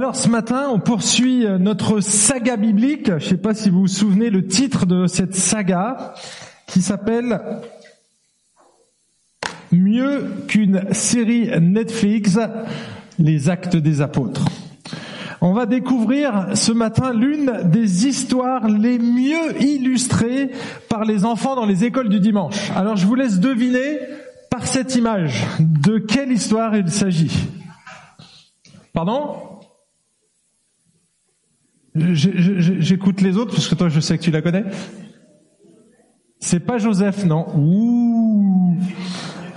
Alors 0.00 0.16
ce 0.16 0.30
matin, 0.30 0.70
on 0.72 0.78
poursuit 0.78 1.44
notre 1.58 2.00
saga 2.00 2.56
biblique. 2.56 3.08
Je 3.08 3.12
ne 3.12 3.18
sais 3.18 3.36
pas 3.36 3.52
si 3.52 3.68
vous 3.68 3.80
vous 3.80 3.86
souvenez 3.86 4.30
le 4.30 4.46
titre 4.46 4.86
de 4.86 5.06
cette 5.06 5.34
saga 5.34 6.14
qui 6.66 6.80
s'appelle 6.80 7.38
Mieux 9.70 10.24
qu'une 10.48 10.94
série 10.94 11.50
Netflix, 11.60 12.38
les 13.18 13.50
actes 13.50 13.76
des 13.76 14.00
apôtres. 14.00 14.46
On 15.42 15.52
va 15.52 15.66
découvrir 15.66 16.46
ce 16.54 16.72
matin 16.72 17.12
l'une 17.12 17.60
des 17.64 18.06
histoires 18.06 18.68
les 18.68 18.98
mieux 18.98 19.62
illustrées 19.62 20.50
par 20.88 21.04
les 21.04 21.26
enfants 21.26 21.56
dans 21.56 21.66
les 21.66 21.84
écoles 21.84 22.08
du 22.08 22.20
dimanche. 22.20 22.70
Alors 22.74 22.96
je 22.96 23.06
vous 23.06 23.16
laisse 23.16 23.38
deviner 23.38 23.98
par 24.48 24.66
cette 24.66 24.96
image 24.96 25.44
de 25.58 25.98
quelle 25.98 26.32
histoire 26.32 26.74
il 26.74 26.90
s'agit. 26.90 27.50
Pardon? 28.94 29.49
J'écoute 32.00 33.20
les 33.20 33.36
autres 33.36 33.52
parce 33.52 33.68
que 33.68 33.74
toi 33.74 33.88
je 33.88 34.00
sais 34.00 34.16
que 34.18 34.22
tu 34.22 34.30
la 34.30 34.42
connais. 34.42 34.64
C'est 36.38 36.60
pas 36.60 36.78
Joseph, 36.78 37.24
non. 37.24 37.46
Ouh. 37.56 38.78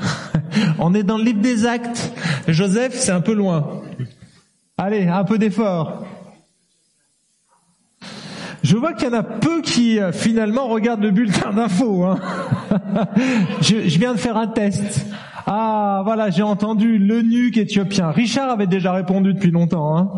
On 0.80 0.94
est 0.94 1.04
dans 1.04 1.18
le 1.18 1.24
livre 1.24 1.42
des 1.42 1.66
actes. 1.66 2.12
Joseph, 2.48 2.94
c'est 2.96 3.12
un 3.12 3.22
peu 3.22 3.34
loin. 3.34 3.82
Allez, 4.78 5.08
un 5.08 5.24
peu 5.24 5.38
d'effort. 5.38 6.06
Je 8.64 8.78
vois 8.78 8.94
qu'il 8.94 9.08
y 9.08 9.12
en 9.12 9.14
a 9.14 9.24
peu 9.24 9.62
qui 9.62 10.00
euh, 10.00 10.12
finalement 10.12 10.68
regardent 10.68 11.04
le 11.04 11.12
bulletin 11.12 11.52
d'infos. 11.52 12.06
Hein. 12.06 12.20
je, 13.62 13.88
je 13.88 14.00
viens 14.00 14.14
de 14.14 14.20
faire 14.20 14.38
un 14.38 14.48
test. 14.48 15.06
Ah, 15.46 16.02
voilà, 16.06 16.30
j'ai 16.30 16.44
entendu 16.44 16.98
l'eunuque 16.98 17.58
éthiopien. 17.58 18.12
Richard 18.12 18.50
avait 18.50 18.68
déjà 18.68 18.94
répondu 18.94 19.34
depuis 19.34 19.52
longtemps. 19.52 19.98
Hein. 19.98 20.10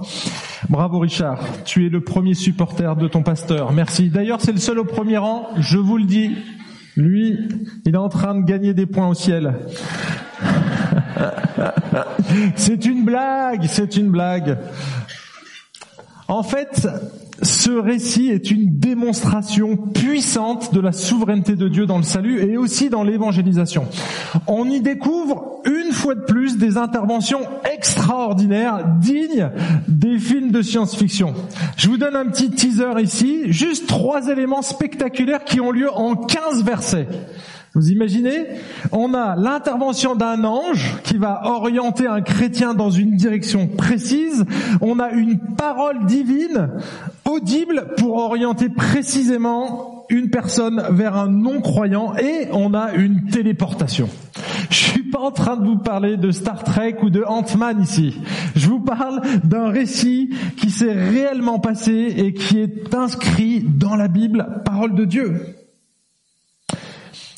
Bravo 0.70 0.99
Richard, 0.99 1.39
tu 1.63 1.88
es 1.88 1.89
le 1.89 2.01
premier 2.01 2.35
supporter 2.35 2.95
de 2.95 3.07
ton 3.07 3.23
pasteur. 3.23 3.71
Merci. 3.71 4.09
D'ailleurs, 4.09 4.41
c'est 4.41 4.51
le 4.51 4.59
seul 4.59 4.77
au 4.77 4.85
premier 4.85 5.18
rang, 5.18 5.48
je 5.57 5.77
vous 5.77 5.98
le 5.98 6.05
dis. 6.05 6.35
Lui, 6.96 7.40
il 7.85 7.93
est 7.93 7.98
en 7.98 8.09
train 8.09 8.35
de 8.35 8.46
gagner 8.46 8.73
des 8.73 8.85
points 8.85 9.07
au 9.07 9.15
ciel. 9.15 9.55
c'est 12.55 12.85
une 12.85 13.03
blague, 13.03 13.65
c'est 13.68 13.98
une 13.98 14.09
blague. 14.09 14.57
En 16.27 16.43
fait, 16.43 16.87
ce 17.41 17.71
récit 17.71 18.29
est 18.29 18.49
une 18.49 18.79
démonstration 18.79 19.75
puissante 19.75 20.73
de 20.73 20.79
la 20.79 20.91
souveraineté 20.91 21.55
de 21.55 21.67
Dieu 21.67 21.85
dans 21.85 21.97
le 21.97 22.03
salut 22.03 22.41
et 22.41 22.57
aussi 22.57 22.89
dans 22.89 23.03
l'évangélisation. 23.03 23.87
On 24.47 24.69
y 24.69 24.81
découvre 24.81 25.61
une 25.65 25.91
fois 25.91 26.15
de 26.15 26.21
plus 26.21 26.57
des 26.57 26.77
interventions 26.77 27.41
extraordinaires, 27.73 28.85
dignes 28.99 29.49
des 29.87 30.17
films 30.17 30.51
de 30.51 30.61
science-fiction. 30.61 31.33
Je 31.75 31.89
vous 31.89 31.97
donne 31.97 32.15
un 32.15 32.27
petit 32.27 32.51
teaser 32.51 33.01
ici, 33.01 33.41
juste 33.47 33.87
trois 33.87 34.27
éléments 34.29 34.61
spectaculaires 34.61 35.43
qui 35.43 35.59
ont 35.59 35.71
lieu 35.71 35.91
en 35.91 36.15
15 36.15 36.63
versets. 36.63 37.07
Vous 37.75 37.91
imaginez 37.91 38.45
On 38.93 39.13
a 39.13 39.35
l'intervention 39.35 40.15
d'un 40.15 40.45
ange 40.45 40.95
qui 41.03 41.17
va 41.17 41.41
orienter 41.43 42.07
un 42.07 42.21
chrétien 42.21 42.73
dans 42.73 42.89
une 42.89 43.17
direction 43.17 43.67
précise. 43.67 44.45
On 44.79 44.99
a 44.99 45.09
une 45.11 45.39
parole 45.57 46.05
divine 46.05 46.69
audible 47.35 47.87
pour 47.97 48.15
orienter 48.15 48.69
précisément 48.69 50.05
une 50.09 50.29
personne 50.29 50.83
vers 50.91 51.17
un 51.17 51.27
non-croyant 51.27 52.15
et 52.15 52.47
on 52.51 52.73
a 52.73 52.93
une 52.93 53.25
téléportation. 53.25 54.07
Je 54.69 54.75
suis 54.75 55.03
pas 55.03 55.19
en 55.19 55.31
train 55.31 55.57
de 55.57 55.65
vous 55.65 55.77
parler 55.77 56.17
de 56.17 56.31
Star 56.31 56.63
Trek 56.63 56.97
ou 57.01 57.09
de 57.09 57.23
Ant-Man 57.23 57.81
ici. 57.81 58.17
Je 58.55 58.67
vous 58.69 58.79
parle 58.79 59.21
d'un 59.43 59.69
récit 59.69 60.29
qui 60.57 60.69
s'est 60.69 60.93
réellement 60.93 61.59
passé 61.59 62.13
et 62.17 62.33
qui 62.33 62.59
est 62.59 62.93
inscrit 62.93 63.61
dans 63.61 63.95
la 63.95 64.07
Bible, 64.07 64.61
parole 64.63 64.95
de 64.95 65.06
Dieu. 65.06 65.41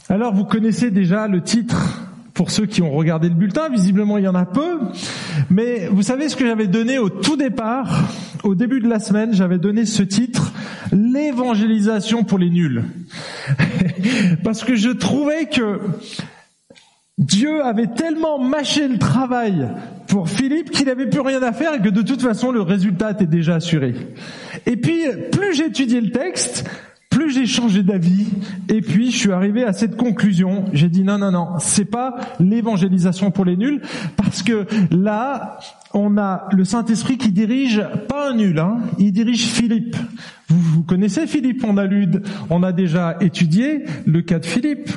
Alors 0.09 0.33
vous 0.33 0.45
connaissez 0.45 0.91
déjà 0.91 1.27
le 1.27 1.41
titre 1.41 2.06
pour 2.37 2.51
ceux 2.51 2.67
qui 2.67 2.83
ont 2.83 2.91
regardé 2.91 3.29
le 3.29 3.33
bulletin, 3.33 3.67
visiblement 3.67 4.19
il 4.19 4.23
y 4.23 4.27
en 4.27 4.35
a 4.35 4.45
peu, 4.45 4.77
mais 5.49 5.87
vous 5.87 6.03
savez 6.03 6.29
ce 6.29 6.35
que 6.35 6.45
j'avais 6.45 6.67
donné 6.67 6.99
au 6.99 7.09
tout 7.09 7.35
départ, 7.35 8.07
au 8.43 8.53
début 8.53 8.79
de 8.79 8.87
la 8.87 8.99
semaine, 8.99 9.33
j'avais 9.33 9.57
donné 9.57 9.85
ce 9.85 10.03
titre, 10.03 10.53
l'évangélisation 10.91 12.23
pour 12.23 12.37
les 12.37 12.51
nuls. 12.51 12.83
Parce 14.43 14.63
que 14.63 14.75
je 14.75 14.89
trouvais 14.89 15.47
que 15.47 15.79
Dieu 17.17 17.65
avait 17.65 17.87
tellement 17.87 18.37
mâché 18.37 18.87
le 18.87 18.99
travail 18.99 19.67
pour 20.07 20.29
Philippe 20.29 20.69
qu'il 20.69 20.85
n'avait 20.85 21.09
plus 21.09 21.21
rien 21.21 21.41
à 21.41 21.53
faire 21.53 21.73
et 21.73 21.81
que 21.81 21.89
de 21.89 22.03
toute 22.03 22.21
façon 22.21 22.51
le 22.51 22.61
résultat 22.61 23.11
était 23.11 23.25
déjà 23.25 23.55
assuré. 23.55 23.95
Et 24.67 24.77
puis, 24.77 25.05
plus 25.31 25.55
j'étudiais 25.55 26.01
le 26.01 26.11
texte, 26.11 26.69
plus 27.17 27.31
j'ai 27.31 27.47
changé 27.47 27.81
d'avis, 27.81 28.27
et 28.69 28.81
puis 28.81 29.09
je 29.09 29.17
suis 29.17 29.31
arrivé 29.31 29.63
à 29.63 29.73
cette 29.73 29.97
conclusion. 29.97 30.65
J'ai 30.71 30.87
dit 30.87 31.03
non, 31.03 31.17
non, 31.17 31.31
non, 31.31 31.47
c'est 31.57 31.85
pas 31.85 32.15
l'évangélisation 32.39 33.31
pour 33.31 33.43
les 33.43 33.57
nuls, 33.57 33.81
parce 34.17 34.43
que 34.43 34.67
là, 34.91 35.57
on 35.95 36.15
a 36.19 36.47
le 36.51 36.63
Saint-Esprit 36.63 37.17
qui 37.17 37.31
dirige 37.31 37.81
pas 38.07 38.29
un 38.29 38.35
nul, 38.35 38.59
hein, 38.59 38.77
il 38.99 39.11
dirige 39.11 39.47
Philippe. 39.47 39.95
Vous, 40.47 40.59
vous, 40.59 40.83
connaissez 40.83 41.25
Philippe, 41.25 41.63
on 41.67 41.79
a 41.79 41.87
on 42.51 42.61
a 42.61 42.71
déjà 42.71 43.17
étudié 43.19 43.85
le 44.05 44.21
cas 44.21 44.37
de 44.37 44.45
Philippe. 44.45 44.91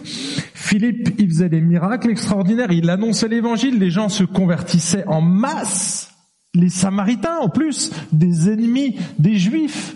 Philippe, 0.52 1.14
il 1.18 1.26
faisait 1.26 1.48
des 1.48 1.62
miracles 1.62 2.10
extraordinaires, 2.10 2.70
il 2.70 2.90
annonçait 2.90 3.28
l'évangile, 3.28 3.78
les 3.78 3.90
gens 3.90 4.10
se 4.10 4.24
convertissaient 4.24 5.06
en 5.06 5.22
masse. 5.22 6.12
Les 6.52 6.68
Samaritains, 6.68 7.38
en 7.40 7.48
plus, 7.48 7.92
des 8.12 8.50
ennemis 8.50 8.98
des 9.18 9.36
Juifs. 9.36 9.94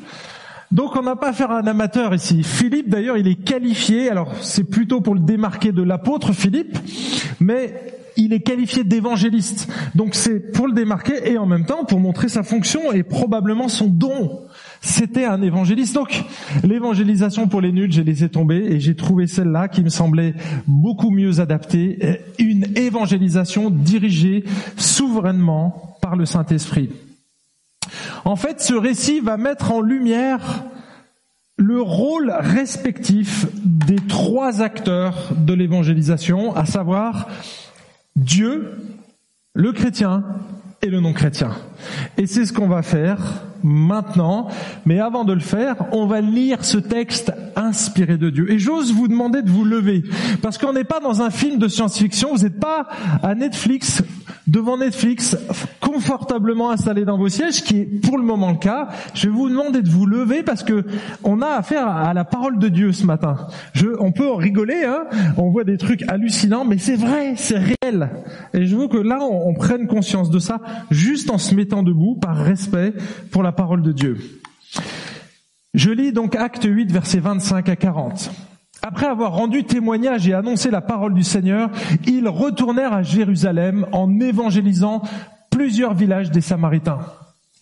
Donc 0.75 0.97
on 0.97 1.03
n'a 1.03 1.15
pas 1.15 1.29
affaire 1.29 1.53
à 1.53 1.61
un 1.61 1.67
amateur 1.69 2.13
ici. 2.13 2.43
Philippe 2.43 2.91
d'ailleurs 2.91 3.17
il 3.17 3.29
est 3.29 3.37
qualifié, 3.37 4.11
alors 4.11 4.35
c'est 4.41 4.65
plutôt 4.65 5.01
pour 5.01 5.15
le 5.15 5.21
démarquer 5.21 5.71
de 5.71 5.83
l'apôtre 5.83 6.33
Philippe, 6.33 6.77
mais 7.39 7.95
il 8.17 8.33
est 8.33 8.41
qualifié 8.41 8.83
d'évangéliste. 8.83 9.73
Donc 9.95 10.17
c'est 10.17 10.53
pour 10.53 10.67
le 10.67 10.73
démarquer 10.73 11.31
et 11.31 11.39
en 11.39 11.47
même 11.47 11.65
temps 11.65 11.85
pour 11.85 12.01
montrer 12.01 12.29
sa 12.29 12.43
fonction 12.43 12.93
et 12.93 13.05
probablement 13.05 13.69
son 13.69 13.87
don. 13.87 14.41
C'était 14.81 15.25
un 15.25 15.43
évangéliste. 15.43 15.95
Donc 15.95 16.25
l'évangélisation 16.65 17.47
pour 17.47 17.61
les 17.61 17.71
nuls, 17.71 17.93
j'ai 17.93 18.05
laissé 18.05 18.29
tomber 18.29 18.57
et 18.57 18.81
j'ai 18.81 18.97
trouvé 18.97 19.29
celle-là 19.29 19.69
qui 19.69 19.83
me 19.83 19.91
semblait 19.91 20.35
beaucoup 20.67 21.11
mieux 21.11 21.39
adaptée, 21.39 22.19
une 22.41 22.67
évangélisation 22.77 23.71
dirigée 23.71 24.45
souverainement 24.77 25.97
par 26.03 26.17
le 26.17 26.27
Saint-Esprit. 26.27 26.91
En 28.25 28.37
fait, 28.37 28.61
ce 28.61 28.75
récit 28.75 29.21
va 29.21 29.37
mettre 29.37 29.73
en 29.73 29.81
lumière 29.81 30.65
le 31.57 31.81
rôle 31.81 32.35
respectif 32.37 33.47
des 33.65 33.97
trois 33.97 34.63
acteurs 34.63 35.33
de 35.37 35.53
l'évangélisation, 35.53 36.55
à 36.57 36.65
savoir 36.65 37.29
Dieu, 38.17 38.73
le 39.55 39.73
chrétien 39.73 40.25
et 40.83 40.89
le 40.89 41.01
non-chrétien. 41.01 41.51
Et 42.19 42.27
c'est 42.27 42.45
ce 42.45 42.53
qu'on 42.53 42.67
va 42.67 42.83
faire 42.83 43.45
maintenant. 43.63 44.49
Mais 44.85 45.01
avant 45.01 45.25
de 45.25 45.33
le 45.33 45.41
faire, 45.41 45.77
on 45.93 46.07
va 46.07 46.21
lire 46.21 46.65
ce 46.65 46.79
texte 46.79 47.33
inspiré 47.57 48.19
de 48.19 48.31
Dieu. 48.31 48.51
Et 48.51 48.59
j'ose 48.59 48.93
vous 48.93 49.09
demander 49.09 49.43
de 49.43 49.51
vous 49.51 49.65
lever. 49.65 50.03
Parce 50.43 50.59
qu'on 50.59 50.73
n'est 50.73 50.85
pas 50.85 51.01
dans 51.01 51.23
un 51.23 51.31
film 51.31 51.59
de 51.59 51.69
science-fiction. 51.69 52.35
Vous 52.35 52.43
n'êtes 52.43 52.61
pas 52.61 52.89
à 53.23 53.35
Netflix, 53.35 54.03
devant 54.47 54.77
Netflix, 54.77 55.37
confortablement 55.81 56.71
installé 56.71 57.05
dans 57.05 57.19
vos 57.19 57.29
sièges, 57.29 57.63
qui 57.63 57.81
est 57.81 58.07
pour 58.07 58.19
le 58.19 58.25
moment 58.25 58.51
le 58.51 58.59
cas. 58.59 58.89
Je 59.15 59.29
vais 59.29 59.33
vous 59.33 59.49
demander 59.49 59.83
de 59.83 59.89
vous 59.89 60.07
lever 60.07 60.43
parce 60.43 60.63
que 60.63 60.85
on 61.23 61.43
a 61.43 61.49
affaire 61.49 61.89
à 61.89 62.15
la 62.15 62.25
parole 62.25 62.59
de 62.59 62.69
Dieu 62.69 62.93
ce 62.93 63.07
matin. 63.07 63.37
On 64.01 64.13
peut 64.13 64.29
en 64.29 64.37
rigoler, 64.37 64.85
hein. 64.85 65.05
On 65.37 65.51
voit 65.51 65.65
des 65.65 65.77
trucs 65.77 66.03
hallucinants, 66.09 66.65
mais 66.65 66.79
c'est 66.79 66.97
vrai, 66.97 67.35
c'est 67.37 67.59
réel. 67.59 68.11
Et 68.53 68.67
je 68.67 68.77
veux 68.77 68.89
que 68.89 68.99
là, 68.99 69.19
on, 69.21 69.49
on 69.49 69.55
prenne 69.55 69.87
conscience 69.87 70.31
de 70.31 70.39
ça, 70.39 70.61
juste 70.91 71.31
en 71.31 71.39
se 71.39 71.55
mettant 71.55 71.83
debout, 71.83 72.17
par 72.21 72.37
respect 72.37 72.93
pour 73.31 73.43
la 73.43 73.53
parole 73.53 73.83
de 73.83 73.93
Dieu. 73.93 74.19
Je 75.75 75.91
lis 75.91 76.13
donc 76.13 76.37
Acte 76.37 76.65
8, 76.65 76.93
versets 76.93 77.19
25 77.19 77.69
à 77.69 77.77
40. 77.77 78.31
Après 78.87 79.07
avoir 79.07 79.33
rendu 79.33 79.65
témoignage 79.65 80.29
et 80.29 80.35
annoncé 80.35 80.71
la 80.71 80.83
parole 80.83 81.15
du 81.15 81.23
Seigneur, 81.23 81.71
ils 82.07 82.29
retournèrent 82.29 82.93
à 82.93 83.03
Jérusalem 83.03 83.87
en 83.93 84.21
évangélisant 84.21 85.01
plusieurs 85.49 85.95
villages 85.95 86.31
des 86.31 86.43
Samaritains. 86.43 86.99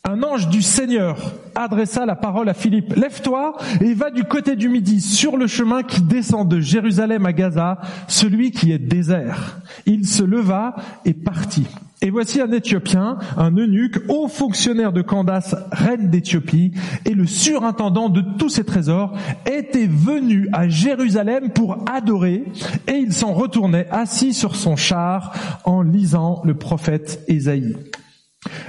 Un 0.03 0.25
ange 0.25 0.49
du 0.49 0.63
Seigneur 0.63 1.17
adressa 1.55 2.07
la 2.07 2.17
parole 2.17 2.49
à 2.49 2.55
Philippe. 2.55 2.97
Lève-toi 2.97 3.57
et 3.81 3.95
va 3.95 4.11
du 4.11 4.25
côté 4.25 4.57
du 4.57 4.69
midi 4.69 5.01
sur 5.01 5.37
le 5.37 5.47
chemin 5.47 5.85
qui 5.85 6.03
descend 6.03 6.49
de 6.49 6.59
Jérusalem 6.59 7.25
à 7.25 7.33
Gaza, 7.33 7.79
celui 8.09 8.51
qui 8.51 8.73
est 8.73 8.81
désert. 8.81 9.61
Il 9.87 10.09
se 10.09 10.25
leva 10.25 10.75
et 11.05 11.15
partit. 11.15 11.69
Et 12.05 12.11
voici 12.11 12.41
un 12.41 12.51
Éthiopien, 12.51 13.19
un 13.37 13.53
eunuque, 13.53 13.99
haut 14.09 14.27
fonctionnaire 14.27 14.93
de 14.93 15.03
Candace, 15.03 15.55
reine 15.71 16.11
d'Éthiopie, 16.11 16.73
et 17.05 17.15
le 17.15 17.27
surintendant 17.27 18.09
de 18.09 18.23
tous 18.39 18.49
ses 18.49 18.65
trésors, 18.65 19.17
était 19.47 19.87
venu 19.87 20.49
à 20.53 20.69
Jérusalem 20.69 21.51
pour 21.51 21.85
adorer, 21.89 22.43
et 22.89 22.97
il 22.97 23.13
s'en 23.13 23.33
retournait 23.33 23.87
assis 23.93 24.35
sur 24.35 24.57
son 24.57 24.75
char 24.75 25.61
en 25.65 25.83
lisant 25.83 26.43
le 26.45 26.55
prophète 26.55 27.23
Ésaïe. 27.29 27.77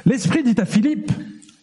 L'Esprit 0.05 0.43
dit 0.43 0.61
à 0.61 0.65
Philippe, 0.65 1.11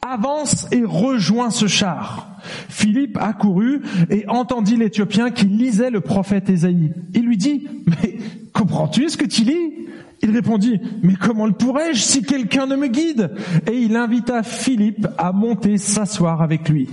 avance 0.04 0.66
et 0.72 0.82
rejoint 0.84 1.50
ce 1.50 1.68
char. 1.68 2.36
Philippe 2.68 3.16
accourut 3.20 3.82
et 4.08 4.26
entendit 4.28 4.76
l'Éthiopien 4.76 5.30
qui 5.30 5.44
lisait 5.44 5.90
le 5.90 6.00
prophète 6.00 6.50
Ésaïe. 6.50 6.92
Il 7.14 7.26
lui 7.26 7.36
dit, 7.36 7.68
mais 7.86 8.16
comprends-tu 8.52 9.08
ce 9.08 9.16
que 9.16 9.26
tu 9.26 9.42
lis? 9.42 9.72
Il 10.22 10.30
répondit, 10.30 10.80
mais 11.02 11.14
comment 11.14 11.46
le 11.46 11.52
pourrais-je 11.52 12.00
si 12.00 12.22
quelqu'un 12.22 12.66
ne 12.66 12.76
me 12.76 12.88
guide? 12.88 13.32
Et 13.70 13.78
il 13.78 13.96
invita 13.96 14.42
Philippe 14.42 15.06
à 15.16 15.32
monter 15.32 15.78
s'asseoir 15.78 16.42
avec 16.42 16.68
lui. 16.68 16.88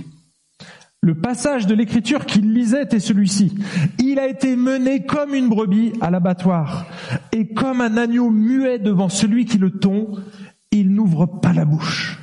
Le 1.00 1.14
passage 1.14 1.66
de 1.66 1.74
l'écriture 1.74 2.26
qu'il 2.26 2.52
lisait 2.52 2.82
était 2.82 2.98
celui-ci. 2.98 3.54
Il 3.98 4.18
a 4.18 4.26
été 4.26 4.56
mené 4.56 5.04
comme 5.06 5.34
une 5.34 5.48
brebis 5.48 5.92
à 6.00 6.10
l'abattoir, 6.10 6.86
et 7.32 7.48
comme 7.48 7.80
un 7.80 7.96
agneau 7.96 8.30
muet 8.30 8.78
devant 8.78 9.08
celui 9.08 9.44
qui 9.44 9.58
le 9.58 9.70
tond, 9.70 10.16
il 10.72 10.90
n'ouvre 10.90 11.26
pas 11.26 11.52
la 11.52 11.64
bouche. 11.64 12.18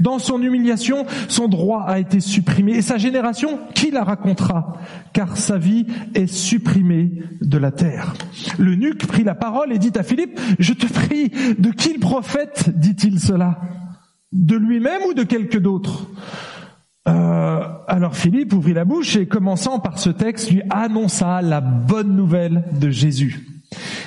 Dans 0.00 0.18
son 0.18 0.42
humiliation, 0.42 1.06
son 1.28 1.48
droit 1.48 1.84
a 1.86 1.98
été 1.98 2.20
supprimé. 2.20 2.72
Et 2.72 2.82
sa 2.82 2.98
génération, 2.98 3.58
qui 3.74 3.90
la 3.90 4.04
racontera? 4.04 4.78
Car 5.12 5.36
sa 5.36 5.58
vie 5.58 5.86
est 6.14 6.26
supprimée 6.26 7.22
de 7.40 7.58
la 7.58 7.70
terre. 7.70 8.14
Le 8.58 8.74
nuque 8.74 9.06
prit 9.06 9.24
la 9.24 9.34
parole 9.34 9.72
et 9.72 9.78
dit 9.78 9.92
à 9.96 10.02
Philippe, 10.02 10.38
Je 10.58 10.72
te 10.72 10.86
prie, 10.86 11.30
de 11.58 11.70
qui 11.70 11.92
le 11.92 12.00
prophète 12.00 12.70
dit-il 12.76 13.20
cela? 13.20 13.60
De 14.32 14.56
lui-même 14.56 15.02
ou 15.08 15.14
de 15.14 15.22
quelque 15.22 15.58
d'autre? 15.58 16.08
Euh, 17.08 17.62
alors 17.86 18.16
Philippe 18.16 18.52
ouvrit 18.52 18.74
la 18.74 18.84
bouche 18.84 19.16
et 19.16 19.26
commençant 19.26 19.78
par 19.78 19.98
ce 19.98 20.10
texte 20.10 20.50
lui 20.50 20.60
annonça 20.68 21.40
la 21.40 21.60
bonne 21.60 22.14
nouvelle 22.14 22.64
de 22.78 22.90
Jésus. 22.90 23.57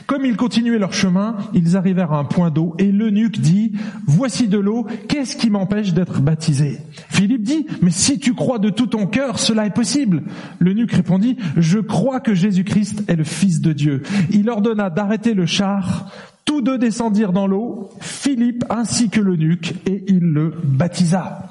Comme 0.08 0.26
ils 0.26 0.36
continuaient 0.36 0.80
leur 0.80 0.94
chemin, 0.94 1.38
ils 1.54 1.78
arrivèrent 1.78 2.14
à 2.14 2.18
un 2.18 2.26
point 2.26 2.50
d'eau 2.50 2.76
et 2.80 2.92
l'eunuque 2.92 3.40
dit, 3.40 3.74
Voici 4.08 4.48
de 4.48 4.58
l'eau, 4.58 4.88
qu'est-ce 5.08 5.36
qui 5.36 5.50
m'empêche 5.50 5.94
d'être 5.94 6.20
baptisé? 6.20 6.80
Philippe 7.10 7.44
dit, 7.44 7.66
Mais 7.82 7.92
si 7.92 8.20
tu 8.20 8.34
crois 8.34 8.60
de 8.60 8.70
tout 8.70 8.88
ton 8.88 9.08
cœur, 9.08 9.40
cela 9.40 9.66
est 9.66 9.74
possible. 9.74 10.24
L'eunuque 10.60 10.92
répondit, 10.92 11.38
Je 11.58 11.80
crois 11.80 12.20
que 12.20 12.34
Jésus-Christ 12.34 13.04
est 13.08 13.16
le 13.16 13.24
Fils 13.24 13.62
de 13.62 13.74
Dieu. 13.74 14.02
Il 14.32 14.50
ordonna 14.50 14.90
d'arrêter 14.90 15.34
le 15.34 15.46
char. 15.46 16.12
Tous 16.44 16.62
deux 16.62 16.78
descendirent 16.78 17.34
dans 17.34 17.48
l'eau, 17.48 17.90
Philippe 18.00 18.66
ainsi 18.70 19.10
que 19.10 19.22
l'eunuque, 19.22 19.76
et 19.86 20.04
il 20.08 20.20
le 20.20 20.54
baptisa. 20.64 21.51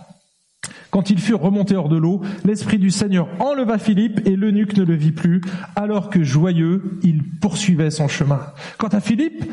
Quand 0.91 1.11
ils 1.11 1.19
furent 1.19 1.41
remontés 1.41 1.77
hors 1.77 1.89
de 1.89 1.97
l'eau, 1.97 2.21
l'Esprit 2.45 2.79
du 2.79 2.91
Seigneur 2.91 3.29
enleva 3.39 3.79
Philippe 3.79 4.21
et 4.27 4.37
l'eunuque 4.37 4.77
ne 4.77 4.85
le 4.85 4.95
vit 4.95 5.13
plus, 5.13 5.41
alors 5.77 6.11
que 6.11 6.23
joyeux, 6.23 6.99
il 7.03 7.23
poursuivait 7.41 7.91
son 7.91 8.09
chemin. 8.09 8.41
Quant 8.79 8.89
à 8.89 9.01
Philippe, 9.01 9.45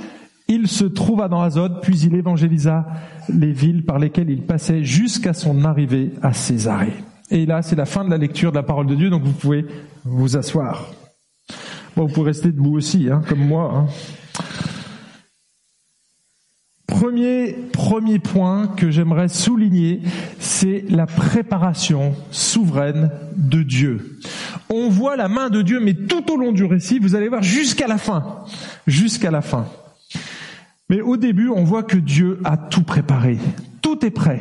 il 0.48 0.68
se 0.68 0.86
trouva 0.86 1.28
dans 1.28 1.42
Azote, 1.42 1.82
puis 1.82 2.00
il 2.00 2.16
évangélisa 2.16 2.88
les 3.30 3.52
villes 3.52 3.84
par 3.84 4.00
lesquelles 4.00 4.30
il 4.30 4.42
passait 4.42 4.84
jusqu'à 4.84 5.34
son 5.34 5.66
arrivée 5.66 6.12
à 6.22 6.34
Césarée. 6.34 6.94
Et 7.30 7.46
là, 7.46 7.62
c'est 7.62 7.76
la 7.76 7.86
fin 7.86 8.06
de 8.06 8.10
la 8.10 8.18
lecture 8.18 8.52
de 8.52 8.58
la 8.58 8.64
parole 8.64 8.88
de 8.88 8.96
Dieu, 8.96 9.10
donc 9.10 9.24
vous 9.24 9.34
pouvez 9.34 9.66
vous 10.06 10.38
asseoir. 10.38 10.90
Bon, 11.96 12.06
vous 12.06 12.14
pouvez 12.14 12.28
rester 12.28 12.52
debout 12.52 12.78
aussi, 12.78 13.10
hein, 13.12 13.22
comme 13.28 13.46
moi. 13.46 13.74
Hein. 13.76 13.88
Premier, 16.88 17.54
premier 17.74 18.18
point 18.18 18.68
que 18.68 18.90
j'aimerais 18.90 19.28
souligner, 19.28 20.02
c'est 20.40 20.86
la 20.90 21.06
préparation 21.06 22.16
souveraine 22.32 23.12
de 23.36 23.62
Dieu. 23.62 24.20
On 24.70 24.90
voit 24.90 25.18
la 25.18 25.28
main 25.28 25.50
de 25.50 25.62
Dieu, 25.62 25.82
mais 25.82 25.94
tout 25.94 26.32
au 26.32 26.38
long 26.38 26.54
du 26.54 26.64
récit, 26.64 27.00
vous 27.00 27.14
allez 27.14 27.28
voir 27.28 27.44
jusqu'à 27.44 27.88
la 27.88 27.98
fin. 27.98 28.46
Jusqu'à 28.88 29.32
la 29.32 29.42
fin. 29.42 29.66
Mais 30.90 31.02
au 31.02 31.18
début, 31.18 31.50
on 31.50 31.66
voit 31.66 31.84
que 31.84 31.98
Dieu 31.98 32.40
a 32.46 32.56
tout 32.56 32.84
préparé. 32.84 33.38
Tout 33.82 34.06
est 34.06 34.12
prêt. 34.12 34.40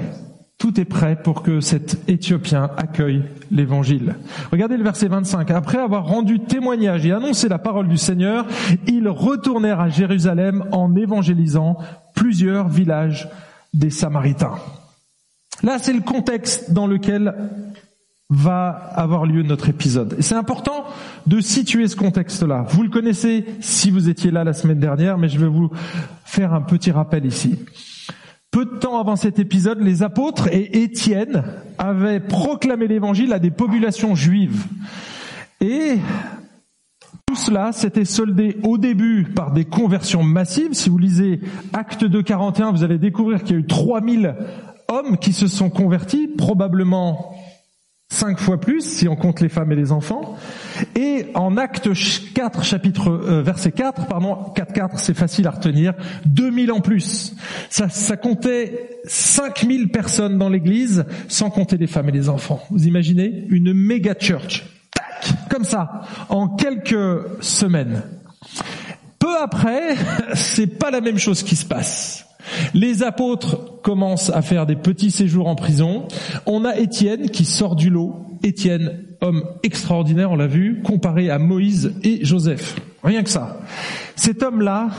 Tout 0.59 0.81
est 0.81 0.87
prêt 0.87 1.21
pour 1.23 1.43
que 1.43 1.61
cet 1.61 2.09
Éthiopien 2.09 2.71
accueille 2.79 3.23
l'évangile. 3.51 4.15
Regardez 4.51 4.79
le 4.79 4.85
verset 4.85 5.09
25. 5.09 5.51
Après 5.51 5.79
avoir 5.79 6.07
rendu 6.07 6.41
témoignage 6.41 7.05
et 7.05 7.13
annoncé 7.13 7.49
la 7.49 7.59
parole 7.59 7.89
du 7.89 7.99
Seigneur, 7.99 8.47
ils 8.87 9.09
retournèrent 9.09 9.81
à 9.81 9.91
Jérusalem 9.91 10.65
en 10.73 10.95
évangélisant 10.97 11.77
plusieurs 12.17 12.69
villages 12.69 13.29
des 13.73 13.91
Samaritains. 13.91 14.57
Là, 15.63 15.79
c'est 15.79 15.93
le 15.93 16.01
contexte 16.01 16.73
dans 16.73 16.89
lequel 16.89 17.33
va 18.29 18.69
avoir 18.97 19.25
lieu 19.25 19.43
notre 19.45 19.69
épisode. 19.69 20.17
C'est 20.19 20.35
important 20.35 20.85
de 21.27 21.41
situer 21.41 21.87
ce 21.87 21.95
contexte-là. 21.95 22.65
Vous 22.69 22.83
le 22.83 22.89
connaissez 22.89 23.45
si 23.61 23.93
vous 23.93 24.09
étiez 24.09 24.33
là 24.33 24.43
la 24.43 24.53
semaine 24.53 24.81
dernière, 24.81 25.17
mais 25.17 25.29
je 25.29 25.39
vais 25.39 25.47
vous 25.47 25.71
faire 26.25 26.53
un 26.53 26.63
petit 26.63 26.91
rappel 26.91 27.25
ici. 27.25 27.57
Peu 28.51 28.65
de 28.65 28.79
temps 28.79 28.99
avant 28.99 29.17
cet 29.17 29.39
épisode, 29.39 29.81
les 29.81 30.03
apôtres 30.03 30.49
et 30.49 30.83
Étienne 30.83 31.45
avaient 31.79 32.21
proclamé 32.21 32.89
l'évangile 32.89 33.33
à 33.33 33.39
des 33.39 33.51
populations 33.51 34.15
juives. 34.15 34.65
Et 35.61 35.99
tout 37.27 37.35
cela 37.35 37.73
s'était 37.73 38.05
soldé 38.05 38.57
au 38.63 38.79
début 38.79 39.25
par 39.25 39.53
des 39.53 39.65
conversions 39.65 40.23
massives. 40.23 40.75
Si 40.75 40.89
vous 40.89 40.99
lisez 40.99 41.41
Acte 41.73 42.05
2, 42.05 42.23
41, 42.23 42.71
vous 42.71 42.85
allez 42.85 42.99
découvrir 42.99 43.43
qu'il 43.43 43.57
y 43.57 43.59
a 43.59 43.61
eu 43.61 43.67
3000 43.67 44.37
hommes 44.87 45.19
qui 45.19 45.33
se 45.33 45.49
sont 45.49 45.69
convertis, 45.69 46.29
probablement 46.29 47.35
cinq 48.09 48.39
fois 48.39 48.61
plus 48.61 48.83
si 48.83 49.09
on 49.09 49.17
compte 49.17 49.41
les 49.41 49.49
femmes 49.49 49.73
et 49.73 49.75
les 49.75 49.91
enfants. 49.91 50.37
Et 50.95 51.27
en 51.35 51.57
acte 51.57 51.89
4, 52.33 52.63
chapitre 52.63 53.09
euh, 53.09 53.43
verset 53.43 53.73
4, 53.73 54.07
pardon, 54.07 54.37
4 54.55 54.73
4, 54.73 54.99
c'est 55.01 55.15
facile 55.15 55.49
à 55.49 55.51
retenir, 55.51 55.95
2000 56.27 56.71
en 56.71 56.81
plus. 56.81 57.35
Ça, 57.71 57.89
ça 57.89 58.17
comptait 58.17 59.01
5000 59.07 59.89
personnes 59.89 60.39
dans 60.39 60.49
l'église, 60.49 61.05
sans 61.27 61.51
compter 61.51 61.77
les 61.77 61.89
femmes 61.89 62.09
et 62.09 62.13
les 62.13 62.29
enfants. 62.29 62.63
Vous 62.71 62.87
imaginez 62.87 63.47
une 63.49 63.73
méga 63.73 64.15
church 64.17 64.76
comme 65.49 65.65
ça, 65.65 66.03
en 66.29 66.49
quelques 66.49 67.43
semaines. 67.43 68.03
Peu 69.19 69.37
après, 69.41 69.97
c'est 70.35 70.67
pas 70.67 70.91
la 70.91 71.01
même 71.01 71.19
chose 71.19 71.43
qui 71.43 71.57
se 71.57 71.65
passe. 71.65 72.27
Les 72.75 73.03
apôtres 73.03 73.81
commencent 73.83 74.31
à 74.31 74.43
faire 74.43 74.67
des 74.67 74.77
petits 74.77 75.11
séjours 75.11 75.49
en 75.49 75.57
prison. 75.57 76.07
On 76.47 76.65
a 76.65 76.77
Étienne 76.77 77.31
qui 77.31 77.45
sort 77.45 77.75
du 77.77 77.91
lot. 77.91 78.23
Étienne, 78.43 79.03
homme 79.21 79.45
extraordinaire, 79.63 80.31
on 80.31 80.37
l'a 80.37 80.47
vu, 80.47 80.83
comparé 80.83 81.31
à 81.31 81.39
Moïse 81.39 81.95
et 82.05 82.25
Joseph. 82.25 82.77
Rien 83.03 83.23
que 83.23 83.31
ça. 83.31 83.61
Cet 84.15 84.43
homme-là 84.43 84.91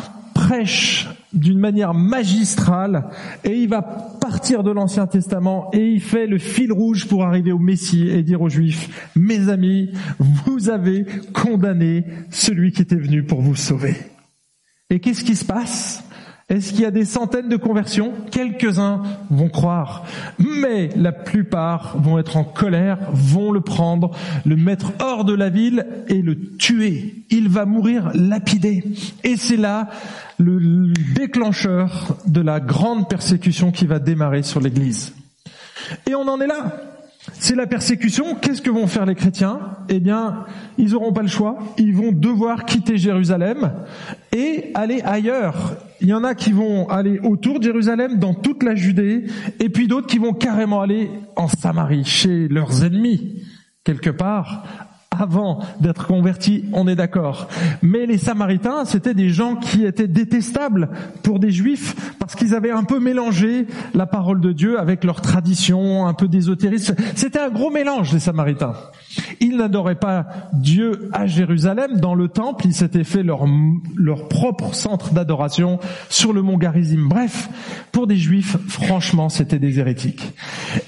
prêche 0.47 1.09
d'une 1.33 1.59
manière 1.59 1.93
magistrale 1.93 3.09
et 3.43 3.51
il 3.51 3.67
va 3.67 3.81
partir 3.81 4.63
de 4.63 4.71
l'Ancien 4.71 5.05
Testament 5.05 5.69
et 5.73 5.85
il 5.91 5.99
fait 5.99 6.25
le 6.25 6.37
fil 6.37 6.71
rouge 6.71 7.05
pour 7.05 7.25
arriver 7.25 7.51
au 7.51 7.59
Messie 7.59 8.07
et 8.07 8.23
dire 8.23 8.41
aux 8.41 8.47
Juifs, 8.47 9.09
mes 9.17 9.49
amis, 9.49 9.91
vous 10.19 10.69
avez 10.69 11.05
condamné 11.33 12.05
celui 12.29 12.71
qui 12.71 12.81
était 12.81 12.95
venu 12.95 13.23
pour 13.23 13.41
vous 13.41 13.57
sauver. 13.57 13.95
Et 14.89 15.01
qu'est-ce 15.01 15.25
qui 15.25 15.35
se 15.35 15.43
passe? 15.43 16.01
Est-ce 16.49 16.71
qu'il 16.71 16.83
y 16.83 16.85
a 16.85 16.91
des 16.91 17.03
centaines 17.03 17.49
de 17.49 17.57
conversions? 17.57 18.13
Quelques-uns 18.31 19.03
vont 19.29 19.49
croire, 19.49 20.05
mais 20.39 20.87
la 20.95 21.11
plupart 21.11 21.97
vont 21.97 22.19
être 22.19 22.37
en 22.37 22.45
colère, 22.45 22.99
vont 23.11 23.51
le 23.51 23.59
prendre, 23.59 24.11
le 24.45 24.55
mettre 24.55 24.93
hors 25.01 25.25
de 25.25 25.33
la 25.33 25.49
ville 25.49 25.85
et 26.07 26.21
le 26.21 26.39
tuer. 26.55 27.25
Il 27.29 27.49
va 27.49 27.65
mourir 27.65 28.11
lapidé. 28.13 28.81
Et 29.25 29.35
c'est 29.35 29.57
là 29.57 29.89
le 30.39 30.93
déclencheur 31.15 32.17
de 32.25 32.41
la 32.41 32.59
grande 32.59 33.09
persécution 33.09 33.71
qui 33.71 33.85
va 33.85 33.99
démarrer 33.99 34.43
sur 34.43 34.59
l'Église. 34.59 35.13
Et 36.05 36.15
on 36.15 36.27
en 36.27 36.39
est 36.41 36.47
là. 36.47 36.73
C'est 37.33 37.55
la 37.55 37.67
persécution. 37.67 38.35
Qu'est-ce 38.35 38.61
que 38.61 38.69
vont 38.69 38.87
faire 38.87 39.05
les 39.05 39.15
chrétiens? 39.15 39.59
Eh 39.89 39.99
bien, 39.99 40.45
ils 40.77 40.91
n'auront 40.91 41.11
pas 41.11 41.21
le 41.21 41.27
choix. 41.27 41.57
Ils 41.77 41.93
vont 41.93 42.11
devoir 42.11 42.65
quitter 42.65 42.97
Jérusalem 42.97 43.73
et 44.33 44.71
aller 44.75 45.01
ailleurs. 45.01 45.75
Il 45.99 46.07
y 46.07 46.13
en 46.13 46.23
a 46.23 46.35
qui 46.35 46.51
vont 46.51 46.87
aller 46.89 47.19
autour 47.19 47.59
de 47.59 47.65
Jérusalem, 47.65 48.17
dans 48.17 48.33
toute 48.33 48.63
la 48.63 48.75
Judée, 48.75 49.25
et 49.59 49.69
puis 49.69 49.87
d'autres 49.87 50.07
qui 50.07 50.19
vont 50.19 50.33
carrément 50.33 50.81
aller 50.81 51.09
en 51.35 51.47
Samarie, 51.47 52.05
chez 52.05 52.47
leurs 52.47 52.83
ennemis, 52.83 53.43
quelque 53.83 54.11
part, 54.11 54.63
avant 55.19 55.59
d'être 55.79 56.07
convertis, 56.07 56.65
on 56.73 56.87
est 56.87 56.95
d'accord. 56.95 57.47
Mais 57.81 58.05
les 58.05 58.17
Samaritains, 58.17 58.85
c'était 58.85 59.13
des 59.13 59.29
gens 59.29 59.55
qui 59.55 59.85
étaient 59.85 60.07
détestables 60.07 60.89
pour 61.23 61.39
des 61.39 61.51
Juifs 61.51 61.95
parce 62.19 62.35
qu'ils 62.35 62.55
avaient 62.55 62.71
un 62.71 62.83
peu 62.83 62.99
mélangé 62.99 63.67
la 63.93 64.05
parole 64.05 64.41
de 64.41 64.51
Dieu 64.51 64.79
avec 64.79 65.03
leur 65.03 65.21
tradition, 65.21 66.05
un 66.07 66.13
peu 66.13 66.27
d'ésotérisme. 66.27 66.95
C'était 67.15 67.39
un 67.39 67.49
gros 67.49 67.69
mélange, 67.69 68.13
les 68.13 68.19
Samaritains. 68.19 68.73
Ils 69.39 69.57
n'adoraient 69.57 69.95
pas 69.95 70.27
Dieu 70.53 71.09
à 71.13 71.25
Jérusalem, 71.25 71.99
dans 71.99 72.15
le 72.15 72.27
temple, 72.27 72.65
ils 72.67 72.73
s'étaient 72.73 73.03
fait 73.03 73.23
leur, 73.23 73.45
leur 73.95 74.27
propre 74.27 74.73
centre 74.73 75.13
d'adoration 75.13 75.79
sur 76.09 76.33
le 76.33 76.41
mont 76.41 76.57
Garizim. 76.57 77.07
Bref, 77.07 77.49
pour 77.91 78.07
des 78.07 78.17
juifs, 78.17 78.57
franchement, 78.67 79.29
c'était 79.29 79.59
des 79.59 79.79
hérétiques. 79.79 80.33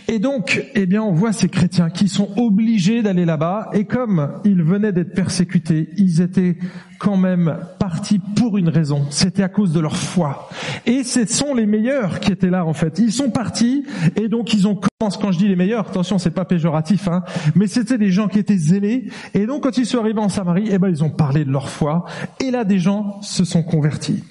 Et 0.07 0.19
donc, 0.19 0.63
eh 0.75 0.86
bien, 0.86 1.01
on 1.01 1.13
voit 1.13 1.33
ces 1.33 1.50
chrétiens 1.50 1.89
qui 1.89 2.07
sont 2.07 2.29
obligés 2.38 3.01
d'aller 3.01 3.25
là-bas, 3.25 3.69
et 3.74 3.86
comme 3.86 4.18
ils 4.43 4.63
venaient 4.63 4.91
d'être 4.91 5.13
persécutés, 5.13 5.89
ils 5.97 6.21
étaient 6.21 6.57
quand 6.99 7.17
même 7.17 7.57
partis 7.79 8.19
pour 8.19 8.57
une 8.57 8.69
raison. 8.69 9.05
C'était 9.09 9.43
à 9.43 9.49
cause 9.49 9.71
de 9.71 9.79
leur 9.79 9.95
foi. 9.95 10.49
Et 10.85 11.03
ce 11.03 11.25
sont 11.25 11.53
les 11.53 11.65
meilleurs 11.65 12.19
qui 12.19 12.31
étaient 12.31 12.49
là 12.49 12.65
en 12.65 12.73
fait. 12.73 12.99
Ils 12.99 13.11
sont 13.11 13.29
partis 13.29 13.85
et 14.15 14.27
donc 14.27 14.53
ils 14.53 14.67
ont 14.67 14.75
commencé. 14.75 15.17
Quand 15.21 15.31
je 15.31 15.38
dis 15.38 15.47
les 15.47 15.55
meilleurs, 15.55 15.88
attention, 15.88 16.17
c'est 16.17 16.31
pas 16.31 16.45
péjoratif, 16.45 17.07
hein, 17.07 17.23
mais 17.55 17.67
c'était 17.67 17.97
des 17.97 18.11
gens 18.11 18.27
qui 18.27 18.39
étaient 18.39 18.57
zélés. 18.57 19.09
Et 19.33 19.45
donc 19.45 19.63
quand 19.63 19.77
ils 19.77 19.85
sont 19.85 19.99
arrivés 19.99 20.19
en 20.19 20.29
Samarie, 20.29 20.69
eh 20.71 20.77
ben 20.77 20.89
ils 20.89 21.03
ont 21.03 21.09
parlé 21.09 21.45
de 21.45 21.51
leur 21.51 21.69
foi. 21.69 22.05
Et 22.39 22.51
là, 22.51 22.65
des 22.65 22.79
gens 22.79 23.21
se 23.21 23.45
sont 23.45 23.63
convertis. 23.63 24.23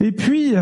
Et 0.00 0.12
puis, 0.12 0.54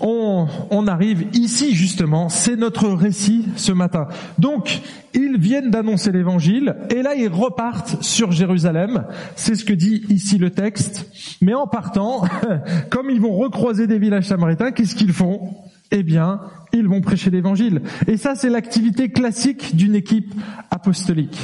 on, 0.00 0.86
arrive 0.86 1.26
ici 1.32 1.74
justement, 1.74 2.28
c'est 2.28 2.56
notre 2.56 2.88
récit 2.88 3.46
ce 3.56 3.72
matin. 3.72 4.08
Donc, 4.38 4.80
ils 5.14 5.38
viennent 5.38 5.70
d'annoncer 5.70 6.12
l'évangile 6.12 6.76
et 6.90 7.02
là 7.02 7.14
ils 7.14 7.28
repartent 7.28 8.02
sur 8.02 8.32
Jérusalem. 8.32 9.06
C'est 9.36 9.54
ce 9.54 9.64
que 9.64 9.72
dit 9.72 10.04
ici 10.08 10.38
le 10.38 10.50
texte. 10.50 11.08
Mais 11.40 11.54
en 11.54 11.66
partant, 11.66 12.24
comme 12.90 13.10
ils 13.10 13.20
vont 13.20 13.36
recroiser 13.36 13.86
des 13.86 13.98
villages 13.98 14.24
samaritains, 14.24 14.72
qu'est-ce 14.72 14.94
qu'ils 14.94 15.12
font? 15.12 15.54
Eh 15.90 16.02
bien, 16.02 16.40
ils 16.72 16.88
vont 16.88 17.00
prêcher 17.00 17.30
l'évangile. 17.30 17.82
Et 18.08 18.16
ça, 18.16 18.34
c'est 18.34 18.50
l'activité 18.50 19.10
classique 19.10 19.76
d'une 19.76 19.94
équipe 19.94 20.34
apostolique. 20.70 21.38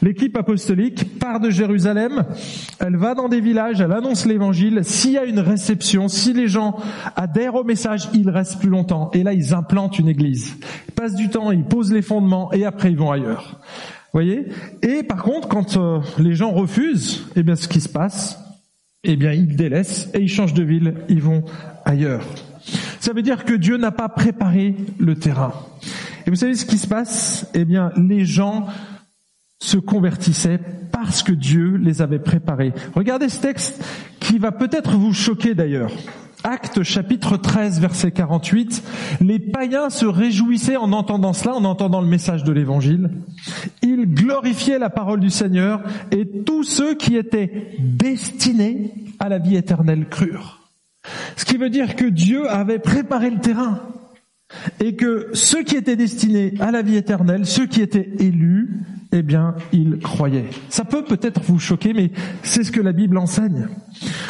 L'équipe 0.00 0.36
apostolique 0.36 1.18
part 1.18 1.38
de 1.38 1.50
Jérusalem, 1.50 2.24
elle 2.80 2.96
va 2.96 3.14
dans 3.14 3.28
des 3.28 3.40
villages, 3.40 3.80
elle 3.80 3.92
annonce 3.92 4.26
l'évangile. 4.26 4.80
S'il 4.82 5.12
y 5.12 5.18
a 5.18 5.24
une 5.24 5.40
réception, 5.40 6.08
si 6.08 6.32
les 6.32 6.48
gens 6.48 6.76
adhèrent 7.14 7.54
au 7.54 7.64
message, 7.64 8.08
ils 8.12 8.28
restent 8.28 8.58
plus 8.58 8.70
longtemps. 8.70 9.10
Et 9.12 9.22
là, 9.22 9.34
ils 9.34 9.54
implantent 9.54 9.98
une 9.98 10.08
église. 10.08 10.56
Ils 10.88 10.94
passent 10.94 11.14
du 11.14 11.28
temps, 11.28 11.52
ils 11.52 11.64
posent 11.64 11.92
les 11.92 12.02
fondements 12.02 12.52
et 12.52 12.64
après 12.64 12.90
ils 12.90 12.98
vont 12.98 13.12
ailleurs. 13.12 13.60
Voyez? 14.12 14.46
Et 14.82 15.02
par 15.04 15.22
contre, 15.22 15.48
quand 15.48 15.76
euh, 15.76 16.00
les 16.18 16.34
gens 16.34 16.50
refusent, 16.50 17.26
eh 17.36 17.42
bien, 17.42 17.56
ce 17.56 17.68
qui 17.68 17.80
se 17.80 17.88
passe, 17.88 18.38
eh 19.04 19.16
bien, 19.16 19.32
ils 19.32 19.56
délaissent 19.56 20.10
et 20.12 20.20
ils 20.20 20.28
changent 20.28 20.54
de 20.54 20.62
ville, 20.62 20.94
ils 21.08 21.22
vont 21.22 21.44
ailleurs. 21.84 22.24
Ça 23.02 23.12
veut 23.12 23.22
dire 23.22 23.44
que 23.44 23.54
Dieu 23.54 23.78
n'a 23.78 23.90
pas 23.90 24.08
préparé 24.08 24.76
le 25.00 25.16
terrain. 25.16 25.52
Et 26.24 26.30
vous 26.30 26.36
savez 26.36 26.54
ce 26.54 26.64
qui 26.64 26.78
se 26.78 26.86
passe? 26.86 27.50
Eh 27.52 27.64
bien, 27.64 27.90
les 27.96 28.24
gens 28.24 28.68
se 29.58 29.76
convertissaient 29.76 30.60
parce 30.92 31.24
que 31.24 31.32
Dieu 31.32 31.74
les 31.82 32.00
avait 32.00 32.20
préparés. 32.20 32.72
Regardez 32.94 33.28
ce 33.28 33.40
texte 33.40 33.84
qui 34.20 34.38
va 34.38 34.52
peut-être 34.52 34.92
vous 34.92 35.12
choquer 35.12 35.56
d'ailleurs. 35.56 35.90
Acte 36.44 36.84
chapitre 36.84 37.36
13 37.36 37.80
verset 37.80 38.12
48, 38.12 38.84
les 39.20 39.40
païens 39.40 39.90
se 39.90 40.06
réjouissaient 40.06 40.76
en 40.76 40.92
entendant 40.92 41.32
cela, 41.32 41.56
en 41.56 41.64
entendant 41.64 42.02
le 42.02 42.08
message 42.08 42.44
de 42.44 42.52
l'évangile. 42.52 43.10
Ils 43.82 44.06
glorifiaient 44.06 44.78
la 44.78 44.90
parole 44.90 45.18
du 45.18 45.30
Seigneur 45.30 45.82
et 46.12 46.24
tous 46.44 46.62
ceux 46.62 46.94
qui 46.94 47.16
étaient 47.16 47.74
destinés 47.80 48.94
à 49.18 49.28
la 49.28 49.38
vie 49.38 49.56
éternelle 49.56 50.08
crurent. 50.08 50.61
Ce 51.36 51.44
qui 51.44 51.56
veut 51.56 51.70
dire 51.70 51.96
que 51.96 52.04
Dieu 52.04 52.48
avait 52.50 52.78
préparé 52.78 53.30
le 53.30 53.40
terrain 53.40 53.80
et 54.80 54.96
que 54.96 55.30
ceux 55.32 55.62
qui 55.62 55.76
étaient 55.76 55.96
destinés 55.96 56.54
à 56.60 56.70
la 56.70 56.82
vie 56.82 56.96
éternelle, 56.96 57.46
ceux 57.46 57.66
qui 57.66 57.80
étaient 57.80 58.10
élus, 58.18 58.70
eh 59.12 59.22
bien, 59.22 59.54
ils 59.72 59.98
croyaient. 59.98 60.48
Ça 60.68 60.84
peut 60.84 61.04
peut-être 61.04 61.42
vous 61.42 61.58
choquer, 61.58 61.92
mais 61.92 62.10
c'est 62.42 62.64
ce 62.64 62.72
que 62.72 62.80
la 62.80 62.92
Bible 62.92 63.18
enseigne. 63.18 63.68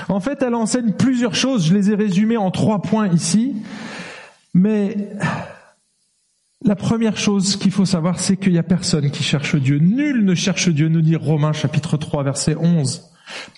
En 0.09 0.21
fait, 0.21 0.43
elle 0.43 0.55
enseigne 0.55 0.93
plusieurs 0.93 1.35
choses. 1.35 1.67
Je 1.67 1.75
les 1.75 1.91
ai 1.91 1.95
résumées 1.95 2.37
en 2.37 2.51
trois 2.51 2.83
points 2.83 3.09
ici. 3.09 3.55
Mais 4.55 5.11
la 6.65 6.77
première 6.77 7.17
chose 7.17 7.57
qu'il 7.57 7.71
faut 7.71 7.87
savoir, 7.87 8.21
c'est 8.21 8.37
qu'il 8.37 8.53
n'y 8.53 8.59
a 8.59 8.65
personne 8.65 9.11
qui 9.11 9.23
cherche 9.23 9.57
Dieu. 9.57 9.79
Nul 9.79 10.25
ne 10.25 10.35
cherche 10.35 10.69
Dieu, 10.69 10.89
nous 10.89 11.01
dit 11.01 11.17
Romains 11.17 11.53
chapitre 11.53 11.97
3, 11.97 12.25
verset 12.25 12.57
11. 12.57 13.12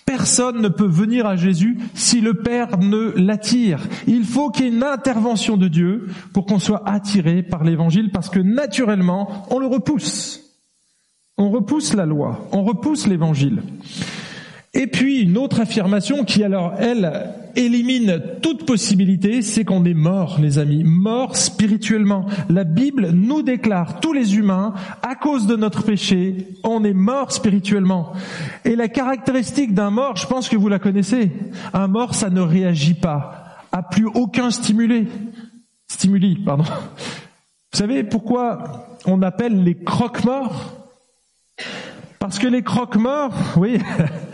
Personne 0.05 0.61
ne 0.61 0.67
peut 0.67 0.87
venir 0.87 1.25
à 1.25 1.35
Jésus 1.35 1.77
si 1.93 2.21
le 2.21 2.33
Père 2.33 2.77
ne 2.77 3.13
l'attire. 3.15 3.79
Il 4.07 4.23
faut 4.23 4.49
qu'il 4.49 4.65
y 4.65 4.67
ait 4.67 4.71
une 4.71 4.83
intervention 4.83 5.57
de 5.57 5.67
Dieu 5.67 6.07
pour 6.33 6.45
qu'on 6.45 6.59
soit 6.59 6.87
attiré 6.87 7.43
par 7.43 7.63
l'évangile 7.63 8.11
parce 8.11 8.29
que 8.29 8.39
naturellement, 8.39 9.45
on 9.49 9.59
le 9.59 9.67
repousse. 9.67 10.41
On 11.37 11.49
repousse 11.49 11.93
la 11.93 12.05
loi, 12.05 12.47
on 12.51 12.63
repousse 12.63 13.07
l'évangile. 13.07 13.61
Et 14.75 14.87
puis 14.87 15.21
une 15.21 15.37
autre 15.37 15.61
affirmation 15.61 16.25
qui 16.25 16.43
alors, 16.43 16.73
elle, 16.77 17.31
élimine 17.55 18.21
toute 18.41 18.65
possibilité, 18.65 19.41
c'est 19.41 19.63
qu'on 19.63 19.85
est 19.85 19.93
mort, 19.93 20.37
les 20.41 20.59
amis, 20.59 20.83
mort 20.83 21.37
spirituellement. 21.37 22.25
La 22.49 22.65
Bible 22.65 23.11
nous 23.11 23.41
déclare, 23.41 24.01
tous 24.01 24.11
les 24.11 24.35
humains, 24.35 24.73
à 25.01 25.15
cause 25.15 25.47
de 25.47 25.55
notre 25.55 25.83
péché, 25.83 26.49
on 26.65 26.83
est 26.83 26.93
mort 26.93 27.31
spirituellement. 27.31 28.11
Et 28.65 28.75
la 28.75 28.89
caractéristique 28.89 29.73
d'un 29.73 29.91
mort, 29.91 30.17
je 30.17 30.27
pense 30.27 30.49
que 30.49 30.57
vous 30.57 30.67
la 30.67 30.79
connaissez. 30.79 31.31
Un 31.73 31.87
mort, 31.87 32.13
ça 32.13 32.29
ne 32.29 32.41
réagit 32.41 32.95
pas, 32.95 33.57
a 33.71 33.81
plus 33.81 34.07
aucun 34.07 34.51
stimulé. 34.51 35.07
Stimuli, 35.87 36.35
pardon. 36.35 36.63
Vous 36.63 37.79
savez 37.79 38.03
pourquoi 38.03 38.97
on 39.05 39.21
appelle 39.21 39.63
les 39.63 39.75
croque-morts? 39.75 40.85
Parce 42.25 42.39
que 42.39 42.47
les 42.47 42.63
croque-morts, 42.63 43.35
oui, 43.55 43.77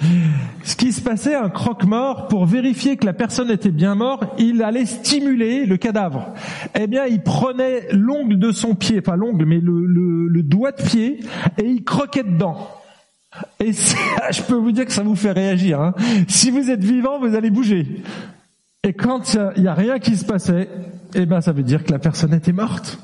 ce 0.63 0.77
qui 0.77 0.93
se 0.93 1.01
passait, 1.01 1.35
un 1.35 1.49
croque-mort, 1.49 2.29
pour 2.29 2.45
vérifier 2.45 2.95
que 2.95 3.05
la 3.05 3.11
personne 3.11 3.51
était 3.51 3.69
bien 3.69 3.95
morte, 3.95 4.23
il 4.37 4.63
allait 4.63 4.85
stimuler 4.85 5.65
le 5.65 5.75
cadavre. 5.75 6.33
Eh 6.73 6.87
bien, 6.87 7.05
il 7.05 7.21
prenait 7.21 7.89
l'ongle 7.91 8.39
de 8.39 8.53
son 8.53 8.75
pied, 8.75 9.01
enfin 9.05 9.17
l'ongle, 9.17 9.45
mais 9.45 9.59
le, 9.61 10.41
doigt 10.41 10.71
de 10.71 10.81
pied, 10.81 11.19
et 11.57 11.65
il 11.65 11.83
croquait 11.83 12.23
dedans. 12.23 12.69
Et 13.59 13.73
je 14.31 14.41
peux 14.43 14.55
vous 14.55 14.71
dire 14.71 14.85
que 14.85 14.93
ça 14.93 15.03
vous 15.03 15.17
fait 15.17 15.33
réagir. 15.33 15.81
Hein. 15.81 15.93
Si 16.29 16.49
vous 16.49 16.69
êtes 16.69 16.85
vivant, 16.85 17.19
vous 17.19 17.35
allez 17.35 17.49
bouger. 17.49 18.03
Et 18.83 18.93
quand 18.93 19.33
il 19.33 19.63
n'y 19.63 19.67
a, 19.67 19.71
a, 19.71 19.75
rien 19.75 19.99
qui 19.99 20.15
se 20.15 20.23
passait, 20.23 20.69
eh 21.13 21.25
ben, 21.25 21.41
ça 21.41 21.51
veut 21.51 21.63
dire 21.63 21.83
que 21.83 21.91
la 21.91 21.99
personne 21.99 22.33
était 22.33 22.53
morte. 22.53 23.01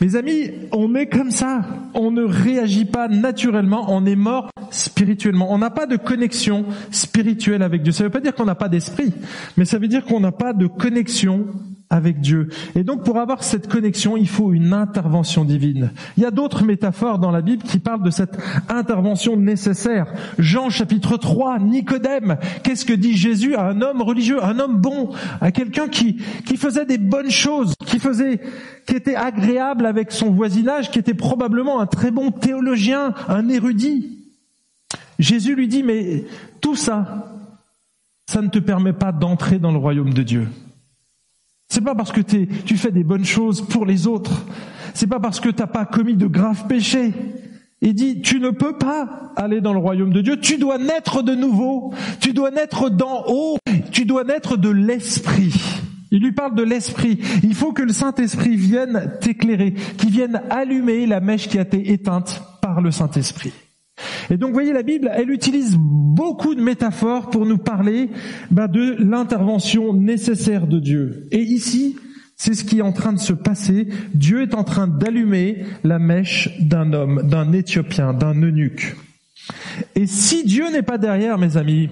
Mes 0.00 0.16
amis, 0.16 0.50
on 0.72 0.94
est 0.94 1.06
comme 1.06 1.30
ça. 1.30 1.62
On 1.94 2.10
ne 2.10 2.22
réagit 2.22 2.84
pas 2.84 3.08
naturellement. 3.08 3.86
On 3.88 4.06
est 4.06 4.16
mort 4.16 4.50
spirituellement. 4.70 5.52
On 5.52 5.58
n'a 5.58 5.70
pas 5.70 5.86
de 5.86 5.96
connexion 5.96 6.64
spirituelle 6.90 7.62
avec 7.62 7.82
Dieu. 7.82 7.92
Ça 7.92 8.04
ne 8.04 8.08
veut 8.08 8.12
pas 8.12 8.20
dire 8.20 8.34
qu'on 8.34 8.44
n'a 8.44 8.54
pas 8.54 8.68
d'esprit, 8.68 9.12
mais 9.56 9.64
ça 9.64 9.78
veut 9.78 9.88
dire 9.88 10.04
qu'on 10.04 10.20
n'a 10.20 10.32
pas 10.32 10.52
de 10.52 10.66
connexion 10.66 11.46
avec 11.92 12.20
Dieu. 12.20 12.48
Et 12.74 12.84
donc 12.84 13.04
pour 13.04 13.18
avoir 13.18 13.44
cette 13.44 13.68
connexion, 13.68 14.16
il 14.16 14.26
faut 14.26 14.54
une 14.54 14.72
intervention 14.72 15.44
divine. 15.44 15.92
Il 16.16 16.22
y 16.22 16.26
a 16.26 16.30
d'autres 16.30 16.64
métaphores 16.64 17.18
dans 17.18 17.30
la 17.30 17.42
Bible 17.42 17.62
qui 17.62 17.78
parlent 17.78 18.02
de 18.02 18.10
cette 18.10 18.38
intervention 18.70 19.36
nécessaire. 19.36 20.06
Jean 20.38 20.70
chapitre 20.70 21.18
3, 21.18 21.58
Nicodème, 21.58 22.38
qu'est-ce 22.62 22.86
que 22.86 22.94
dit 22.94 23.14
Jésus 23.14 23.54
à 23.54 23.66
un 23.66 23.82
homme 23.82 24.00
religieux, 24.00 24.42
un 24.42 24.58
homme 24.58 24.78
bon, 24.78 25.10
à 25.42 25.52
quelqu'un 25.52 25.88
qui, 25.88 26.16
qui 26.46 26.56
faisait 26.56 26.86
des 26.86 26.96
bonnes 26.96 27.30
choses, 27.30 27.74
qui 27.84 27.98
faisait, 27.98 28.40
qui 28.86 28.96
était 28.96 29.14
agréable 29.14 29.84
avec 29.84 30.12
son 30.12 30.30
voisinage, 30.30 30.90
qui 30.90 30.98
était 30.98 31.12
probablement 31.12 31.78
un 31.78 31.86
très 31.86 32.10
bon 32.10 32.30
théologien, 32.30 33.12
un 33.28 33.50
érudit. 33.50 34.18
Jésus 35.18 35.54
lui 35.54 35.68
dit, 35.68 35.82
mais 35.82 36.24
tout 36.62 36.74
ça, 36.74 37.28
ça 38.26 38.40
ne 38.40 38.48
te 38.48 38.58
permet 38.58 38.94
pas 38.94 39.12
d'entrer 39.12 39.58
dans 39.58 39.72
le 39.72 39.78
royaume 39.78 40.14
de 40.14 40.22
Dieu. 40.22 40.48
C'est 41.72 41.80
pas 41.80 41.94
parce 41.94 42.12
que 42.12 42.20
tu 42.20 42.76
fais 42.76 42.90
des 42.90 43.02
bonnes 43.02 43.24
choses 43.24 43.62
pour 43.62 43.86
les 43.86 44.06
autres. 44.06 44.44
C'est 44.92 45.06
pas 45.06 45.20
parce 45.20 45.40
que 45.40 45.48
t'as 45.48 45.66
pas 45.66 45.86
commis 45.86 46.16
de 46.16 46.26
graves 46.26 46.66
péchés. 46.66 47.14
Il 47.80 47.94
dit, 47.94 48.20
tu 48.20 48.40
ne 48.40 48.50
peux 48.50 48.76
pas 48.76 49.32
aller 49.36 49.62
dans 49.62 49.72
le 49.72 49.78
royaume 49.78 50.12
de 50.12 50.20
Dieu. 50.20 50.38
Tu 50.38 50.58
dois 50.58 50.76
naître 50.76 51.22
de 51.22 51.34
nouveau. 51.34 51.94
Tu 52.20 52.34
dois 52.34 52.50
naître 52.50 52.90
d'en 52.90 53.24
haut. 53.26 53.56
Tu 53.90 54.04
dois 54.04 54.22
naître 54.22 54.58
de 54.58 54.68
l'esprit. 54.68 55.54
Il 56.10 56.20
lui 56.20 56.32
parle 56.32 56.54
de 56.54 56.62
l'esprit. 56.62 57.18
Il 57.42 57.54
faut 57.54 57.72
que 57.72 57.80
le 57.80 57.94
Saint-Esprit 57.94 58.54
vienne 58.54 59.10
t'éclairer, 59.22 59.72
qu'il 59.96 60.10
vienne 60.10 60.42
allumer 60.50 61.06
la 61.06 61.20
mèche 61.20 61.48
qui 61.48 61.58
a 61.58 61.62
été 61.62 61.90
éteinte 61.90 62.42
par 62.60 62.82
le 62.82 62.90
Saint-Esprit. 62.90 63.54
Et 64.30 64.36
donc, 64.36 64.52
voyez, 64.52 64.72
la 64.72 64.82
Bible, 64.82 65.10
elle 65.14 65.30
utilise 65.30 65.76
beaucoup 65.78 66.54
de 66.54 66.62
métaphores 66.62 67.30
pour 67.30 67.46
nous 67.46 67.58
parler 67.58 68.10
bah, 68.50 68.68
de 68.68 68.96
l'intervention 68.98 69.92
nécessaire 69.92 70.66
de 70.66 70.78
Dieu. 70.78 71.28
Et 71.30 71.40
ici, 71.40 71.96
c'est 72.36 72.54
ce 72.54 72.64
qui 72.64 72.78
est 72.78 72.82
en 72.82 72.92
train 72.92 73.12
de 73.12 73.18
se 73.18 73.32
passer. 73.32 73.88
Dieu 74.14 74.42
est 74.42 74.54
en 74.54 74.64
train 74.64 74.88
d'allumer 74.88 75.64
la 75.84 75.98
mèche 75.98 76.50
d'un 76.60 76.92
homme, 76.92 77.22
d'un 77.22 77.52
Éthiopien, 77.52 78.12
d'un 78.12 78.34
eunuque. 78.34 78.96
Et 79.94 80.06
si 80.06 80.44
Dieu 80.44 80.70
n'est 80.70 80.82
pas 80.82 80.98
derrière, 80.98 81.38
mes 81.38 81.56
amis, 81.56 81.88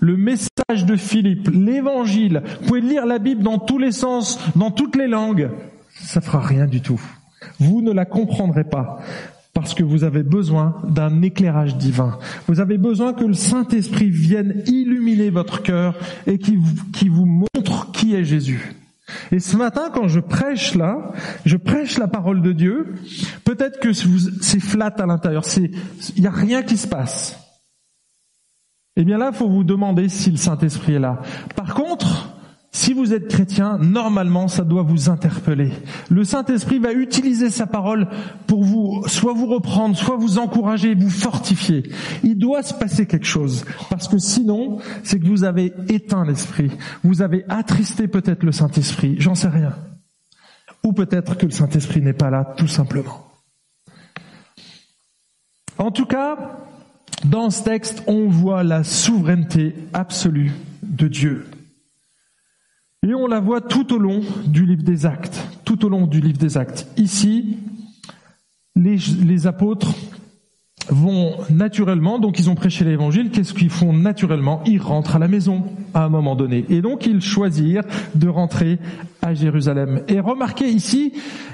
le 0.00 0.16
message 0.16 0.86
de 0.86 0.96
Philippe, 0.96 1.50
l'évangile, 1.52 2.42
vous 2.60 2.66
pouvez 2.66 2.80
lire 2.80 3.06
la 3.06 3.18
Bible 3.18 3.42
dans 3.42 3.58
tous 3.58 3.78
les 3.78 3.92
sens, 3.92 4.38
dans 4.56 4.70
toutes 4.70 4.96
les 4.96 5.08
langues, 5.08 5.50
ça 5.92 6.20
fera 6.20 6.40
rien 6.40 6.66
du 6.66 6.80
tout. 6.80 7.00
Vous 7.58 7.82
ne 7.82 7.92
la 7.92 8.04
comprendrez 8.04 8.64
pas 8.64 9.00
parce 9.60 9.74
que 9.74 9.82
vous 9.82 10.04
avez 10.04 10.22
besoin 10.22 10.76
d'un 10.88 11.20
éclairage 11.22 11.76
divin. 11.76 12.18
Vous 12.46 12.60
avez 12.60 12.78
besoin 12.78 13.12
que 13.12 13.24
le 13.24 13.34
Saint-Esprit 13.34 14.08
vienne 14.08 14.62
illuminer 14.66 15.30
votre 15.30 15.62
cœur 15.62 15.96
et 16.28 16.38
qui 16.38 16.56
vous, 17.08 17.26
montre 17.26 17.90
qui 17.90 18.14
est 18.14 18.24
Jésus. 18.24 18.76
Et 19.32 19.40
ce 19.40 19.56
matin, 19.56 19.90
quand 19.92 20.06
je 20.06 20.20
prêche 20.20 20.76
là, 20.76 21.12
je 21.44 21.56
prêche 21.56 21.98
la 21.98 22.06
parole 22.06 22.40
de 22.40 22.52
Dieu, 22.52 22.94
peut-être 23.44 23.80
que 23.80 23.92
c'est 23.92 24.60
flat 24.60 24.94
à 24.96 25.06
l'intérieur, 25.06 25.42
il 25.56 26.20
n'y 26.20 26.28
a 26.28 26.30
rien 26.30 26.62
qui 26.62 26.76
se 26.76 26.86
passe. 26.86 27.36
Eh 28.94 29.04
bien 29.04 29.18
là, 29.18 29.32
faut 29.32 29.48
vous 29.48 29.64
demander 29.64 30.08
si 30.08 30.30
le 30.30 30.36
Saint-Esprit 30.36 30.94
est 30.94 31.00
là. 31.00 31.20
Par 31.56 31.74
contre, 31.74 32.27
si 32.78 32.92
vous 32.92 33.12
êtes 33.12 33.26
chrétien, 33.26 33.76
normalement, 33.78 34.46
ça 34.46 34.62
doit 34.62 34.84
vous 34.84 35.10
interpeller. 35.10 35.72
Le 36.10 36.22
Saint-Esprit 36.22 36.78
va 36.78 36.92
utiliser 36.92 37.50
sa 37.50 37.66
parole 37.66 38.06
pour 38.46 38.62
vous, 38.62 39.02
soit 39.08 39.32
vous 39.32 39.48
reprendre, 39.48 39.96
soit 39.96 40.16
vous 40.16 40.38
encourager, 40.38 40.94
vous 40.94 41.10
fortifier. 41.10 41.90
Il 42.22 42.38
doit 42.38 42.62
se 42.62 42.72
passer 42.72 43.06
quelque 43.06 43.26
chose. 43.26 43.64
Parce 43.90 44.06
que 44.06 44.18
sinon, 44.18 44.78
c'est 45.02 45.18
que 45.18 45.26
vous 45.26 45.42
avez 45.42 45.72
éteint 45.88 46.24
l'Esprit. 46.24 46.70
Vous 47.02 47.20
avez 47.20 47.44
attristé 47.48 48.06
peut-être 48.06 48.44
le 48.44 48.52
Saint-Esprit. 48.52 49.16
J'en 49.18 49.34
sais 49.34 49.48
rien. 49.48 49.74
Ou 50.84 50.92
peut-être 50.92 51.36
que 51.36 51.46
le 51.46 51.52
Saint-Esprit 51.52 52.00
n'est 52.00 52.12
pas 52.12 52.30
là, 52.30 52.54
tout 52.56 52.68
simplement. 52.68 53.26
En 55.78 55.90
tout 55.90 56.06
cas, 56.06 56.60
dans 57.24 57.50
ce 57.50 57.64
texte, 57.64 58.04
on 58.06 58.28
voit 58.28 58.62
la 58.62 58.84
souveraineté 58.84 59.74
absolue 59.92 60.52
de 60.84 61.08
Dieu. 61.08 61.44
Et 63.06 63.14
on 63.14 63.26
la 63.26 63.40
voit 63.40 63.60
tout 63.60 63.94
au 63.94 63.98
long 63.98 64.20
du 64.46 64.66
livre 64.66 64.82
des 64.82 65.06
actes, 65.06 65.46
tout 65.64 65.84
au 65.84 65.88
long 65.88 66.06
du 66.06 66.20
livre 66.20 66.38
des 66.38 66.56
actes. 66.56 66.88
Ici, 66.96 67.58
les, 68.74 68.96
les 69.24 69.46
apôtres 69.46 69.94
vont 70.90 71.34
naturellement, 71.50 72.18
donc 72.18 72.38
ils 72.38 72.50
ont 72.50 72.54
prêché 72.54 72.84
l'évangile, 72.84 73.30
qu'est-ce 73.30 73.54
qu'ils 73.54 73.70
font 73.70 73.92
naturellement? 73.92 74.62
Ils 74.66 74.80
rentrent 74.80 75.16
à 75.16 75.18
la 75.18 75.28
maison 75.28 75.64
à 75.94 76.04
un 76.04 76.08
moment 76.08 76.34
donné. 76.34 76.64
Et 76.70 76.80
donc 76.80 77.06
ils 77.06 77.20
choisirent 77.20 77.84
de 78.14 78.28
rentrer 78.28 78.78
à 79.22 79.34
Jérusalem. 79.34 80.02
Et 80.08 80.20
remarquez 80.20 80.68
ici 80.68 81.12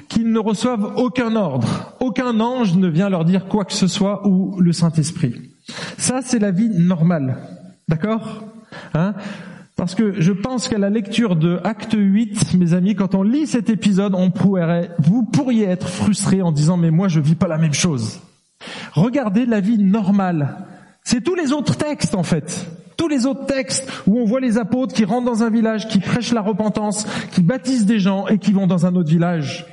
qu'ils 0.08 0.30
ne 0.30 0.38
reçoivent 0.38 0.94
aucun 0.96 1.36
ordre. 1.36 1.94
Aucun 2.00 2.40
ange 2.40 2.76
ne 2.76 2.88
vient 2.88 3.08
leur 3.08 3.24
dire 3.24 3.46
quoi 3.46 3.64
que 3.64 3.72
ce 3.72 3.86
soit 3.86 4.26
ou 4.26 4.60
le 4.60 4.72
Saint-Esprit. 4.72 5.34
Ça, 5.98 6.20
c'est 6.22 6.38
la 6.38 6.50
vie 6.50 6.68
normale. 6.68 7.38
D'accord? 7.88 8.44
Hein? 8.92 9.14
Parce 9.76 9.94
que 9.94 10.20
je 10.20 10.32
pense 10.32 10.68
qu'à 10.68 10.78
la 10.78 10.88
lecture 10.88 11.34
de 11.34 11.58
Acte 11.64 11.96
8, 11.98 12.54
mes 12.54 12.74
amis, 12.74 12.94
quand 12.94 13.14
on 13.14 13.22
lit 13.22 13.46
cet 13.46 13.70
épisode, 13.70 14.14
on 14.14 14.30
pourrait, 14.30 14.90
vous 14.98 15.24
pourriez 15.24 15.64
être 15.64 15.88
frustré 15.88 16.42
en 16.42 16.52
disant 16.52 16.76
mais 16.76 16.92
moi 16.92 17.08
je 17.08 17.20
vis 17.20 17.34
pas 17.34 17.48
la 17.48 17.58
même 17.58 17.74
chose. 17.74 18.20
Regardez 18.92 19.46
la 19.46 19.60
vie 19.60 19.78
normale. 19.78 20.58
C'est 21.02 21.22
tous 21.22 21.34
les 21.34 21.52
autres 21.52 21.76
textes 21.76 22.14
en 22.14 22.22
fait. 22.22 22.66
Tous 22.96 23.08
les 23.08 23.26
autres 23.26 23.46
textes 23.46 23.90
où 24.06 24.20
on 24.20 24.24
voit 24.24 24.40
les 24.40 24.58
apôtres 24.58 24.94
qui 24.94 25.04
rentrent 25.04 25.26
dans 25.26 25.42
un 25.42 25.50
village, 25.50 25.88
qui 25.88 25.98
prêchent 25.98 26.32
la 26.32 26.40
repentance, 26.40 27.06
qui 27.32 27.42
baptisent 27.42 27.86
des 27.86 27.98
gens 27.98 28.28
et 28.28 28.38
qui 28.38 28.52
vont 28.52 28.68
dans 28.68 28.86
un 28.86 28.94
autre 28.94 29.10
village. 29.10 29.66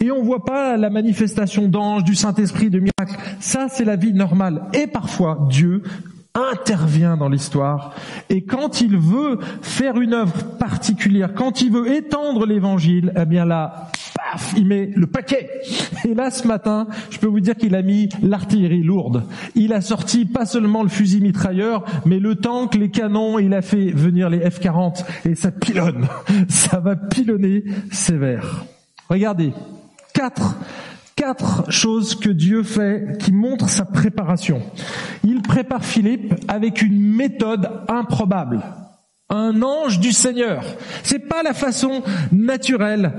Et 0.00 0.10
on 0.10 0.22
voit 0.22 0.44
pas 0.44 0.76
la 0.76 0.90
manifestation 0.90 1.68
d'anges, 1.68 2.04
du 2.04 2.14
Saint-Esprit, 2.14 2.70
de 2.70 2.80
miracles. 2.80 3.18
Ça, 3.40 3.68
c'est 3.70 3.84
la 3.84 3.96
vie 3.96 4.12
normale. 4.12 4.64
Et 4.74 4.86
parfois, 4.86 5.46
Dieu 5.48 5.82
intervient 6.34 7.16
dans 7.16 7.28
l'histoire. 7.28 7.94
Et 8.28 8.44
quand 8.44 8.80
il 8.80 8.96
veut 8.96 9.38
faire 9.62 10.00
une 10.00 10.14
œuvre 10.14 10.56
particulière, 10.58 11.34
quand 11.34 11.60
il 11.60 11.72
veut 11.72 11.92
étendre 11.92 12.46
l'évangile, 12.46 13.12
eh 13.16 13.24
bien 13.24 13.44
là, 13.44 13.90
paf, 14.14 14.54
il 14.56 14.66
met 14.66 14.90
le 14.94 15.06
paquet. 15.06 15.50
Et 16.04 16.14
là, 16.14 16.30
ce 16.30 16.46
matin, 16.46 16.86
je 17.10 17.18
peux 17.18 17.26
vous 17.26 17.40
dire 17.40 17.56
qu'il 17.56 17.74
a 17.74 17.82
mis 17.82 18.08
l'artillerie 18.22 18.82
lourde. 18.82 19.24
Il 19.54 19.72
a 19.72 19.80
sorti 19.80 20.24
pas 20.24 20.46
seulement 20.46 20.82
le 20.82 20.88
fusil 20.88 21.20
mitrailleur, 21.20 21.84
mais 22.06 22.18
le 22.18 22.36
tank, 22.36 22.74
les 22.74 22.90
canons, 22.90 23.38
il 23.38 23.54
a 23.54 23.62
fait 23.62 23.90
venir 23.90 24.30
les 24.30 24.38
F-40 24.38 25.04
et 25.24 25.34
ça 25.34 25.50
pilonne. 25.50 26.06
Ça 26.48 26.78
va 26.78 26.94
pilonner 26.96 27.64
sévère. 27.90 28.64
Regardez, 29.08 29.52
quatre, 30.14 30.56
quatre 31.20 31.70
choses 31.70 32.14
que 32.14 32.30
Dieu 32.30 32.62
fait 32.62 33.18
qui 33.18 33.30
montrent 33.30 33.68
sa 33.68 33.84
préparation. 33.84 34.62
Il 35.22 35.42
prépare 35.42 35.84
Philippe 35.84 36.34
avec 36.48 36.80
une 36.80 36.98
méthode 36.98 37.68
improbable. 37.88 38.62
Un 39.28 39.60
ange 39.60 40.00
du 40.00 40.12
Seigneur. 40.12 40.64
C'est 41.02 41.28
pas 41.28 41.42
la 41.42 41.52
façon 41.52 42.02
naturelle 42.32 43.12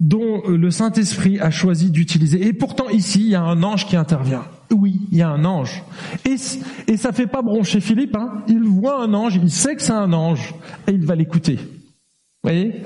dont 0.00 0.42
le 0.46 0.70
Saint-Esprit 0.70 1.40
a 1.40 1.50
choisi 1.50 1.90
d'utiliser. 1.90 2.46
Et 2.46 2.52
pourtant 2.52 2.90
ici, 2.90 3.20
il 3.20 3.28
y 3.28 3.34
a 3.34 3.42
un 3.42 3.62
ange 3.62 3.86
qui 3.86 3.96
intervient. 3.96 4.44
Oui, 4.70 5.00
il 5.10 5.16
y 5.16 5.22
a 5.22 5.30
un 5.30 5.46
ange. 5.46 5.82
Et, 6.26 6.36
ça 6.36 7.12
fait 7.12 7.26
pas 7.26 7.40
broncher 7.40 7.80
Philippe. 7.80 8.16
Hein. 8.16 8.44
Il 8.48 8.64
voit 8.64 9.02
un 9.02 9.14
ange, 9.14 9.36
il 9.36 9.50
sait 9.50 9.76
que 9.76 9.82
c'est 9.82 9.92
un 9.92 10.12
ange, 10.12 10.54
et 10.86 10.90
il 10.90 11.06
va 11.06 11.14
l'écouter. 11.14 11.56
Vous 11.56 12.50
voyez? 12.50 12.82